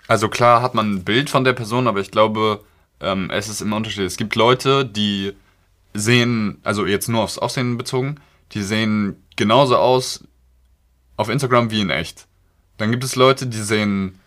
[0.07, 2.63] also klar hat man ein Bild von der Person, aber ich glaube,
[3.03, 4.07] ähm, es ist immer unterschiedlich.
[4.07, 5.33] Es gibt Leute, die
[5.93, 8.19] sehen, also jetzt nur aufs Aussehen bezogen,
[8.51, 10.23] die sehen genauso aus
[11.17, 12.27] auf Instagram wie in echt.
[12.77, 14.19] Dann gibt es Leute, die sehen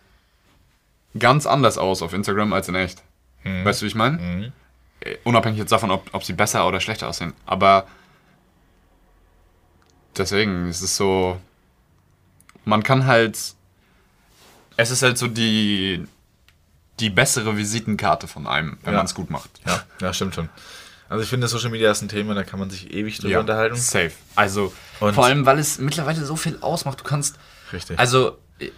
[1.17, 3.03] ganz anders aus auf Instagram als in echt.
[3.43, 4.17] Weißt du, wie ich meine?
[4.17, 4.51] Mhm.
[5.01, 7.33] Äh, Unabhängig jetzt davon, ob, ob sie besser oder schlechter aussehen.
[7.45, 7.87] Aber
[10.17, 11.39] deswegen ist es so,
[12.65, 13.37] man kann halt,
[14.75, 16.05] es ist halt so die,
[16.99, 18.99] die bessere Visitenkarte von einem, wenn Ja.
[18.99, 19.49] man es gut macht.
[19.65, 20.49] Ja, ja, stimmt schon.
[21.09, 23.75] Also ich finde, Social Media ist ein Thema, da kann man sich ewig drüber unterhalten.
[23.77, 24.11] safe.
[24.35, 26.99] Also Und- vor allem, weil es mittlerweile so viel ausmacht.
[26.99, 27.37] Du kannst,
[27.71, 27.97] Richtig.
[27.97, 28.69] also äh,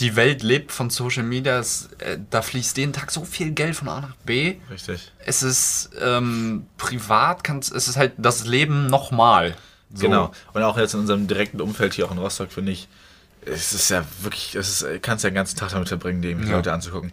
[0.00, 1.58] die Welt lebt von Social Media.
[1.58, 4.56] Es, äh, da fließt jeden Tag so viel Geld von A nach B.
[4.70, 5.12] Richtig.
[5.24, 9.54] Es ist ähm, privat, kannst, es ist halt das Leben nochmal.
[9.94, 10.06] So.
[10.06, 10.32] Genau.
[10.54, 12.88] Und auch jetzt in unserem direkten Umfeld hier auch in Rostock, finde ich,
[13.44, 16.56] es ist ja wirklich, es ist, kannst ja den ganzen Tag damit verbringen, die Ja.
[16.56, 17.12] Leute anzugucken.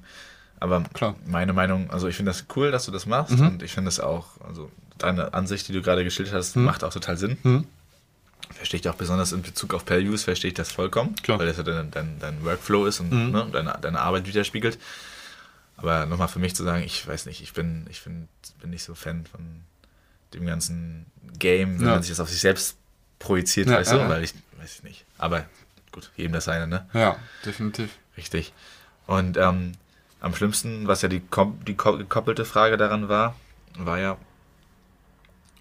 [0.59, 1.15] Aber Klar.
[1.25, 3.47] meine Meinung, also ich finde das cool, dass du das machst Mhm.
[3.47, 6.63] und ich finde das auch, also deine Ansicht, die du gerade geschildert hast, Mhm.
[6.65, 7.65] macht auch total Sinn.
[8.53, 11.37] Verstehe ich auch besonders in Bezug auf Pay-Use, verstehe ich das vollkommen, Klar.
[11.37, 11.41] Mhm.
[11.41, 14.79] weil das ja dein, dein, dein Workflow ist und ne, deine, deine Arbeit widerspiegelt.
[15.75, 18.27] Aber nochmal für mich zu sagen, ich weiß nicht, ich bin, ich bin,
[18.61, 19.41] bin nicht so Fan von
[20.33, 21.05] dem ganzen
[21.37, 21.93] Game, wenn Ja.
[21.93, 22.77] man sich das auf sich selbst
[23.19, 25.05] projiziert, Ja, weißt ja, du, weil ich, weiß ich nicht.
[25.19, 25.45] Aber
[25.91, 26.87] gut, jedem das seine, ne?
[26.93, 27.91] Ja, definitiv.
[28.17, 28.53] Richtig.
[29.05, 29.73] Und ähm,
[30.19, 31.21] am schlimmsten, was ja die,
[31.67, 33.35] die ko- gekoppelte Frage daran war,
[33.77, 34.17] war ja,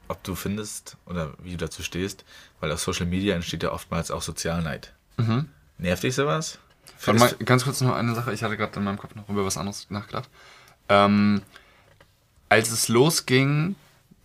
[0.08, 2.24] ob du findest oder wie du dazu stehst,
[2.60, 4.92] weil auf Social Media entsteht ja oftmals auch Sozialneid.
[5.16, 5.48] Mhm.
[5.78, 6.58] Nervt dich sowas?
[7.04, 8.32] Warte mal, ganz kurz noch eine Sache.
[8.32, 10.30] Ich hatte gerade in meinem Kopf noch über was anderes nachgedacht.
[10.88, 11.42] Ähm,
[12.48, 13.74] als es losging,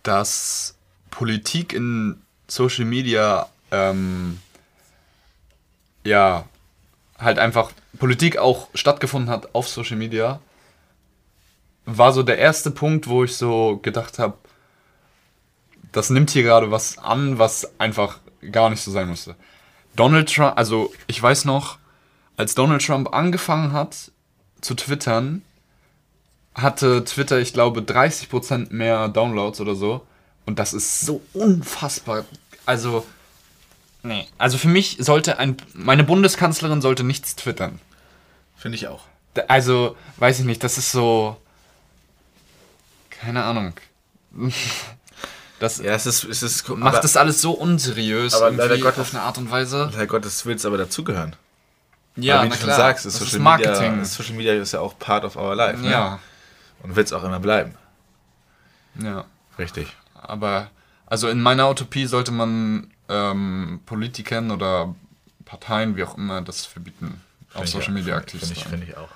[0.04, 0.76] dass
[1.10, 4.38] Politik in Social Media ähm,
[6.04, 6.44] ja
[7.22, 10.40] halt einfach Politik auch stattgefunden hat auf Social Media,
[11.84, 14.38] war so der erste Punkt, wo ich so gedacht habe,
[15.92, 18.18] das nimmt hier gerade was an, was einfach
[18.50, 19.36] gar nicht so sein musste.
[19.94, 21.78] Donald Trump, also ich weiß noch,
[22.36, 24.10] als Donald Trump angefangen hat
[24.60, 25.42] zu twittern,
[26.54, 30.06] hatte Twitter, ich glaube, 30% mehr Downloads oder so.
[30.46, 32.24] Und das ist so unfassbar.
[32.66, 33.06] Also,
[34.02, 34.26] nee.
[34.38, 37.78] Also für mich sollte ein, meine Bundeskanzlerin sollte nichts twittern.
[38.56, 39.04] Finde ich auch.
[39.48, 41.36] Also, weiß ich nicht, das ist so,
[43.10, 43.74] keine Ahnung.
[45.58, 48.98] Das Ja, es ist, es ist macht aber, das alles so unseriös aber leider Gottes-
[48.98, 49.92] auf eine Art und Weise.
[49.94, 51.36] Herr Gottes will es aber dazugehören.
[52.16, 52.76] Ja, Weil, wie na du schon klar.
[52.78, 53.90] sagst, ist das Social, ist Marketing.
[53.92, 55.78] Media, Social Media ist ja auch part of our life.
[55.80, 55.92] Ne?
[55.92, 56.18] ja,
[56.82, 57.76] Und wird es auch immer bleiben.
[59.00, 59.24] ja.
[59.56, 59.86] Richtig.
[60.14, 60.68] Aber
[61.06, 64.94] also in meiner Utopie sollte man ähm, Politikern oder
[65.44, 67.94] Parteien, wie auch immer, das verbieten, auf Finde ich Social auch.
[67.94, 68.68] Media Finde- aktiv zu ich, sein.
[68.70, 69.08] finde ich auch.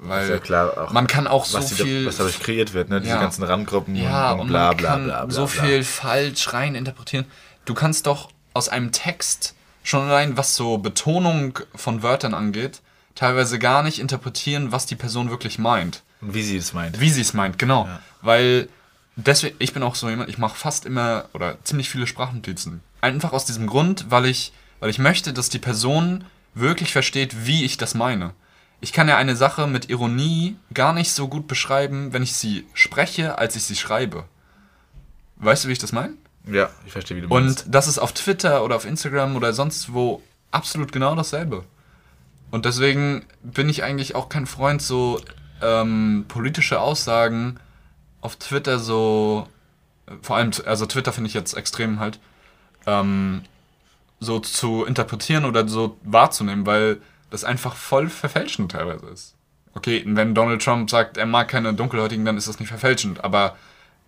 [0.00, 2.06] Weil ja klar, auch man kann auch so was, die, da- viel.
[2.06, 3.00] was dadurch kreiert wird, ne?
[3.00, 3.20] Diese Ja.
[3.20, 5.30] ganzen Randgruppen ja, und, und bla bla bla bla.
[5.34, 5.64] so bla.
[5.64, 7.24] viel falsch rein interpretieren.
[7.64, 12.80] Du kannst doch aus einem Text schon allein, was so Betonung von Wörtern angeht,
[13.16, 16.02] teilweise gar nicht interpretieren, was die Person wirklich meint.
[16.20, 17.00] Und wie sie es meint.
[17.00, 17.88] Wie sie es meint, genau.
[18.20, 18.68] Weil
[19.16, 22.80] deswegen, ich bin auch so jemand, ich mache fast immer oder ziemlich viele Sprachnotizen.
[23.00, 27.64] Einfach aus diesem Grund, weil ich, weil ich möchte, dass die Person wirklich versteht, wie
[27.64, 28.34] ich das meine.
[28.80, 32.66] Ich kann ja eine Sache mit Ironie gar nicht so gut beschreiben, wenn ich sie
[32.74, 34.24] spreche, als ich sie schreibe.
[35.36, 36.14] Weißt du, wie ich das meine?
[36.50, 37.66] Ja, ich verstehe, wie du meinst.
[37.66, 41.64] Und das ist auf Twitter oder auf Instagram oder sonst wo absolut genau dasselbe.
[42.50, 45.20] Und deswegen bin ich eigentlich auch kein Freund, so
[45.62, 47.58] ähm, politische Aussagen
[48.22, 49.46] auf Twitter so,
[50.22, 52.18] vor allem, also Twitter finde ich jetzt extrem halt,
[52.86, 53.42] ähm,
[54.20, 59.34] so zu interpretieren oder so wahrzunehmen, weil das einfach voll verfälschend teilweise ist.
[59.74, 63.56] Okay, wenn Donald Trump sagt, er mag keine Dunkelhäutigen, dann ist das nicht verfälschend, aber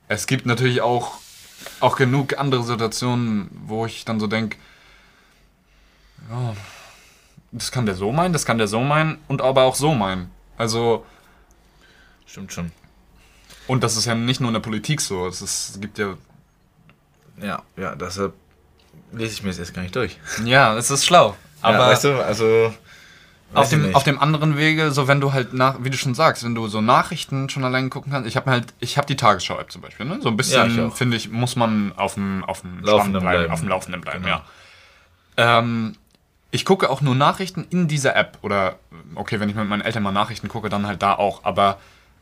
[0.08, 1.18] es gibt natürlich auch,
[1.80, 4.58] auch genug andere Situationen, wo ich dann so denke,
[6.30, 6.54] ja,
[7.50, 10.30] das kann der so meinen, das kann der so meinen und aber auch so meinen.
[10.56, 11.04] Also,
[12.26, 12.72] Stimmt schon.
[13.66, 16.14] Und das ist ja nicht nur in der Politik so, es, ist, es gibt ja,
[17.40, 18.34] Ja, ja, deshalb
[19.12, 20.18] lese ich mir das jetzt gar nicht durch.
[20.44, 21.36] ja, es ist schlau.
[21.62, 22.74] Aber ja, weißt du, also.
[23.54, 26.44] auf dem, auf dem anderen Wege, so wenn du halt nach, wie du schon sagst,
[26.44, 29.70] wenn du so Nachrichten schon allein gucken kannst, ich habe halt, ich habe die Tagesschau-App
[29.72, 30.18] zum Beispiel, ne?
[30.20, 30.96] So ein Ja, bisschen, auch.
[30.96, 33.52] finde ich, muss man auf dem, auf dem Laufenden Stand bleiben.
[33.52, 34.36] auf dem Laufenden bleiben, Genau.
[34.36, 35.58] ja.
[35.58, 35.94] Ähm,
[36.50, 38.78] ich gucke auch nur Nachrichten in dieser App oder,
[39.16, 41.78] okay, wenn ich mit meinen Eltern mal Nachrichten gucke, dann halt da auch, aber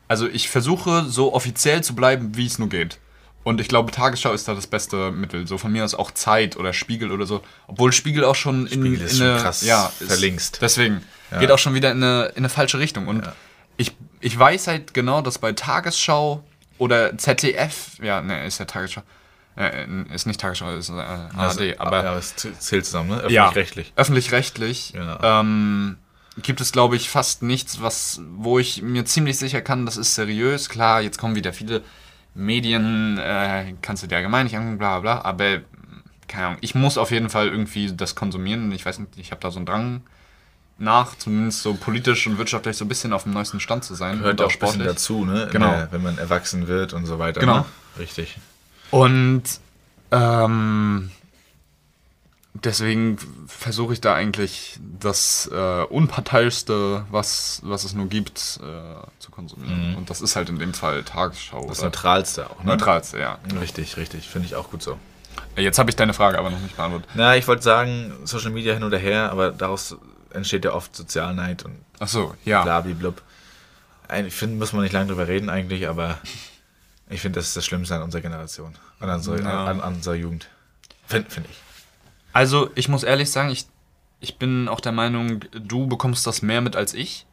[0.07, 2.99] also ich versuche so offiziell zu bleiben, wie es nur geht.
[3.43, 5.47] Und ich glaube, Tagesschau ist da das beste Mittel.
[5.47, 7.41] So von mir aus auch Zeit oder Spiegel oder so.
[7.67, 9.41] Obwohl Spiegel auch schon in, Spiegel ist in schon eine.
[9.41, 10.59] krass ja, verlinkst.
[10.61, 11.03] Deswegen.
[11.39, 13.07] Geht auch schon wieder in eine, in eine falsche Richtung.
[13.07, 13.33] Und Ja.
[13.75, 16.43] ich, ich weiß halt genau, dass bei Tagesschau
[16.77, 19.01] oder ZDF, ja, ne, ist ja Tagesschau.
[19.57, 23.15] Äh, ist nicht Tagesschau, ist äh, ARD, Also, aber ja, es zählt zusammen, ne?
[23.29, 23.93] ja, Öffentlich-rechtlich.
[23.95, 24.93] Öffentlich-rechtlich.
[24.93, 25.17] Genau.
[25.21, 25.97] Ähm,
[26.41, 30.15] gibt es, glaube ich, fast nichts, was, wo ich mir ziemlich sicher kann, das ist
[30.15, 30.69] seriös.
[30.69, 31.83] Klar, jetzt kommen wieder viele
[32.33, 35.61] Medien, äh, kannst du dir allgemein nicht angucken, bla bla, aber äh,
[36.27, 38.71] keine Ahnung, ich muss auf jeden Fall irgendwie das konsumieren.
[38.71, 40.01] Ich weiß nicht, ich habe da so einen Drang
[40.79, 44.23] nach, zumindest so politisch und wirtschaftlich so ein bisschen auf dem neuesten Stand zu sein.
[44.23, 45.49] Und auch ein bisschen dazu, ne?
[45.51, 45.69] Genau.
[45.69, 47.39] Der, wenn man erwachsen wird und so weiter.
[47.39, 47.59] Genau.
[47.59, 47.65] Ne?
[47.99, 48.37] Richtig.
[48.89, 49.43] Und
[50.11, 51.11] ähm,
[52.53, 59.31] deswegen versuche ich da eigentlich das äh, Unparteiischste, was, was es nur gibt, äh, zu
[59.31, 59.95] konsumieren.
[59.95, 61.65] Und das ist halt in dem Fall Tagesschau.
[61.67, 62.65] Das Neutralste auch, ne?
[62.71, 63.39] Neutralste, ja.
[63.59, 64.27] Richtig, richtig.
[64.29, 64.97] Finde ich auch gut so.
[65.55, 67.09] Jetzt habe ich deine Frage aber noch nicht beantwortet.
[67.15, 69.95] Na, ich wollte sagen, Social Media hin oder her, aber daraus
[70.31, 72.63] entsteht ja oft Sozialneid und Ach so, ja.
[72.63, 73.21] blablablub.
[74.27, 76.17] Ich finde, muss man nicht lange drüber reden eigentlich, aber
[77.09, 79.65] ich finde, das ist das Schlimmste an unserer Generation und an, unserer- Ja.
[79.65, 80.49] an, an unserer Jugend.
[81.07, 81.57] Finde find ich.
[82.33, 83.67] Also, ich muss ehrlich sagen, ich,
[84.19, 87.25] ich bin auch der Meinung, du bekommst das mehr mit als ich.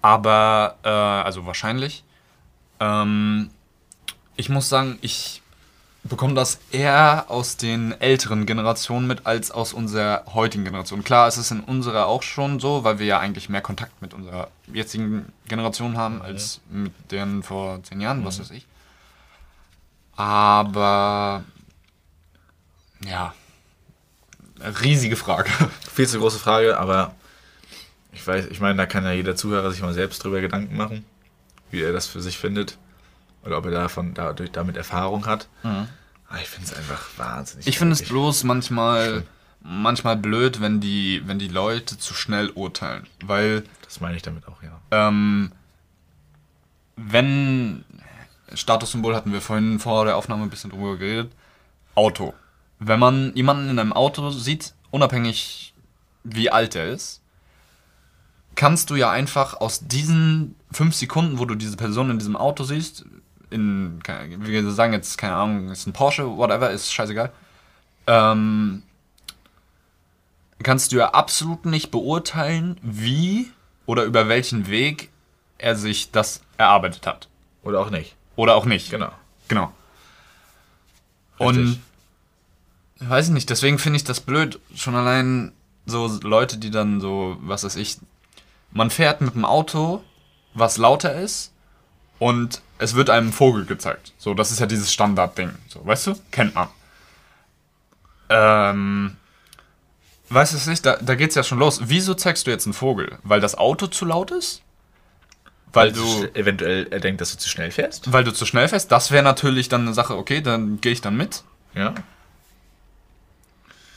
[0.00, 2.02] Aber, äh, also wahrscheinlich.
[2.80, 3.50] Ähm,
[4.36, 5.42] ich muss sagen, ich
[6.04, 11.04] bekomme das eher aus den älteren Generationen mit als aus unserer heutigen Generation.
[11.04, 14.14] Klar, es ist in unserer auch schon so, weil wir ja eigentlich mehr Kontakt mit
[14.14, 18.66] unserer jetzigen Generation haben als mit deren vor zehn Jahren, was weiß ich.
[20.16, 21.44] Aber
[23.06, 23.32] ja,
[24.82, 25.50] riesige Frage.
[25.92, 27.14] Viel zu große Frage, aber
[28.12, 31.04] Ich weiß, ich meine, da kann ja jeder Zuhörer sich mal selbst drüber Gedanken machen,
[31.70, 32.78] wie er das für sich findet.
[33.44, 35.48] Oder ob er davon dadurch damit Erfahrung hat.
[35.62, 37.66] Aber ich finde es einfach wahnsinnig.
[37.66, 39.24] Ich finde es bloß manchmal,
[39.62, 43.06] manchmal blöd, wenn die, wenn die Leute zu schnell urteilen.
[43.24, 44.80] Weil, Das meine ich damit auch, ja.
[44.90, 45.50] ähm,
[46.96, 47.84] wenn,
[48.54, 51.32] Statussymbol hatten wir vorhin vor der Aufnahme ein bisschen drüber geredet,
[51.94, 52.34] Auto.
[52.84, 55.72] Wenn man jemanden in einem Auto sieht, unabhängig
[56.24, 57.20] wie alt er ist,
[58.54, 62.64] kannst du ja einfach aus diesen fünf Sekunden, wo du diese Person in diesem Auto
[62.64, 63.04] siehst,
[63.50, 67.32] in, keine- wir sagen jetzt, keine Ahnung, ist ein Porsche, whatever, ist scheißegal,
[68.06, 68.82] ähm,
[70.62, 73.50] kannst du ja absolut nicht beurteilen, wie
[73.86, 75.10] oder über welchen Weg
[75.58, 77.28] er sich das erarbeitet hat.
[77.62, 78.16] Oder auch nicht.
[78.36, 78.90] Oder auch nicht.
[78.90, 79.12] Genau.
[79.48, 79.72] Genau.
[81.40, 81.58] Richtig.
[81.58, 81.80] Und
[83.08, 84.60] weiß ich nicht, deswegen finde ich das blöd.
[84.74, 85.52] Schon allein
[85.86, 87.98] so Leute, die dann so, was weiß ich,
[88.70, 90.02] man fährt mit dem Auto,
[90.54, 91.52] was lauter ist,
[92.18, 94.12] und es wird einem ein Vogel gezeigt.
[94.16, 95.50] So, das ist ja dieses Standardding.
[95.66, 96.14] So, weißt du?
[96.30, 96.68] Kennt man.
[98.28, 99.16] Ähm.
[100.28, 100.86] Weißt du es nicht?
[100.86, 101.80] Da, da geht's ja schon los.
[101.86, 103.18] Wieso zeigst du jetzt einen Vogel?
[103.24, 104.62] Weil das Auto zu laut ist?
[105.72, 106.28] Weil du.
[106.34, 108.12] eventuell er denkt, dass du zu schnell fährst.
[108.12, 111.00] Weil du zu schnell fährst, das wäre natürlich dann eine Sache, okay, dann gehe ich
[111.00, 111.42] dann mit.
[111.74, 111.92] Ja.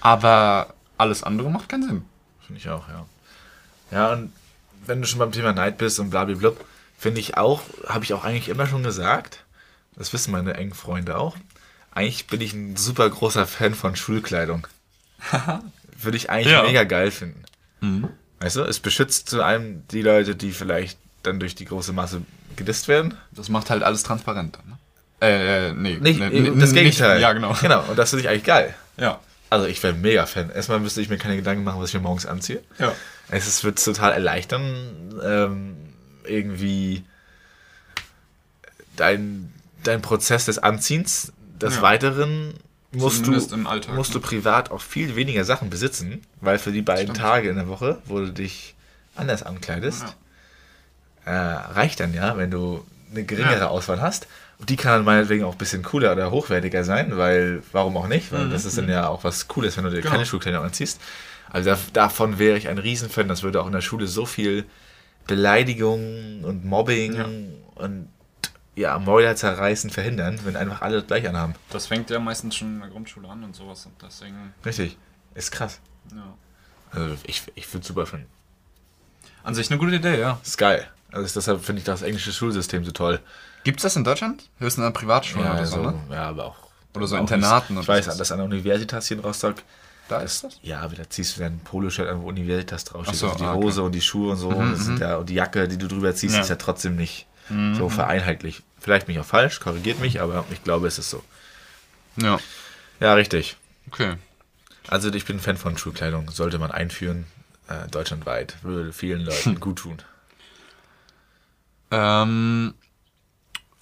[0.06, 2.06] Aber alles andere macht keinen Sinn.
[2.45, 3.06] Finde ich auch, ja.
[3.91, 4.32] Ja, und
[4.86, 6.51] wenn du schon beim Thema Neid bist und blablabla,
[6.97, 9.39] finde ich auch, habe ich auch eigentlich immer schon gesagt,
[9.95, 11.36] das wissen meine engen Freunde auch,
[11.91, 14.68] eigentlich bin ich ein super großer Fan von Schulkleidung.
[16.01, 16.64] Würde ich eigentlich Ja.
[16.64, 17.43] mega geil finden.
[18.39, 22.22] Weißt du, es beschützt zu einem die Leute, die vielleicht dann durch die große Masse
[22.56, 23.16] gedisst werden.
[23.32, 24.60] Das macht halt alles transparenter.
[24.68, 24.78] Ne?
[25.22, 25.97] Äh, äh, nee.
[25.99, 27.22] Nicht, nee, das nicht- Gegenteil.
[27.22, 27.53] Ja, genau.
[27.62, 28.76] Genau, und das finde ich eigentlich geil.
[28.97, 29.20] Ja.
[29.50, 30.50] Also ich wäre mega Fan.
[30.50, 32.62] Erstmal müsste ich mir keine Gedanken machen, was ich mir morgens anziehe.
[32.80, 32.93] Ja.
[33.30, 35.76] Es ist, wird total erleichtern, ähm,
[36.26, 37.04] irgendwie
[38.96, 39.52] dein,
[39.84, 41.32] dein Prozess des Anziehens.
[41.62, 41.82] Des Ja.
[41.84, 42.54] Weiteren
[42.91, 44.26] musst du, Zumindest im Alltag, musst du ne?
[44.26, 47.18] privat auch viel weniger Sachen besitzen, weil für die beiden Stimmt.
[47.20, 48.76] Tage in der Woche, wo du dich
[49.16, 50.04] anders ankleidest,
[51.26, 53.68] äh, reicht dann ja, wenn du eine geringere Ja.
[53.68, 54.28] Auswahl hast.
[54.60, 58.32] Die kann dann meinetwegen auch ein bisschen cooler oder hochwertiger sein, weil warum auch nicht?
[58.32, 60.01] Weil das ist dann ja auch was Cooles, wenn du dir Mhm.
[60.03, 60.12] Genau.
[60.14, 61.01] keine Schulkleidung anziehst.
[61.49, 63.28] Also da, davon wäre ich ein Riesenfan.
[63.28, 64.66] Das würde auch in der Schule so viel
[65.28, 67.26] Beleidigung und Mobbing Ja.
[67.76, 68.08] und
[68.76, 71.56] ja, Mäuler zerreißen verhindern, wenn einfach alle das gleich anhaben.
[71.70, 73.86] Das fängt ja meistens schon in der Grundschule an und sowas.
[73.86, 74.97] Und deswegen, Richtig.
[75.34, 75.80] Ist krass.
[76.14, 76.34] ja.
[76.91, 78.28] Also ich, ich würde super finden.
[79.43, 80.39] An sich eine gute Idee, ja.
[80.43, 80.88] Ist geil.
[81.12, 83.20] Also deshalb finde ich das englische Schulsystem so toll.
[83.66, 84.47] Gibt's das in Deutschland?
[84.59, 85.99] Höchstens an Privatschulen oder so, also, ne?
[86.11, 86.55] ja, aber auch.
[86.95, 89.55] Oder so auch Internaten Ich und weiß, das an der Universitas hier in Rostock.
[90.07, 90.59] Da ist das?
[90.61, 93.16] Ja, aber da ziehst du dann ein Poloshirt an, wo Universitas draufsteht.
[93.18, 93.59] So, also die ah, okay.
[93.59, 94.51] Mhm, Hose und die Schuhe und so.
[94.53, 96.41] das sind ja, und die Jacke, die du drüber ziehst, Ja.
[96.41, 97.76] ist ja trotzdem nicht Mhm.
[97.76, 98.61] so vereinheitlich.
[98.80, 101.24] Vielleicht bin ich auch falsch, korrigiert mich, aber ich glaube, es ist so.
[102.18, 102.39] Ja.
[102.99, 103.57] Ja, richtig.
[103.88, 104.16] Okay.
[104.88, 106.30] Also ich bin Fan von Schulkleidung.
[106.30, 107.26] Sollte man einführen,
[107.68, 108.55] äh, deutschlandweit.
[108.63, 109.97] Würde vielen Leuten gut tun.
[111.91, 112.74] Ähm,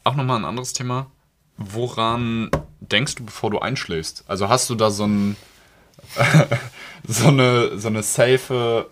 [0.03, 1.07] auch nochmal ein anderes Thema.
[1.57, 2.49] Woran
[2.79, 4.23] denkst du, bevor du einschläfst?
[4.27, 5.35] Also hast du da so ein
[7.07, 8.89] so eine so eine safe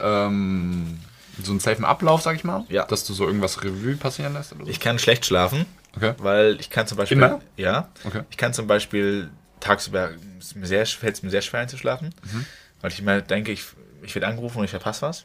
[0.00, 1.00] ähm,
[1.42, 2.64] so einen safen Ablauf, sag ich mal?
[2.68, 2.84] Ja.
[2.86, 4.70] Dass du so irgendwas Revue passieren lässt oder so?
[4.70, 5.66] Ich kann schlecht schlafen,
[5.96, 6.14] Okay.
[6.18, 7.16] weil ich kann zum Beispiel...
[7.18, 7.40] Immer?
[7.56, 7.88] Ja.
[8.04, 8.22] Okay.
[8.30, 9.30] Ich kann zum Beispiel
[9.60, 12.46] tagsüber, fällt es mir sehr schwer einzuschlafen, Mhm.
[12.80, 13.64] weil ich immer denke, ich,
[14.02, 15.24] ich werde angerufen und ich verpasse was.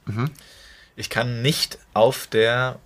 [0.95, 2.79] Ich kann nicht auf der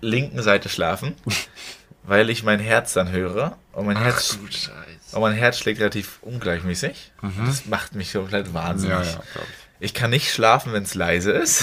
[0.00, 1.14] linken Seite schlafen,
[2.04, 4.70] weil ich mein Herz dann höre und mein, Herz, Scheiße.
[5.12, 7.12] und mein Herz schlägt relativ ungleichmäßig.
[7.46, 8.96] Das macht mich komplett wahnsinnig.
[8.98, 9.04] Mhm.
[9.04, 9.48] Ja, ja, ich.
[9.82, 11.62] Ich kann nicht schlafen, wenn es leise ist.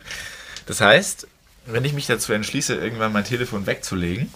[0.66, 1.28] das heißt,
[1.66, 4.32] wenn ich mich dazu entschließe, irgendwann mein Telefon wegzulegen,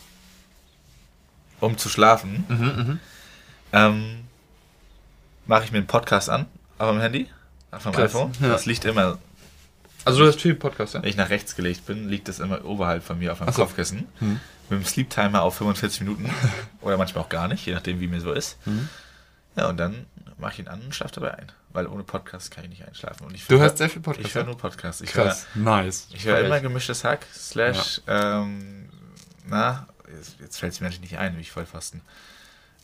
[1.60, 3.00] um zu schlafen, Mhm,
[3.72, 4.24] ähm,
[5.46, 6.46] mache ich mir einen Podcast an
[6.78, 7.28] auf dem Handy,
[7.70, 8.32] auf dem Krass, iPhone.
[8.40, 8.48] ja.
[8.50, 9.18] Das liegt immer,
[10.04, 11.02] Also du hast viel Podcast, ja?
[11.02, 13.62] wenn ich nach rechts gelegt bin, liegt das immer oberhalb von mir auf meinem so.
[13.62, 14.06] Kopfkissen.
[14.20, 16.30] Mit dem Sleep Timer auf 45 Minuten
[16.80, 18.64] oder manchmal auch gar nicht, je nachdem, wie mir so ist.
[18.66, 18.88] Mhm.
[19.56, 20.06] Ja, und dann
[20.38, 21.52] mache ich ihn an und schlafe dabei ein.
[21.72, 23.26] Weil ohne Podcast kann ich nicht einschlafen.
[23.26, 24.46] Und ich Du hörst sehr viel Podcast, Ich höre ja?
[24.46, 25.00] nur Podcasts.
[25.02, 25.46] Ich Krass.
[25.54, 26.06] Nice.
[26.12, 28.88] ich höre immer gemischtes Hack, slash, ähm,
[29.46, 32.00] na, jetzt, jetzt fällt es mir natürlich nicht ein, wie ich voll fasten.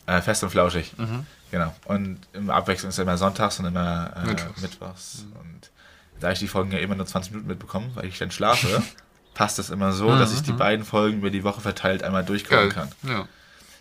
[0.05, 0.93] Äh, fest und flauschig.
[0.97, 1.25] Mhm.
[1.49, 1.73] Genau.
[1.85, 4.61] Und im Abwechslung ist immer sonntags und immer äh, Mittwochs.
[4.61, 5.25] mittwochs.
[5.39, 5.71] Und
[6.19, 8.81] da ich die Folgen ja immer nur 20 Minuten mitbekomme, weil ich dann schlafe,
[9.33, 12.67] passt es immer so, dass ich die beiden Folgen über die Woche verteilt einmal durchgucken
[12.67, 12.91] Mhm, kann.
[13.03, 13.27] Ja.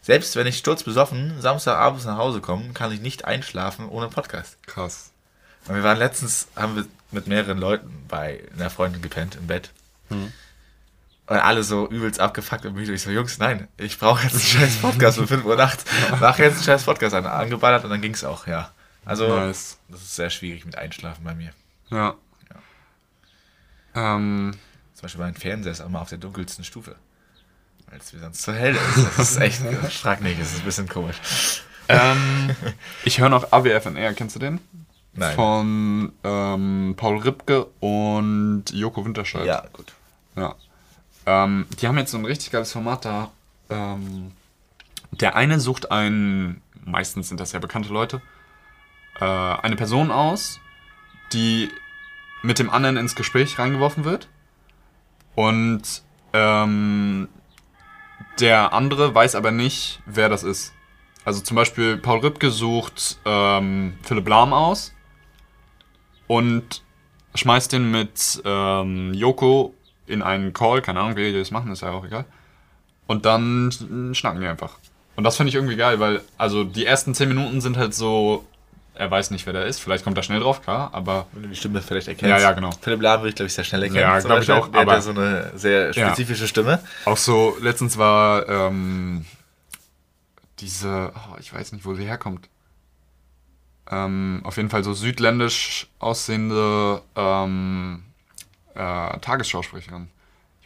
[0.02, 4.58] Selbst wenn ich sturzbesoffen Samstagabends nach Hause komme, kann ich nicht einschlafen ohne Podcast.
[4.66, 5.10] Krass.
[5.66, 9.70] Und wir waren letztens, haben wir mit mehreren Leuten bei einer Freundin gepennt im Bett.
[10.10, 10.32] Mhm.
[11.26, 12.92] Und alle so übelst abgefuckt und müde.
[12.92, 15.84] Ich so, Jungs, nein, ich brauche jetzt einen scheiß Podcast um 5 Uhr nachts.
[16.20, 17.24] Mach jetzt einen scheiß Podcast an.
[17.24, 18.70] Angeballert und dann ging's auch, ja.
[19.06, 19.78] Also, Nice.
[19.88, 21.52] das ist sehr schwierig mit Einschlafen bei mir.
[21.90, 22.14] Ja.
[23.94, 24.52] Ähm,
[24.94, 26.96] Zum Beispiel mein Fernseher ist auch mal auf der dunkelsten Stufe.
[27.88, 29.18] Weil es mir sonst zu hell ist.
[29.18, 29.58] Das ist echt,
[30.00, 31.16] frag nicht, das ist ein bisschen komisch.
[31.88, 32.50] ähm,
[33.04, 34.60] ich höre noch AWFNR, kennst du den?
[35.12, 35.34] Nein.
[35.36, 39.46] Von ähm, Paul Ripke und Joko Winterscheid.
[39.46, 39.92] Ja, gut.
[40.34, 40.54] Ja.
[41.26, 43.30] Ähm, die haben jetzt so ein richtig geiles Format da.
[43.70, 44.32] Ähm,
[45.12, 48.20] der eine sucht einen, meistens sind das ja bekannte Leute,
[49.20, 50.58] äh, eine Person aus,
[51.32, 51.70] die
[52.44, 54.28] mit dem anderen ins Gespräch reingeworfen wird.
[55.34, 56.02] Und
[56.32, 57.28] ähm,
[58.38, 60.74] der andere weiß aber nicht, wer das ist.
[61.24, 64.92] Also zum Beispiel Paul Ripke sucht ähm, Philipp Lahm aus
[66.26, 66.82] und
[67.34, 69.74] schmeißt den mit ähm, Joko
[70.06, 72.26] in einen Call, keine Ahnung, wie die das machen, ist ja auch egal.
[73.06, 74.76] Und dann schnacken die einfach.
[75.16, 78.44] Und das finde ich irgendwie geil, weil, also die ersten 10 Minuten sind halt so,
[78.94, 81.48] er weiß nicht, wer der ist, vielleicht kommt er schnell drauf, klar, aber Wenn du
[81.48, 82.30] die Stimme vielleicht erkennst.
[82.30, 82.70] Ja, ja, genau.
[82.80, 84.00] Philipp Lahm würde ich, glaube ich, sehr schnell erkennen.
[84.00, 86.06] Ja, Zum glaub ich auch, Der hat aber- ja so eine sehr Ja.
[86.08, 86.80] spezifische Stimme.
[87.04, 89.24] auch so, letztens war ähm,
[90.60, 92.48] diese, oh, ich weiß nicht, wo sie herkommt.
[93.90, 98.02] Ähm, auf jeden Fall so südländisch aussehende ähm,
[98.74, 100.08] äh, Tagesschausprecherin.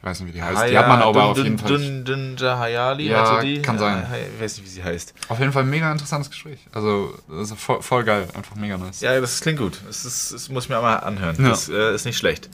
[0.01, 0.71] Ich weiß nicht, wie die heißt.
[0.71, 1.77] die hat man aber auf jeden Fall.
[2.05, 3.61] Dun, Dun, Hayali, Ja, hatte die?
[3.61, 4.05] kann sein.
[4.13, 5.13] Äh, Ich weiß nicht, wie sie heißt.
[5.29, 6.61] Auf jeden Fall ein mega interessantes Gespräch.
[6.73, 7.19] Also,
[7.57, 9.01] voll, voll geil, einfach mega nice.
[9.01, 9.81] Ja, das klingt gut.
[9.87, 11.35] Das, ist, das muss ich mir mal anhören.
[11.43, 11.49] Ja.
[11.51, 12.49] Das äh, ist nicht schlecht.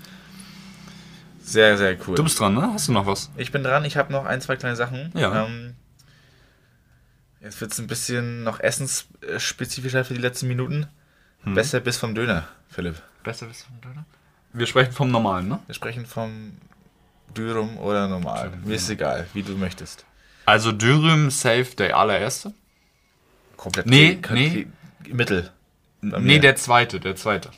[1.43, 2.15] Sehr, sehr cool.
[2.15, 2.71] Du bist dran, ne?
[2.73, 3.31] Hast du noch was?
[3.37, 3.85] Ich bin dran.
[3.85, 5.13] Ich habe noch ein, zwei kleine Sachen.
[5.15, 5.45] Ja.
[5.45, 5.75] Ähm,
[7.43, 10.87] jetzt wird es ein bisschen noch essensspezifischer für die letzten Minuten.
[11.43, 11.53] Hm.
[11.53, 12.97] Besser bis vom Döner, Philipp.
[13.23, 14.07] Besser bist vom Döner?
[14.55, 15.59] Wir sprechen vom Normalen, ne?
[15.67, 16.53] Wir sprechen vom
[17.37, 18.53] Dürüm oder normal.
[18.65, 20.05] Mir ist egal, wie du möchtest.
[20.47, 22.53] Also Dürüm safe der allererste.
[23.57, 23.87] Komplett.
[23.87, 24.67] Nee, nee.
[25.09, 25.51] Mittel.
[26.01, 27.51] Nee, der zweite, der zweite.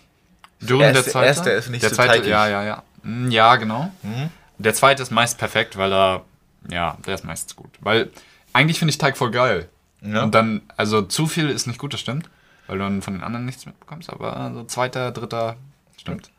[0.60, 1.26] Dürüm Erste- der zweite.
[1.26, 2.28] erste ist nicht der so zweite, teigig.
[2.28, 2.82] ja, ja, ja.
[3.02, 3.90] Mm, Ja, genau.
[4.02, 4.30] Mhm.
[4.58, 6.24] Der zweite ist meist perfekt, weil er,
[6.70, 7.70] ja, der ist meistens gut.
[7.80, 8.10] Weil
[8.52, 9.68] eigentlich finde ich Teig voll geil.
[10.00, 10.22] Ja.
[10.22, 12.30] Und dann, also zu viel ist nicht gut, das stimmt.
[12.68, 15.56] Weil du dann von den anderen nichts mitbekommst, aber so zweiter, dritter,
[15.98, 16.30] stimmt.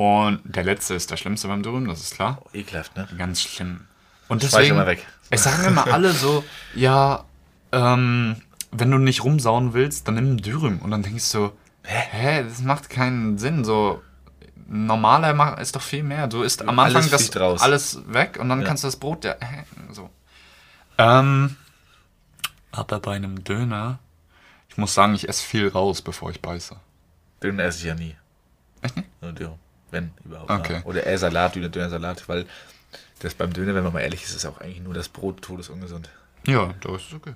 [0.00, 2.40] Und der letzte ist der schlimmste beim Dürüm, das ist klar.
[2.54, 3.06] Ekelhaft, ne?
[3.18, 3.86] Ganz schlimm.
[4.28, 5.06] Und Speicher deswegen, mal weg.
[5.28, 6.42] es sagen immer alle so,
[6.74, 7.24] ja,
[7.72, 8.36] ähm,
[8.72, 10.78] wenn du nicht rumsauen willst, dann nimm einen Dürüm.
[10.78, 11.52] Und dann denkst du,
[11.84, 13.62] hä, das macht keinen Sinn.
[13.62, 14.00] So,
[14.68, 16.28] normaler ma- ist doch viel mehr.
[16.28, 17.60] Du isst am Alles Anfang das fliegt raus.
[17.60, 18.66] alles weg und dann Ja.
[18.68, 20.08] kannst du das Brot, ja, hä, so.
[20.96, 21.56] Ähm,
[22.72, 23.98] aber bei einem Döner,
[24.70, 26.74] ich muss sagen, ich esse viel raus, bevor ich beiße.
[27.42, 28.16] Döner esse ich ja nie.
[28.80, 29.08] Echt nicht?
[29.20, 29.58] Nur Dürüm.
[29.90, 30.50] Wenn überhaupt.
[30.50, 30.80] Okay.
[30.84, 32.46] Oder eher Salat, Döner, Döner-Salat, weil
[33.20, 36.08] das beim Döner, wenn man mal ehrlich ist, ist auch eigentlich nur das Brot todesungesund.
[36.46, 37.34] Ja, da ist es okay.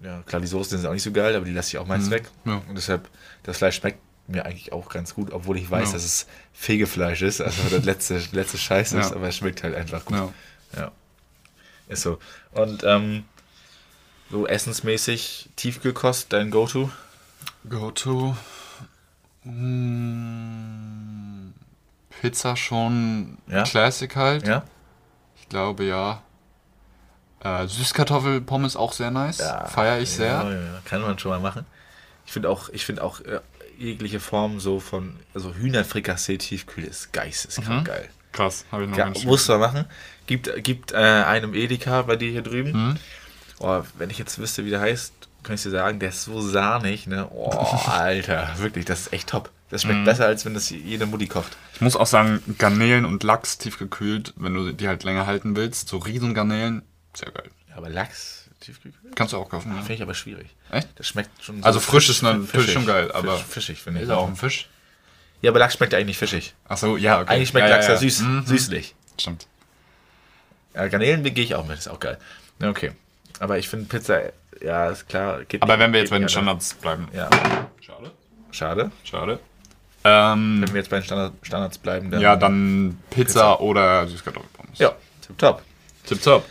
[0.00, 2.06] Ja, klar, die Soßen sind auch nicht so geil, aber die lasse ich auch meist
[2.06, 2.10] Mhm.
[2.10, 2.30] weg.
[2.44, 2.62] Ja.
[2.68, 3.08] Und deshalb,
[3.42, 5.92] das Fleisch schmeckt mir eigentlich auch ganz gut, obwohl ich weiß, Ja.
[5.94, 9.16] dass es Fegefleisch ist, also das letzte, letzte Scheiß ist, Ja.
[9.16, 10.32] aber es schmeckt halt einfach gut.
[10.76, 10.92] Ja.
[11.88, 12.18] Ist so.
[12.52, 13.24] Und ähm,
[14.30, 16.90] so essensmäßig Tiefkühlkost, dein Go-To?
[17.68, 18.36] Go to.
[22.20, 23.62] Pizza schon Ja?
[23.64, 24.46] Classic halt.
[24.46, 24.64] Ja?
[25.40, 26.22] Ich glaube ja.
[27.44, 29.40] Äh, Süßkartoffelpommes auch sehr nice.
[29.68, 30.26] Feier ich sehr.
[30.26, 30.80] Ja, ja, ja.
[30.84, 31.66] Kann man schon mal machen.
[32.24, 33.40] Ich finde auch, ich finde auch äh,
[33.78, 37.84] jegliche Form so von, also Hühnerfrikassee Tiefkühl ist geisteskrank Mhm.
[37.84, 38.08] geil.
[38.32, 39.84] Krass, habe ich noch Ja, muss man machen.
[40.26, 42.72] Gibt, gibt äh, einem Edeka bei dir hier drüben.
[42.72, 42.96] Mhm.
[43.60, 45.12] Oh, wenn ich jetzt wüsste, wie der heißt,
[45.46, 47.28] kann ich dir sagen, der ist so sahnig, ne?
[47.30, 47.50] Oh,
[47.86, 49.50] Alter, wirklich, das ist echt top.
[49.70, 50.04] Das schmeckt Mhm.
[50.04, 51.56] besser, als wenn das jede Mutti kocht.
[51.74, 55.88] Ich muss auch sagen, Garnelen und Lachs tiefgekühlt, wenn du die halt länger halten willst,
[55.88, 56.82] so Riesengarnelen,
[57.14, 57.50] sehr geil.
[57.70, 59.16] Ja, aber Lachs tiefgekühlt?
[59.16, 59.72] Kannst du auch kaufen.
[59.72, 59.94] Finde Ja.
[59.94, 60.48] ich aber schwierig.
[60.70, 60.88] Echt?
[60.96, 64.06] Das schmeckt schon Also so frisch ist natürlich schon geil, aber- Fisch, fischig, finde ich.
[64.06, 64.68] Ist auch ein Fisch.
[65.42, 66.54] Ja, aber Lachs schmeckt eigentlich nicht fischig.
[66.68, 67.34] Achso, ja, okay.
[67.34, 68.46] Eigentlich schmeckt ja, Lachs ja, ja, süß, Mhm.
[68.46, 68.94] süßlich.
[69.20, 69.46] Stimmt.
[70.74, 72.18] Ja, Garnelen gehe ich auch mit, ist auch geil.
[72.62, 72.92] Okay.
[73.40, 74.32] Aber ich finde Pizza,
[74.62, 75.44] ja, ist klar.
[75.44, 77.08] Geht Aber nicht- wenn wir jetzt bei den Standards bleiben.
[77.12, 77.28] Ja,
[77.80, 78.10] Schade.
[78.50, 78.90] schade.
[79.04, 79.38] Schade.
[80.04, 82.20] Ähm, Wenn wir jetzt bei den Standard, Standards bleiben, dann.
[82.20, 83.24] ja, dann Pizza,
[83.56, 83.60] Pizza.
[83.60, 84.78] oder Süßkartoffelpommes.
[84.78, 84.92] Ja,
[85.36, 85.62] top.
[86.06, 86.44] Tipptopp.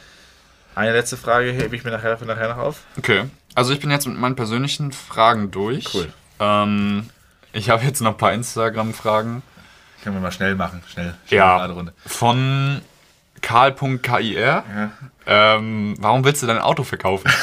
[0.76, 2.82] Eine letzte Frage hebe ich mir nachher für nachher noch auf.
[2.98, 3.24] Okay.
[3.54, 5.94] Also ich bin jetzt mit meinen persönlichen Fragen durch.
[5.96, 6.12] Cool.
[6.42, 7.10] Ähm,
[7.54, 9.42] ich habe jetzt noch ein paar Instagram-Fragen.
[10.04, 10.84] Können wir mal schnell machen.
[10.92, 11.16] Schnell.
[11.26, 11.74] schnell Ja.
[12.06, 12.82] Von
[13.42, 14.36] Karl.kir.
[14.42, 14.92] Ja.
[15.28, 17.32] Ähm, warum willst du dein Auto verkaufen?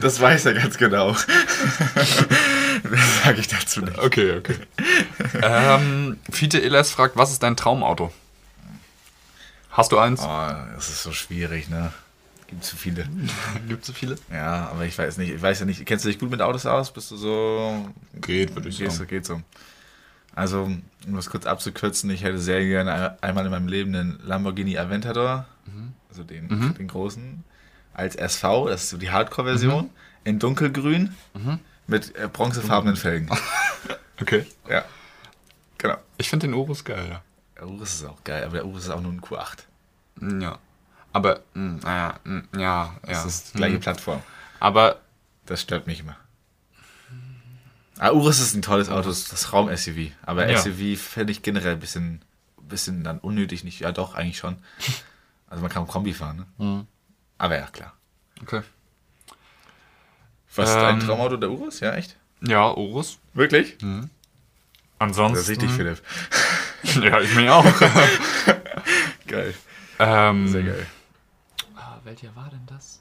[0.00, 1.14] Das weiß er ganz genau.
[3.24, 3.98] sage ich dazu nicht.
[3.98, 4.56] Okay, okay.
[5.42, 8.12] ähm, Fiete Eles fragt, was ist dein Traumauto?
[9.70, 10.20] Hast du eins?
[10.22, 11.92] Oh, das ist so schwierig, ne?
[12.46, 13.08] Gibt zu viele.
[13.68, 14.16] Gibt es so viele?
[14.32, 16.66] Ja, aber ich weiß nicht, ich weiß ja nicht, kennst du dich gut mit Autos
[16.66, 16.92] aus?
[16.92, 17.88] Bist du so.
[18.14, 19.06] Geht, würde ich sagen.
[19.08, 19.42] geht so.
[20.34, 24.78] Also, um das kurz abzukürzen, ich hätte sehr gerne einmal in meinem Leben einen Lamborghini
[24.78, 25.46] Aventador,
[26.08, 26.74] also den, Mhm.
[26.74, 27.44] den großen,
[27.94, 29.90] als SV, das ist so die Hardcore-Version,
[30.24, 31.58] in dunkelgrün Mhm.
[31.86, 33.28] mit äh, bronzefarbenen Felgen.
[34.20, 34.46] Okay.
[34.68, 34.82] ja,
[35.76, 35.98] genau.
[36.16, 37.22] Ich finde den Urus geil, ja.
[37.56, 39.58] Der Urus ist auch geil, aber der Urus ist auch nur ein Q8.
[40.20, 40.58] Mm, Ja.
[41.12, 42.94] Aber, naja, mm, ja, ja.
[43.04, 43.78] Das ist die gleiche.
[43.78, 44.22] Plattform.
[44.58, 45.00] Aber,
[45.44, 46.16] Das stört mich immer.
[47.98, 50.12] Ah, Urus ist ein tolles Auto, das Raum-SUV.
[50.22, 50.58] Aber Ja.
[50.58, 52.22] SUV finde ich generell ein bisschen,
[52.62, 53.80] bisschen dann unnötig, nicht?
[53.80, 54.56] Ja, doch, eigentlich schon.
[55.48, 56.46] Also man kann Kombi fahren, ne?
[56.64, 56.86] Mhm.
[57.38, 57.92] Aber ja, klar.
[58.42, 58.62] okay.
[60.54, 61.80] Was ist dein Ähm, Traumauto, der Urus?
[61.80, 62.16] Ja, echt?
[62.40, 63.18] Ja, Urus.
[63.34, 63.76] Wirklich?
[64.98, 65.34] Ansonsten.
[65.34, 66.02] Das ist richtig, Philipp.
[67.02, 67.64] Ja, ich mich auch.
[69.26, 69.54] Geil.
[69.98, 70.86] ähm, Sehr geil.
[71.74, 73.00] Ah, welcher war denn das?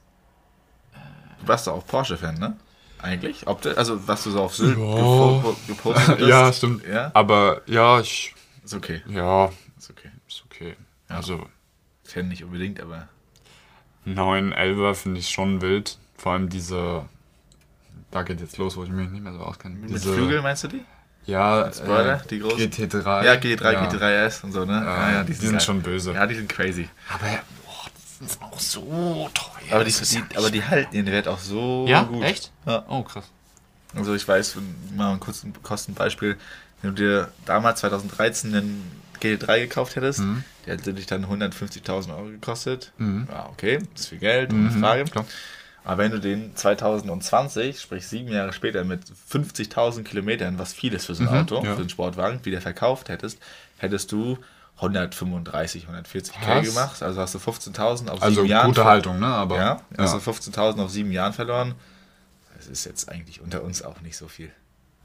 [1.40, 2.58] Du warst doch auch Porsche-Fan, ne?
[3.00, 3.46] Eigentlich?
[3.46, 4.84] Ob du, also, was du so auf Sylt Ja.
[4.84, 6.28] gepo- gepostet hast?
[6.28, 6.84] Ja, stimmt.
[6.88, 7.12] Ja?
[7.14, 9.04] Aber, ja, ich, Ist okay.
[9.08, 10.10] ja, Ist okay.
[10.28, 10.76] ist okay.
[11.08, 11.48] Also,
[12.16, 13.08] Fan nicht unbedingt, aber
[14.06, 15.98] 9, 11 finde ich schon wild.
[16.18, 17.06] Vor allem diese,
[18.12, 19.76] da geht jetzt los, wo ich mich nicht mehr so auskenne.
[19.76, 20.82] mit Diese, Flügel meinst du die?
[21.26, 22.70] Ja, Spoiler, die großen?
[22.72, 23.24] GT3.
[23.26, 23.90] Ja, G3, ja.
[23.90, 24.82] GT3S und so, ne?
[24.86, 25.60] Ja, die sind geil.
[25.62, 26.14] schon böse.
[26.14, 26.88] Ja, die sind crazy.
[27.10, 27.26] Aber,
[27.66, 27.90] boah,
[28.22, 29.52] die sind auch so teuer.
[29.76, 32.24] Aber die, die, ja aber die halten ihren Wert auch so Ja, gut.
[32.24, 32.52] echt?
[32.66, 32.86] Ja.
[32.88, 33.26] Oh, krass.
[33.96, 34.58] Also ich weiß,
[34.96, 36.38] mal ein kurzes Kostenbeispiel,
[36.82, 40.44] wenn du dir damals 2013 einen GT3 gekauft hättest, Mhm.
[40.66, 42.92] der hätte dich dann 150.000 Euro gekostet.
[42.98, 43.28] Mhm.
[43.32, 45.04] Ja, okay, das ist viel Geld, ohne Mhm, Frage.
[45.06, 45.26] klar.
[45.84, 49.02] Aber wenn du den 2020, sprich sieben Jahre später, mit
[49.32, 51.76] 50.000 Kilometern, was viel ist für so ein Mhm, Auto, ja.
[51.76, 53.38] für einen Sportwagen, wieder verkauft hättest,
[53.78, 54.40] hättest du
[54.78, 57.02] 135, 140 K gemacht.
[57.04, 58.68] Also hast du 15.000 auf Also sieben Jahren.
[58.68, 59.28] gute ver- Haltung, ne?
[59.28, 61.76] Aber, Ja, also 15.000 auf sieben Jahren verloren.
[62.58, 64.52] Das ist jetzt eigentlich unter uns auch nicht so viel.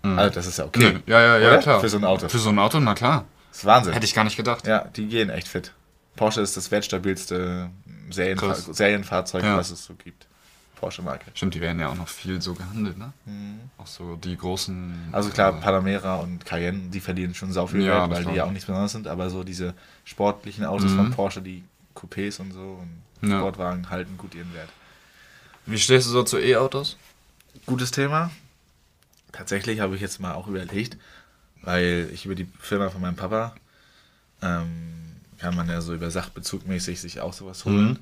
[0.02, 0.94] Also das ist ja okay.
[0.94, 1.58] Nee, ja, ja, ja, Oder?
[1.58, 1.80] klar.
[1.80, 2.28] Für so ein Auto.
[2.28, 3.26] Für so ein Auto, na klar.
[3.50, 3.92] Das ist Wahnsinn.
[3.92, 4.66] Hätte ich gar nicht gedacht.
[4.66, 5.72] Ja, die gehen echt fit.
[6.16, 7.70] Porsche ist das wertstabilste
[8.10, 8.64] Serienfa Krass.
[8.66, 9.56] Serienfahrzeug, Ja.
[9.56, 10.26] was es so gibt.
[10.76, 11.26] Porsche-Marke.
[11.34, 13.12] Stimmt, die werden ja auch noch viel so gehandelt, ne?
[13.76, 15.08] Auch so die großen.
[15.08, 15.14] Mhm.
[15.14, 18.36] Also klar, äh, Panamera und Cayenne, die verdienen schon sau viel Ja, Geld, weil die
[18.38, 19.74] ja auch nichts Besonderes sind, aber so diese
[20.04, 20.96] sportlichen Autos Mhm.
[20.96, 21.64] von Porsche, die
[21.94, 22.80] Coupés und so
[23.20, 23.38] und Ja.
[23.40, 24.70] Sportwagen halten gut ihren Wert.
[25.66, 26.96] Wie stehst du so zu E-Autos?
[27.66, 28.30] Gutes Thema.
[29.32, 30.96] Tatsächlich habe ich jetzt mal auch überlegt,
[31.62, 33.54] weil ich über die Firma von meinem Papa
[34.42, 37.88] ähm, kann man ja so über Sachbezug mäßig sich auch sowas holen.
[37.88, 37.98] Mhm.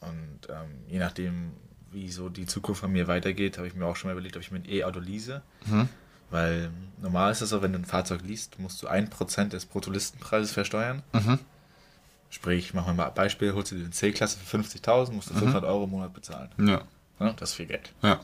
[0.00, 1.52] Und ähm, je nachdem,
[1.92, 4.42] wie so die Zukunft von mir weitergeht, habe ich mir auch schon mal überlegt, ob
[4.42, 5.42] ich mir ein E-Auto lease.
[5.66, 5.88] Mhm.
[6.30, 6.70] Weil
[7.02, 11.02] normal ist es so, wenn du ein Fahrzeug liest, musst du 1% des Bruttolistenpreises versteuern.
[11.12, 11.38] Mhm.
[12.30, 15.34] Sprich, machen wir mal ein Beispiel, holst du dir eine C-Klasse für 50.000, musst du
[15.34, 16.50] 500 Euro im Monat bezahlen.
[16.58, 16.82] Ja.
[17.18, 17.92] Ja, das ist viel Geld.
[18.02, 18.20] Ja.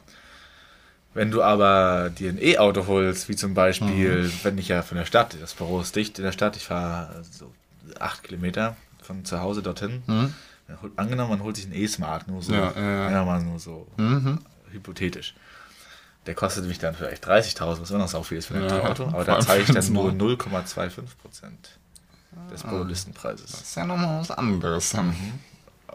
[1.17, 4.33] Wenn du aber dir ein E-Auto holst, wie zum Beispiel, Mhm.
[4.43, 7.23] wenn ich ja von der Stadt, das Büro ist dicht in der Stadt, ich fahre
[7.31, 7.51] so
[7.99, 10.03] acht Kilometer von zu Hause dorthin.
[10.07, 10.35] Mhm.
[10.97, 13.25] Angenommen, man holt sich einen E-Smart, nur so, Ja, ja, ja.
[13.25, 14.41] mal nur so Mhm.
[14.71, 15.35] hypothetisch.
[16.27, 18.81] Der kostet mich dann vielleicht 30.000, was immer noch so viel ist für ein Ja,
[18.83, 20.21] Auto, aber da zahle ich dann ein nur Smart.
[20.21, 21.79] 0,25 Prozent
[22.53, 22.69] des Ah.
[22.69, 23.53] Bruttolistenpreises.
[23.53, 24.93] Das ist ja nochmal was anderes.
[24.93, 25.15] Mhm.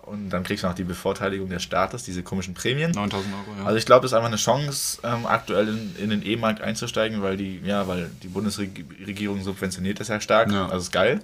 [0.03, 2.91] Und dann kriegst du noch die Bevorteiligung des Staates, diese komischen Prämien.
[2.91, 3.65] 9000 Euro, ja.
[3.65, 7.21] Also ich glaube, es ist einfach eine Chance, ähm, aktuell in, in den E-Markt einzusteigen,
[7.21, 10.51] weil die, ja, weil die Bundesregierung subventioniert das ja stark.
[10.51, 10.65] Ja.
[10.65, 11.21] Also ist geil.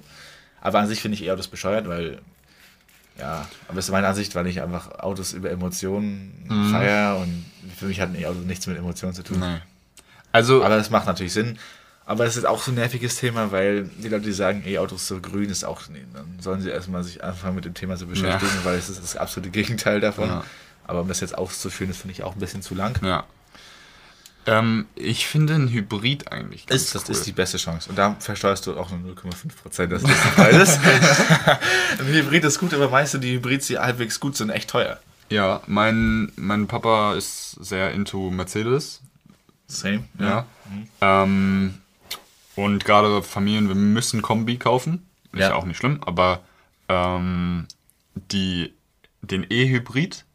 [0.61, 2.19] Aber an sich finde ich eher das bescheuert, weil
[3.19, 6.71] ja, aber das ist meine Ansicht, weil ich einfach Autos über Emotionen Mhm.
[6.71, 7.45] feiere und
[7.75, 9.39] für mich hat ein E-Auto nichts mit Emotionen zu tun.
[9.39, 9.57] nee.
[10.31, 11.57] Also, Aber das macht natürlich Sinn.
[12.07, 15.19] Aber es ist auch so ein nerviges Thema, weil die Leute, die sagen, E-Autos so
[15.19, 18.51] grün, ist auch, nee, dann sollen sie erstmal sich anfangen mit dem Thema zu beschäftigen,
[18.63, 20.29] weil es ist das absolute Gegenteil davon.
[20.29, 20.43] Ja.
[20.85, 22.97] Aber um das jetzt auszuführen, das finde ich auch ein bisschen zu lang.
[23.03, 23.25] ja.
[24.45, 27.11] Ähm, ich finde ein Hybrid eigentlich ganz Ist, das cool.
[27.11, 27.89] ist die beste Chance.
[27.89, 30.79] Und da versteuerst du auch nur 0,5% des Listenpreises.
[31.99, 35.01] Ein Hybrid ist gut, aber meist sind die Hybrids, die halbwegs gut sind, echt teuer.
[35.29, 39.01] Ja, mein, mein Papa ist sehr into Mercedes.
[39.67, 40.05] Same.
[40.17, 40.45] Ja.
[41.01, 41.73] Ähm,
[42.57, 45.07] und gerade Familien, wir müssen Kombi kaufen.
[45.31, 45.55] Ist ja, Ja.
[45.55, 46.41] auch nicht schlimm, aber
[46.89, 47.67] ähm,
[48.15, 48.73] die,
[49.21, 50.25] den E-Hybrid,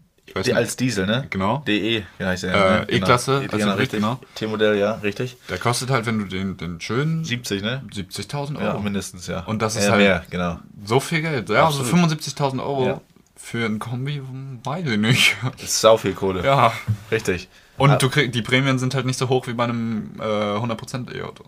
[0.44, 1.26] Die als Diesel, ne?
[1.30, 2.88] genau, DE, heißt der?
[2.88, 2.96] Äh?
[2.96, 4.18] E-Klasse, Genau, also richtig, genau.
[4.34, 5.36] T-Modell, ja, richtig.
[5.50, 7.82] der kostet halt, wenn du den, den schönen 70, ne?
[7.92, 8.80] 70.000 Ja, Euro.
[8.80, 9.40] mindestens, ja.
[9.40, 10.58] Und das ist ja, halt- mehr, genau.
[10.84, 11.48] so viel Geld.
[11.50, 12.10] Ja, also Absolut.
[12.12, 13.00] 75.000 Euro Ja.
[13.36, 14.22] für ein Kombi,
[14.64, 15.36] weiß ich nicht.
[15.52, 16.44] Das ist sau viel Kohle.
[16.44, 16.72] ja.
[17.10, 17.48] Richtig.
[17.78, 21.12] Und du krieg, die Prämien sind halt nicht so hoch wie bei einem äh, 100%
[21.14, 21.44] E-Auto.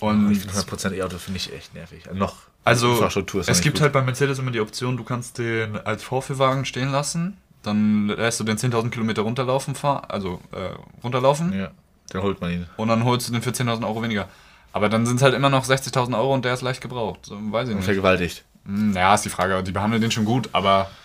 [0.00, 2.06] Und Ich finde 100% E-Auto finde ich echt nervig.
[2.06, 2.36] Also Noch.
[2.64, 3.04] also
[3.46, 3.82] es gibt gut.
[3.82, 8.38] halt bei Mercedes immer die Option, du kannst den als Vorführwagen stehen lassen, dann lässt
[8.38, 10.70] du den 10.000 Kilometer runterlaufen, fahr, also äh,
[11.02, 11.70] runterlaufen Ja,
[12.10, 12.66] dann holt man ihn.
[12.76, 14.28] und dann holst du den für 10.000 Euro weniger.
[14.72, 17.26] Aber dann sind es halt immer noch 60.000 Euro und der ist leicht gebraucht.
[17.26, 17.84] So, weiß ich Und nicht.
[17.86, 18.44] vergewaltigt.
[18.66, 19.62] Hm, Ja, ist die Frage.
[19.64, 20.88] Die behandeln den schon gut, aber.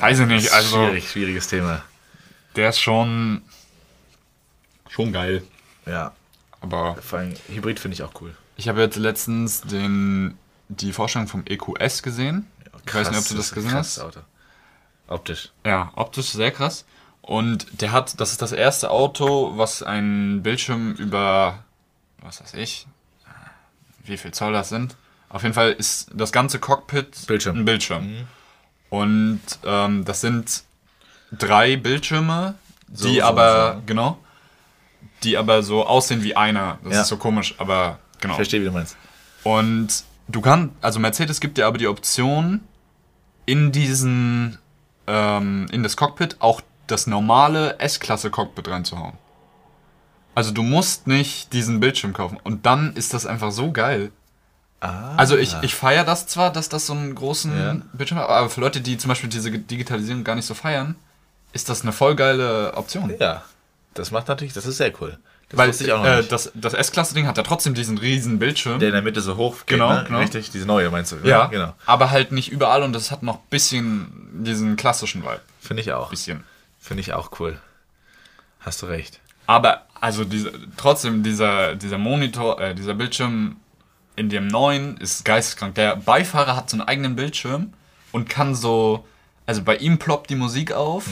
[0.00, 0.52] Weiß ich nicht.
[0.52, 1.82] Also, Schwierig, schwieriges Thema.
[2.56, 3.42] der ist schon.
[4.90, 5.42] Schon geil.
[5.86, 6.12] Ja,
[6.60, 8.34] Aber vor allem Hybrid finde ich auch cool.
[8.56, 10.36] ich habe jetzt letztens den,
[10.68, 12.46] die Vorstellung vom EQS gesehen.
[12.86, 13.98] ich weiß nicht, ob du das gesehen hast.
[14.00, 14.20] Auto.
[15.08, 15.50] Optisch.
[15.64, 16.84] Ja, optisch sehr krass.
[17.22, 21.64] Und der hat, das ist das erste Auto, was einen Bildschirm über,
[22.22, 22.86] was weiß ich,
[24.04, 24.96] wie viel Zoll das sind.
[25.28, 27.58] Auf jeden Fall ist das ganze Cockpit Bildschirm.
[27.58, 28.26] ein Bildschirm.
[28.88, 30.64] Und ähm, das sind
[31.30, 32.54] drei Bildschirme,
[32.92, 33.82] So, die so, aber, so.
[33.86, 34.18] genau,
[35.22, 36.78] die aber so aussehen wie einer.
[36.84, 37.00] Das Ja.
[37.02, 38.34] ist so komisch, aber genau.
[38.34, 38.96] Ich verstehe, wie du meinst.
[39.44, 39.88] Und
[40.28, 42.60] du kannst, also Mercedes gibt dir aber die Option,
[43.46, 44.58] in diesen,
[45.06, 49.14] ähm, in das Cockpit auch das normale S-Klasse-Cockpit reinzuhauen.
[50.34, 52.38] Also du musst nicht diesen Bildschirm kaufen.
[52.44, 54.12] Und dann ist das einfach so geil.
[54.80, 57.76] Ah, Also ich, ich feiere das zwar, dass das so einen großen Ja.
[57.92, 60.94] Bildschirm hat, aber für Leute, die zum Beispiel diese Digitalisierung gar nicht so feiern,
[61.52, 63.12] ist das eine voll geile Option.
[63.18, 63.42] Ja,
[63.94, 65.18] das macht natürlich, das ist sehr cool.
[65.48, 68.78] Das Weil ich auch noch äh, das, das S-Klasse-Ding hat ja trotzdem diesen riesen Bildschirm.
[68.78, 70.04] Der in der Mitte so hoch geht, Genau, ne?
[70.06, 70.20] genau.
[70.20, 71.16] Richtig, diese neue meinst du?
[71.16, 71.28] ne?
[71.28, 71.74] Ja, genau.
[71.86, 75.40] aber halt nicht überall und das hat noch ein bisschen diesen klassischen Vibe.
[75.60, 76.10] Finde ich auch.
[76.10, 76.44] Bisschen.
[76.78, 77.58] Finde ich auch cool.
[78.60, 79.18] Hast du recht.
[79.46, 83.56] Aber also diese, trotzdem dieser, dieser Monitor, äh, dieser Bildschirm
[84.14, 85.74] in dem neuen ist geisteskrank.
[85.74, 87.72] Der Beifahrer hat so einen eigenen Bildschirm
[88.12, 89.04] und kann so,
[89.46, 91.04] also bei ihm ploppt die Musik auf.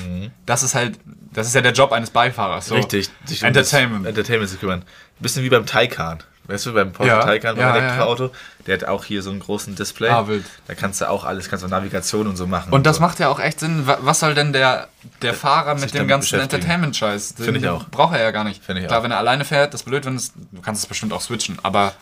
[0.47, 0.99] Das ist halt,
[1.33, 2.67] das ist ja der Job eines Beifahrers.
[2.67, 2.75] So.
[2.75, 2.81] Mhm.
[2.83, 3.11] Richtig.
[3.25, 4.49] sich um Entertainment.
[4.49, 4.81] Zu kümmern.
[4.81, 6.19] Ein bisschen wie beim Taycan.
[6.45, 8.31] Weißt du, beim Porsche Ja, Taycan, beim ja, ja, Elektroauto,
[8.67, 10.09] der hat auch hier so einen großen Display.
[10.09, 10.47] Ah, wild.
[10.67, 12.73] Da kannst du auch alles, kannst du Navigation und so machen.
[12.73, 13.03] Und das so.
[13.03, 13.87] macht ja auch echt Sinn.
[13.87, 14.89] Wa- Was soll denn der,
[15.21, 16.41] der Fahrer mit dem ganzen.
[16.41, 17.35] Entertainment-Scheiß?
[17.37, 17.87] Finde ich auch.
[17.91, 18.65] Braucht er ja gar nicht.
[18.65, 19.05] Finde ich Klar, auch.
[19.05, 20.33] wenn er alleine fährt, das ist blöd, wenn es.
[20.53, 21.93] Du kannst es bestimmt auch switchen, aber.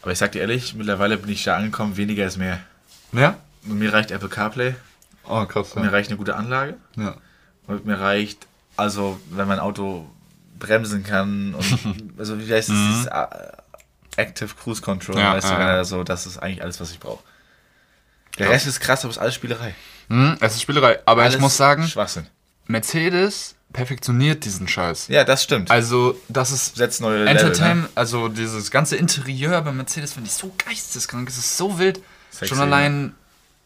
[0.00, 2.58] Aber ich sag dir ehrlich, mittlerweile bin ich da angekommen, weniger ist mehr.
[3.12, 3.36] Ja?
[3.68, 4.74] Und mir reicht Apple CarPlay,
[5.28, 5.74] Oh, krass.
[5.76, 7.14] mir reicht eine gute Anlage Ja.
[7.66, 8.46] und mir reicht,
[8.76, 10.08] also wenn mein Auto
[10.58, 13.26] bremsen kann und also wie heißt es, dieses äh,
[14.16, 15.84] Active Cruise Control, Ja, weißt du, ja, ja.
[15.84, 17.22] so, das ist eigentlich alles, was ich brauche.
[18.38, 19.74] Der Rest ist krass, aber es ist alles Spielerei.
[20.08, 20.98] Hm, es ist Spielerei.
[21.04, 22.26] Aber alles ich muss sagen, Schwachsinn.
[22.66, 25.08] Mercedes perfektioniert diesen Scheiß.
[25.08, 25.70] Ja, das stimmt.
[25.70, 27.90] Also, das ist Setzt neue Level, Entertainment, ne?
[27.94, 31.28] also dieses ganze Interieur bei Mercedes finde ich so geisteskrank.
[31.28, 32.00] Es ist so wild.
[32.30, 33.14] Sexy, Schon allein,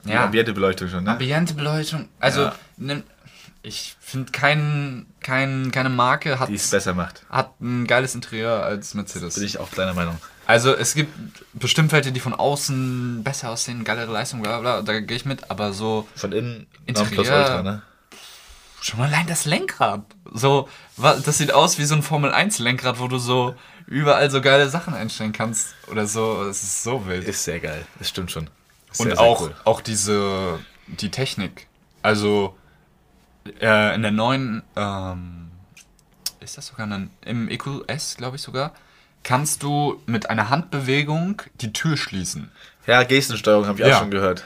[0.06, 0.14] Ja.
[0.14, 1.12] ja, Ambientebeleuchtung schon, ne?
[1.12, 2.08] Ambientebeleuchtung.
[2.20, 2.54] Also, Ja.
[2.76, 3.02] nimm,
[3.62, 7.24] ich finde, kein, kein, keine Marke hat, Die es besser macht.
[7.28, 9.34] hat ein geiles Interieur als Mercedes.
[9.34, 10.18] Bin ich auch deiner Meinung.
[10.46, 11.12] Also, es gibt
[11.54, 15.50] bestimmt welche, die von außen besser aussehen, geilere Leistung, bla bla, da gehe ich mit,
[15.50, 17.18] aber so Von innen Interieur.
[17.18, 17.82] Ultra, ne?
[18.80, 20.02] Schon allein das Lenkrad.
[20.32, 23.56] So, das sieht aus wie so ein Formel 1 Lenkrad, wo du so
[23.88, 26.44] überall so geile Sachen einstellen kannst oder so.
[26.44, 27.24] Es ist so wild.
[27.26, 27.84] Ist sehr geil.
[27.98, 28.48] Das stimmt schon.
[28.98, 29.54] Und sehr, sehr auch, cool.
[29.64, 31.66] auch diese, die Technik.
[32.02, 32.56] Also,
[33.60, 35.50] äh, in der neuen, ähm,
[36.40, 38.72] ist das sogar ein, im EQS, glaube ich sogar,
[39.22, 42.50] kannst du mit einer Handbewegung die Tür schließen.
[42.86, 43.96] Ja, Gestensteuerung habe ich Ja.
[43.96, 44.44] auch schon gehört.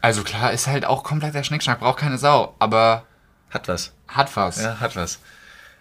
[0.00, 3.04] Also klar, ist halt auch komplett der Schnickschnack, braucht keine Sau, aber
[3.50, 3.92] Hat was.
[4.06, 4.62] hat was.
[4.62, 5.18] Ja, hat was.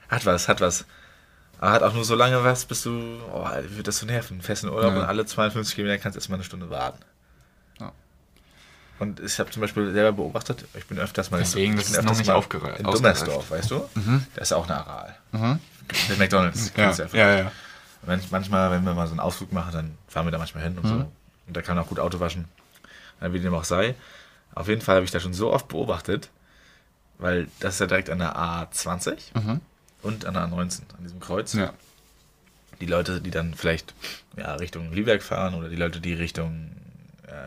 [0.10, 0.86] Hat was, hat was.
[1.60, 3.20] Aber hat auch nur so lange was, bis du.
[3.34, 4.42] Oh, wird das so nerven?
[4.42, 5.00] Festen Urlaub Ja.
[5.02, 7.00] und alle 52 Kilometer kannst du erstmal eine Stunde warten.
[9.00, 9.06] Ja.
[9.06, 11.94] Und ich habe zum Beispiel selber beobachtet, ich bin öfters mal Deswegen, in, das ist
[11.94, 12.84] noch öfters nicht mal aufgereift- in.
[12.86, 13.88] Dummersdorf, weißt du?
[14.36, 15.16] Da ist ja auch eine Aral.
[15.32, 15.60] Mhm.
[16.10, 16.72] Der McDonalds.
[16.76, 17.52] Ja, du ja, ja.
[18.06, 20.78] Manch, manchmal, wenn wir mal so einen Ausflug machen, dann fahren wir da manchmal hin
[20.78, 20.90] und Mhm.
[20.90, 20.96] so.
[21.48, 22.46] Und da kann man auch gut Auto waschen.
[23.20, 23.96] Wie dem auch sei.
[24.54, 26.30] Auf jeden Fall habe ich da schon so oft beobachtet,
[27.18, 29.32] weil das ist ja direkt an der A20
[30.04, 31.54] und an der A19, an diesem Kreuz.
[31.54, 31.62] Mhm.
[31.62, 31.74] Ja.
[32.80, 33.94] Die Leute, die dann vielleicht
[34.36, 36.72] ja, Richtung Lübeck fahren oder die Leute, die Richtung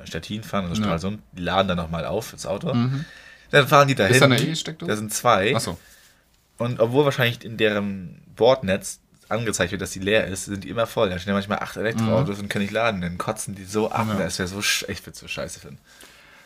[0.04, 0.86] Stettin fahren, also Ja.
[0.88, 2.74] Stralsund, die laden dann nochmal auf ins Auto.
[3.50, 4.12] Dann fahren die dahin.
[4.14, 4.88] Ist da eine E-Steckdose?
[4.90, 5.54] Da sind zwei.
[5.56, 5.78] Achso.
[6.58, 10.86] Und obwohl wahrscheinlich in deren Bordnetz angezeigt wird, dass die leer ist, sind die immer
[10.86, 11.08] voll.
[11.10, 13.00] Da stehen manchmal acht Elektroautos und können nicht laden.
[13.00, 14.06] Dann kotzen die so ab.
[14.06, 14.12] Mhm.
[14.18, 14.24] Ja.
[14.24, 15.78] Das wäre so, ich würde so scheiße finden.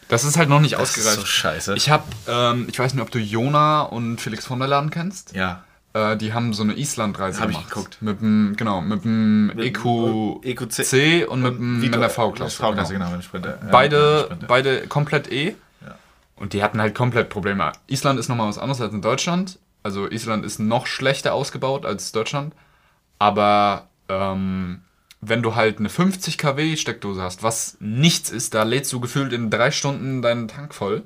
[0.08, 1.20] Das ist halt noch nicht Das ist ausgereift.
[1.20, 1.74] so scheiße.
[1.76, 5.34] Ich habe, ähm, ich weiß nicht, ob du Jona und Felix von der Laden kennst.
[5.34, 5.64] ja.
[5.94, 7.70] Äh, die haben so eine Island-Reise Hab ich gemacht.
[7.72, 7.98] geguckt.
[8.02, 12.56] Mit dem, genau, mit dem EQ, EQC C und mit, dem, mit Vito- der V-Klasse.
[12.62, 13.58] V-Klasse, genau, mit dem Sprinter.
[13.62, 13.70] Mit
[14.48, 15.54] Beide, komplett E.
[16.36, 17.70] Und die hatten halt komplett Probleme.
[17.86, 19.60] Island ist nochmal was anderes als in Deutschland.
[19.84, 22.52] Also Island ist noch schlechter ausgebaut als Deutschland.
[23.20, 24.80] Aber ähm,
[25.20, 29.32] wenn du halt eine 50 kW Steckdose hast, was nichts ist, da lädst du gefühlt
[29.32, 31.04] in drei Stunden deinen Tank voll.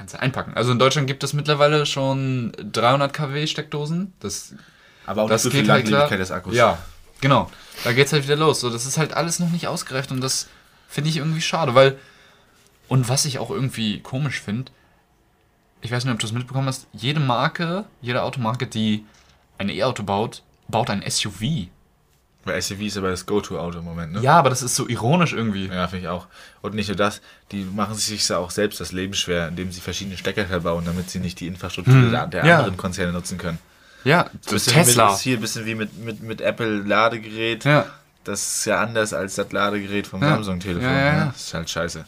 [0.00, 0.54] Kannst du einpacken.
[0.54, 4.14] Also in Deutschland gibt es mittlerweile schon 300 kW Steckdosen.
[4.18, 4.54] Das,
[5.04, 6.08] Aber auch das so viel geht halt klar.
[6.08, 6.54] Des Akkus.
[6.54, 6.78] Ja,
[7.20, 7.50] genau.
[7.84, 8.60] Da geht's halt wieder los.
[8.60, 10.48] So, das ist halt alles noch nicht ausgereift und das
[10.88, 11.98] finde ich irgendwie schade, weil
[12.88, 14.72] und was ich auch irgendwie komisch finde,
[15.82, 19.04] ich weiß nicht, ob du es mitbekommen hast, jede Marke, jede Automarke, die
[19.58, 21.68] ein E-Auto baut, baut ein SUV.
[22.44, 24.20] Weil SUV ist aber das Go-To-Auto im Moment, ne?
[24.22, 25.66] Ja, aber das ist so ironisch irgendwie.
[25.66, 26.26] Ja, finde ich auch.
[26.62, 27.20] Und nicht nur das,
[27.52, 31.10] die machen sich ja auch selbst das Leben schwer, indem sie verschiedene Stecker verbauen, damit
[31.10, 32.48] sie nicht die Infrastruktur der, der Hm.
[32.48, 32.58] Ja.
[32.58, 33.58] anderen Konzerne nutzen können.
[34.04, 35.10] Ja, So das bisschen Tesla.
[35.10, 37.64] mit, hier ein bisschen wie mit, mit, mit Apple Ladegerät.
[37.66, 37.84] Ja.
[38.24, 40.30] Das ist ja anders als das Ladegerät vom Ja.
[40.30, 40.82] Samsung-Telefon.
[40.90, 41.12] Ja, ja.
[41.26, 41.32] Ne?
[41.34, 42.04] Das ist halt scheiße.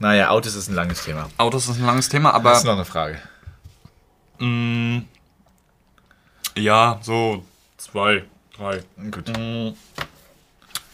[0.00, 1.30] Naja, Autos ist ein langes Thema.
[1.38, 3.18] Autos ist ein langes Thema, Das aber ist noch eine Frage.
[4.38, 5.02] mh,
[6.56, 7.44] ja, so
[7.78, 8.24] zwei,
[8.56, 8.82] drei.
[9.10, 9.32] Gut.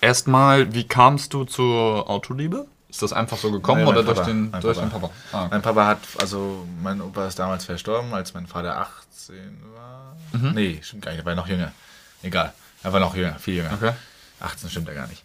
[0.00, 2.66] Erstmal, wie kamst du zur Autoliebe?
[2.88, 4.28] Ist das einfach so gekommen Nee, mein oder durch, Papa.
[4.28, 4.88] den, Mein durch Papa.
[4.88, 5.12] den Papa?
[5.32, 5.48] Ah, okay.
[5.52, 9.36] Mein Papa hat, also mein Opa ist damals verstorben, als mein Vater 18
[9.74, 10.16] war.
[10.32, 10.52] Mhm.
[10.54, 11.72] Nee, stimmt gar nicht, er war noch jünger.
[12.22, 13.72] Egal, er war noch jünger, viel jünger.
[13.74, 13.92] Okay.
[14.40, 15.22] 18 stimmt ja gar nicht.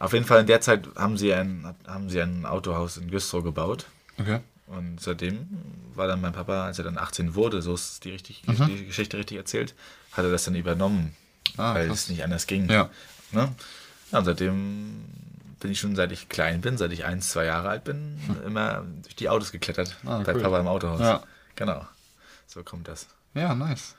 [0.00, 3.44] Auf jeden Fall in der Zeit haben sie ein, haben sie ein Autohaus in Güstrow
[3.44, 3.86] gebaut.
[4.18, 4.40] okay.
[4.66, 5.46] Und seitdem
[5.94, 8.66] war dann mein Papa, als er dann 18 wurde, so ist die, richtig, Mhm.
[8.66, 9.74] die Geschichte richtig erzählt,
[10.12, 11.14] hat er das dann übernommen,
[11.56, 12.04] Ah, weil krass.
[12.04, 12.68] es nicht anders ging.
[12.68, 12.90] Ja.
[13.32, 13.52] Ne?
[14.12, 15.04] ja, und seitdem
[15.60, 18.84] bin ich schon, seit ich klein bin, seit ich eins, zwei Jahre alt bin, immer
[19.02, 19.96] durch die Autos geklettert.
[20.02, 20.08] Hm.
[20.10, 20.42] Ah, bei cool.
[20.42, 21.00] Papa im Autohaus.
[21.00, 21.22] Ja.
[21.56, 21.86] Genau.
[22.46, 23.06] So kommt das.
[23.34, 23.94] Ja, nice.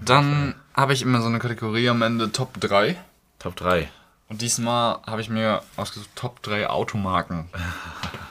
[0.00, 2.96] Dann habe ich immer so eine Kategorie am Ende Top 3.
[3.38, 3.88] Top 3.
[4.28, 7.48] Und diesmal habe ich mir ausgesucht Top 3 Automarken.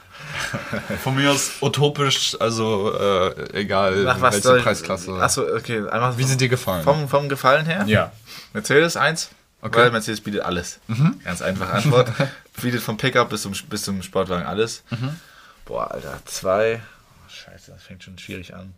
[1.03, 5.13] Von mir aus utopisch, also äh, egal Nach was welche Preisklasse.
[5.13, 5.87] Achso, okay.
[5.87, 6.83] Einfach Wie sind dir gefallen?
[6.83, 7.83] vom, vom Gefallen her?
[7.87, 8.11] ja.
[8.53, 9.29] Mercedes 1.
[9.61, 9.77] Okay.
[9.77, 9.81] Mhm.
[9.83, 10.79] Weil Mercedes bietet alles.
[11.23, 12.11] Ganz einfache Antwort.
[12.61, 14.83] bietet vom Pickup bis zum, bis zum Sportwagen alles.
[14.91, 15.19] Mhm.
[15.65, 16.19] Boah, Alter.
[16.25, 16.81] 2.
[16.81, 18.73] Oh, scheiße, das fängt schon schwierig an.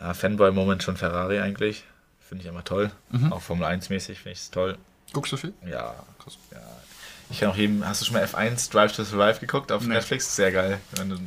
[0.00, 1.84] Ja, Fanboy-Moment schon Ferrari eigentlich.
[2.20, 2.90] Finde ich immer toll.
[3.10, 3.32] Mhm.
[3.32, 4.78] Auch Formel 1 mäßig finde ich es toll.
[5.12, 5.52] Guckst du viel?
[5.66, 5.94] Ja,
[6.52, 6.58] ja.
[7.32, 7.84] Ich kann auch jedem.
[7.86, 9.94] Hast du schon mal F1 Drive to Survive geguckt auf Nee.
[9.94, 10.36] Netflix?
[10.36, 10.80] Sehr geil.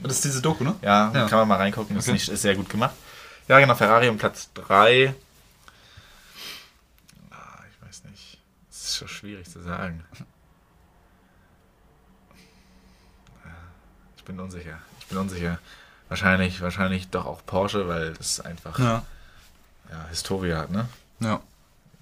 [0.04, 0.76] Das ist diese Doku, ne?
[0.82, 1.28] ja, Ja.
[1.28, 1.98] kann man mal reingucken.
[1.98, 2.14] Ist, Okay.
[2.14, 2.96] nicht, ist sehr gut gemacht.
[3.48, 3.76] Ja, genau.
[3.76, 5.14] Ferrari um Platz 3.
[7.32, 7.36] Ah,
[7.70, 8.40] ich weiß nicht.
[8.70, 10.04] Das ist schon schwierig zu sagen.
[14.18, 14.80] Ich bin unsicher.
[15.00, 15.60] Ich bin unsicher.
[16.08, 19.04] Wahrscheinlich, wahrscheinlich doch auch Porsche, weil das einfach ja.
[19.92, 20.06] Ja.
[20.10, 20.88] Historie hat, ne?
[21.20, 21.42] Ja.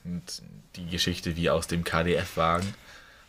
[0.03, 0.41] Und
[0.75, 2.73] die Geschichte, wie aus dem KDF-Wagen,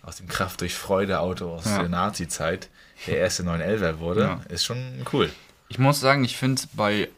[0.07, 1.79] aus dem Kraft durch Freude-Auto aus Ja.
[1.81, 2.69] der Nazi-Zeit,
[3.07, 4.41] der erste 911er wurde, Ja.
[4.49, 5.31] ist schon cool.
[5.69, 7.09] Ich muss sagen, ich finde bei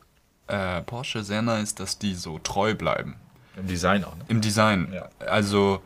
[0.49, 3.17] äh, Porsche sehr nice, dass die so treu bleiben.
[3.57, 4.25] Im Design auch, ne?
[4.29, 4.93] Im Design.
[4.93, 5.09] Ja.
[5.27, 5.83] Also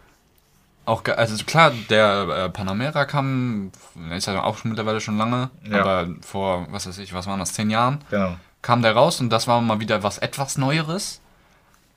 [0.84, 3.70] auch also klar, der äh, Panamera kam,
[4.10, 5.80] ist ja auch schon mittlerweile schon lange, Ja.
[5.80, 8.36] aber vor, was weiß ich, was waren das, zehn Jahren, Genau.
[8.60, 11.20] kam der raus und das war mal wieder was etwas Neueres.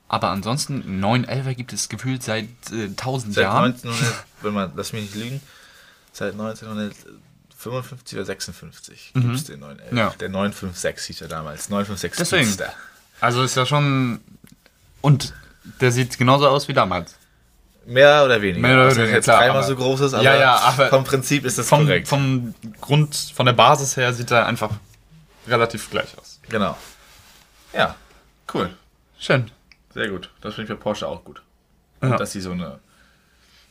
[0.08, 3.72] Aber ansonsten, 911er gibt es gefühlt seit äh, 1000 Seit Jahren.
[3.74, 5.40] 1900, wenn man, lass mich nicht lügen,
[6.12, 9.20] seit 1955 oder 56 Mhm.
[9.22, 9.96] gibt es den 911.
[9.96, 10.14] Ja.
[10.20, 11.68] Der 956 hieß er damals.
[11.70, 12.44] 956 Deswegen.
[12.52, 12.72] Speedster.
[13.20, 14.20] Also ist ja schon.
[15.00, 15.32] Und
[15.80, 17.14] der sieht genauso aus wie damals.
[17.86, 18.60] Mehr oder weniger.
[18.66, 21.04] Mehr oder Also, weniger, jetzt klar, dreimal so groß ist, aber, Ja, ja, aber vom
[21.04, 22.08] Prinzip ist das Vom, korrekt.
[22.08, 24.70] vom Grund, von der Basis her sieht er einfach
[25.46, 26.40] relativ gleich aus.
[26.48, 26.76] genau.
[27.74, 27.94] Ja,
[28.54, 28.70] cool.
[29.18, 29.50] Schön.
[29.94, 30.30] Sehr gut.
[30.40, 31.42] Das finde ich für Porsche auch gut.
[32.02, 32.10] Ja.
[32.10, 32.78] Und dass sie so eine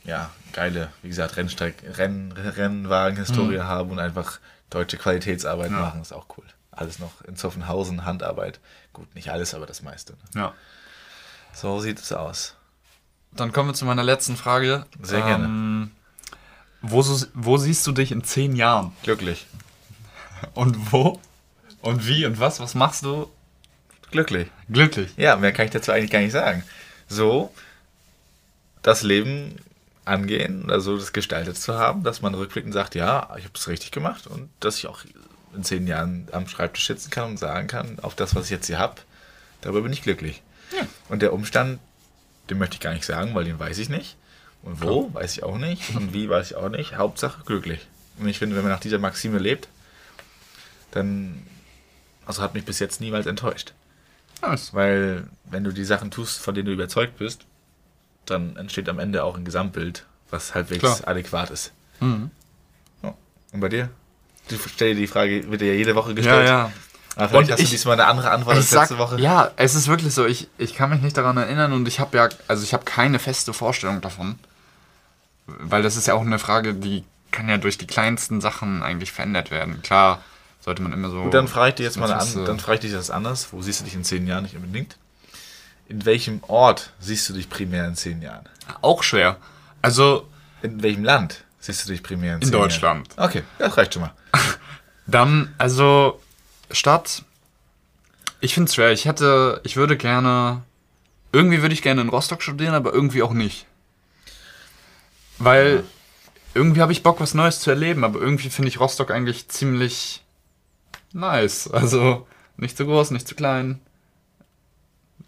[0.04, 4.38] ja, geile, wie gesagt, Rennstreck, Renn, Rennwagen-Historie haben und einfach
[4.70, 5.76] deutsche Qualitätsarbeit Mhm.
[5.76, 5.82] Ja.
[5.82, 6.44] machen, ist auch cool.
[6.72, 8.58] Alles noch in Zoffenhausen, Handarbeit.
[8.92, 10.14] Gut, nicht alles, aber das meiste.
[10.34, 10.40] Ne?
[10.42, 10.54] Ja.
[11.52, 12.56] So sieht es aus.
[13.32, 14.86] Dann kommen wir zu meiner letzten Frage.
[15.00, 15.44] Sehr gerne.
[15.44, 15.90] Ähm,
[16.82, 17.02] wo,
[17.34, 18.92] wo siehst du dich in zehn Jahren?
[19.04, 19.46] Glücklich.
[20.54, 21.20] Und wo?
[21.80, 22.60] Und wie und was?
[22.60, 23.30] Was machst du?
[24.14, 24.48] Glücklich.
[24.70, 25.10] Glücklich.
[25.16, 26.62] Ja, mehr kann ich dazu eigentlich gar nicht sagen.
[27.08, 27.52] So
[28.82, 29.56] das Leben
[30.04, 33.90] angehen, also das gestaltet zu haben, dass man rückblickend sagt, ja, ich habe es richtig
[33.90, 35.00] gemacht und dass ich auch
[35.56, 38.66] in zehn Jahren am Schreibtisch sitzen kann und sagen kann, auf das, was ich jetzt
[38.66, 39.00] hier habe,
[39.62, 40.42] darüber bin ich glücklich.
[40.76, 40.86] Ja.
[41.08, 41.80] Und der Umstand,
[42.50, 44.16] den möchte ich gar nicht sagen, weil den weiß ich nicht.
[44.62, 45.94] Und wo, weiß ich auch nicht.
[45.96, 46.96] Und wie, weiß ich auch nicht.
[46.96, 47.86] Hauptsache glücklich.
[48.18, 49.68] Und ich finde, wenn man nach dieser Maxime lebt,
[50.92, 51.42] dann
[52.26, 53.72] also hat mich bis jetzt niemals enttäuscht.
[54.46, 54.74] Nice.
[54.74, 57.46] Weil, wenn du die Sachen tust, von denen du überzeugt bist,
[58.26, 60.98] dann entsteht am Ende auch ein Gesamtbild, was halbwegs Klar.
[61.06, 61.72] adäquat ist.
[62.00, 62.30] Mhm.
[63.02, 63.14] Ja.
[63.52, 63.90] Und bei dir?
[64.48, 66.46] du stell dir die Frage, wird dir ja jede Woche gestellt.
[66.46, 66.72] Ja, ja.
[67.16, 69.18] Aber vielleicht Und hast ich- du diesmal eine andere Antwort als sag, letzte Woche.
[69.20, 70.26] ja, es ist wirklich so.
[70.26, 73.18] Ich, ich kann mich nicht daran erinnern und ich habe ja, also ich habe keine
[73.18, 74.38] feste Vorstellung davon.
[75.46, 79.12] Weil das ist ja auch eine Frage, die kann ja durch die kleinsten Sachen eigentlich
[79.12, 79.80] verändert werden.
[79.82, 80.22] Klar,
[80.64, 81.24] sollte man immer so.
[81.24, 83.48] Gut, dann frage ich dich jetzt mal an, äh, dann frage ich dich das anders.
[83.52, 84.96] Wo siehst du dich in zehn Jahren nicht unbedingt?
[85.88, 88.48] In welchem Ort siehst du dich primär in zehn Jahren?
[88.80, 89.36] Auch schwer.
[89.82, 90.26] Also,
[90.62, 93.08] In welchem Land siehst du dich primär in In zehn Deutschland.
[93.14, 93.28] Jahren?
[93.28, 94.14] Okay, das reicht schon mal.
[95.06, 96.18] dann, also,
[96.70, 97.22] Stadt.
[98.40, 98.90] Ich finde es schwer.
[98.92, 100.62] Ich hätte, ich würde gerne.
[101.32, 103.66] Irgendwie würde ich gerne in Rostock studieren, aber irgendwie auch nicht.
[105.36, 105.84] Weil
[106.54, 110.23] irgendwie habe ich Bock, was Neues zu erleben, aber irgendwie finde ich Rostock eigentlich ziemlich
[111.14, 111.68] nice.
[111.72, 112.26] Also
[112.58, 113.80] nicht zu groß, nicht zu klein.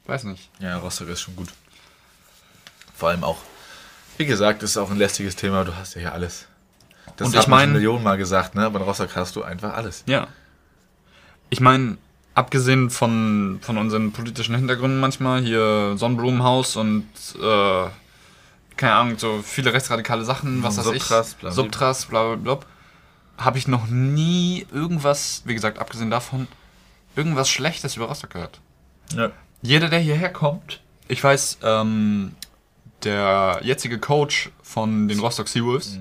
[0.06, 0.50] Weiß nicht.
[0.60, 1.48] Ja, Rostock ist schon gut.
[2.94, 3.38] Vor allem auch,
[4.18, 5.64] wie gesagt, ist auch ein lästiges Thema.
[5.64, 6.46] Du hast ja hier alles.
[7.16, 8.66] Das Und hat ich man mein- schon Millionen Mal gesagt, ne?
[8.66, 10.04] Aber in Rostock hast du einfach alles.
[10.06, 10.28] Ja.
[11.50, 11.96] Ich meine,
[12.34, 17.06] abgesehen von, von unseren politischen Hintergründen manchmal, hier Sonnenblumenhaus und
[17.40, 17.86] äh,
[18.76, 21.50] keine Ahnung, so viele rechtsradikale Sachen, was weiß Subtras, ich.
[21.54, 22.66] Subtras, bla bla bla,
[23.38, 26.48] habe ich noch nie irgendwas, wie gesagt, abgesehen davon,
[27.14, 28.60] irgendwas Schlechtes über Rostock gehört.
[29.12, 29.30] Ja.
[29.62, 32.34] Jeder, der hierher kommt, ich weiß, ähm,
[33.04, 35.98] der jetzige Coach von den Rostock Seawolves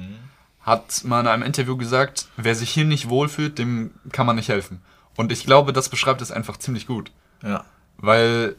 [0.62, 4.50] hat mal in einem Interview gesagt, wer sich hier nicht wohlfühlt, dem kann man nicht
[4.50, 4.82] helfen.
[5.16, 7.12] Und ich glaube, das beschreibt es einfach ziemlich gut.
[7.44, 7.66] Ja.
[7.98, 8.56] Weil,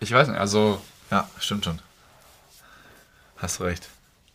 [0.00, 0.80] ich weiß nicht, also,
[1.10, 1.80] Ja, stimmt schon.
[3.36, 3.88] Hast recht.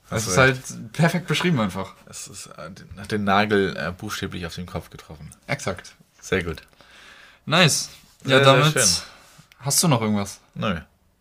[0.09, 0.61] Es ist recht.
[0.69, 1.93] halt perfekt beschrieben einfach.
[2.09, 5.31] Es ist, äh, hat den Nagel äh, buchstäblich auf den Kopf getroffen.
[5.47, 5.95] Exakt.
[6.21, 6.61] Sehr gut.
[7.45, 7.89] Nice.
[8.23, 8.87] Ja, Sehr, sehr damit schön.
[9.59, 10.39] hast du noch irgendwas.
[10.55, 10.79] Nö.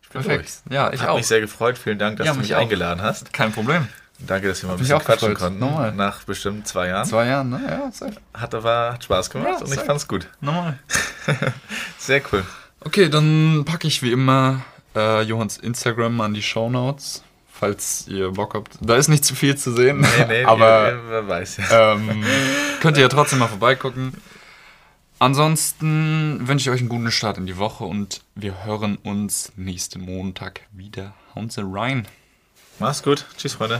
[0.09, 0.49] Perfekt.
[0.65, 0.73] durch.
[0.75, 1.17] Ja, ich Hat auch.
[1.17, 1.77] mich sehr gefreut.
[1.77, 3.33] Vielen Dank, dass Ja, du mich mich eingeladen hast.
[3.33, 3.87] Kein Problem.
[4.19, 5.37] Danke, dass wir mal ein bisschen quatschen gefreut.
[5.49, 5.59] konnten.
[5.59, 5.91] Nochmal.
[5.91, 7.05] Nach bestimmt zwei Jahren.
[7.05, 7.61] Zwei Jahren, ne?
[7.67, 8.15] Ja, safe.
[8.33, 10.27] Hat aber hat Spaß gemacht Ja, und ich fand's gut.
[10.39, 10.79] Nochmal.
[11.97, 12.45] Sehr cool.
[12.79, 14.61] Okay, dann packe ich wie immer
[14.95, 17.23] äh, Johanns Instagram an die Shownotes,
[17.57, 18.77] falls ihr Bock habt.
[18.81, 22.23] Da ist nicht zu viel zu sehen, Nee, nee, aber wer, wer weiß ähm,
[22.81, 24.13] könnt ihr ja trotzdem mal vorbeigucken.
[25.17, 30.01] Ansonsten wünsche ich euch einen guten Start in die Woche und wir hören uns nächsten
[30.01, 31.13] Montag wieder.
[31.33, 32.05] Hauen Sie rein.
[32.79, 33.25] Mach's gut.
[33.37, 33.79] Tschüss, Freunde.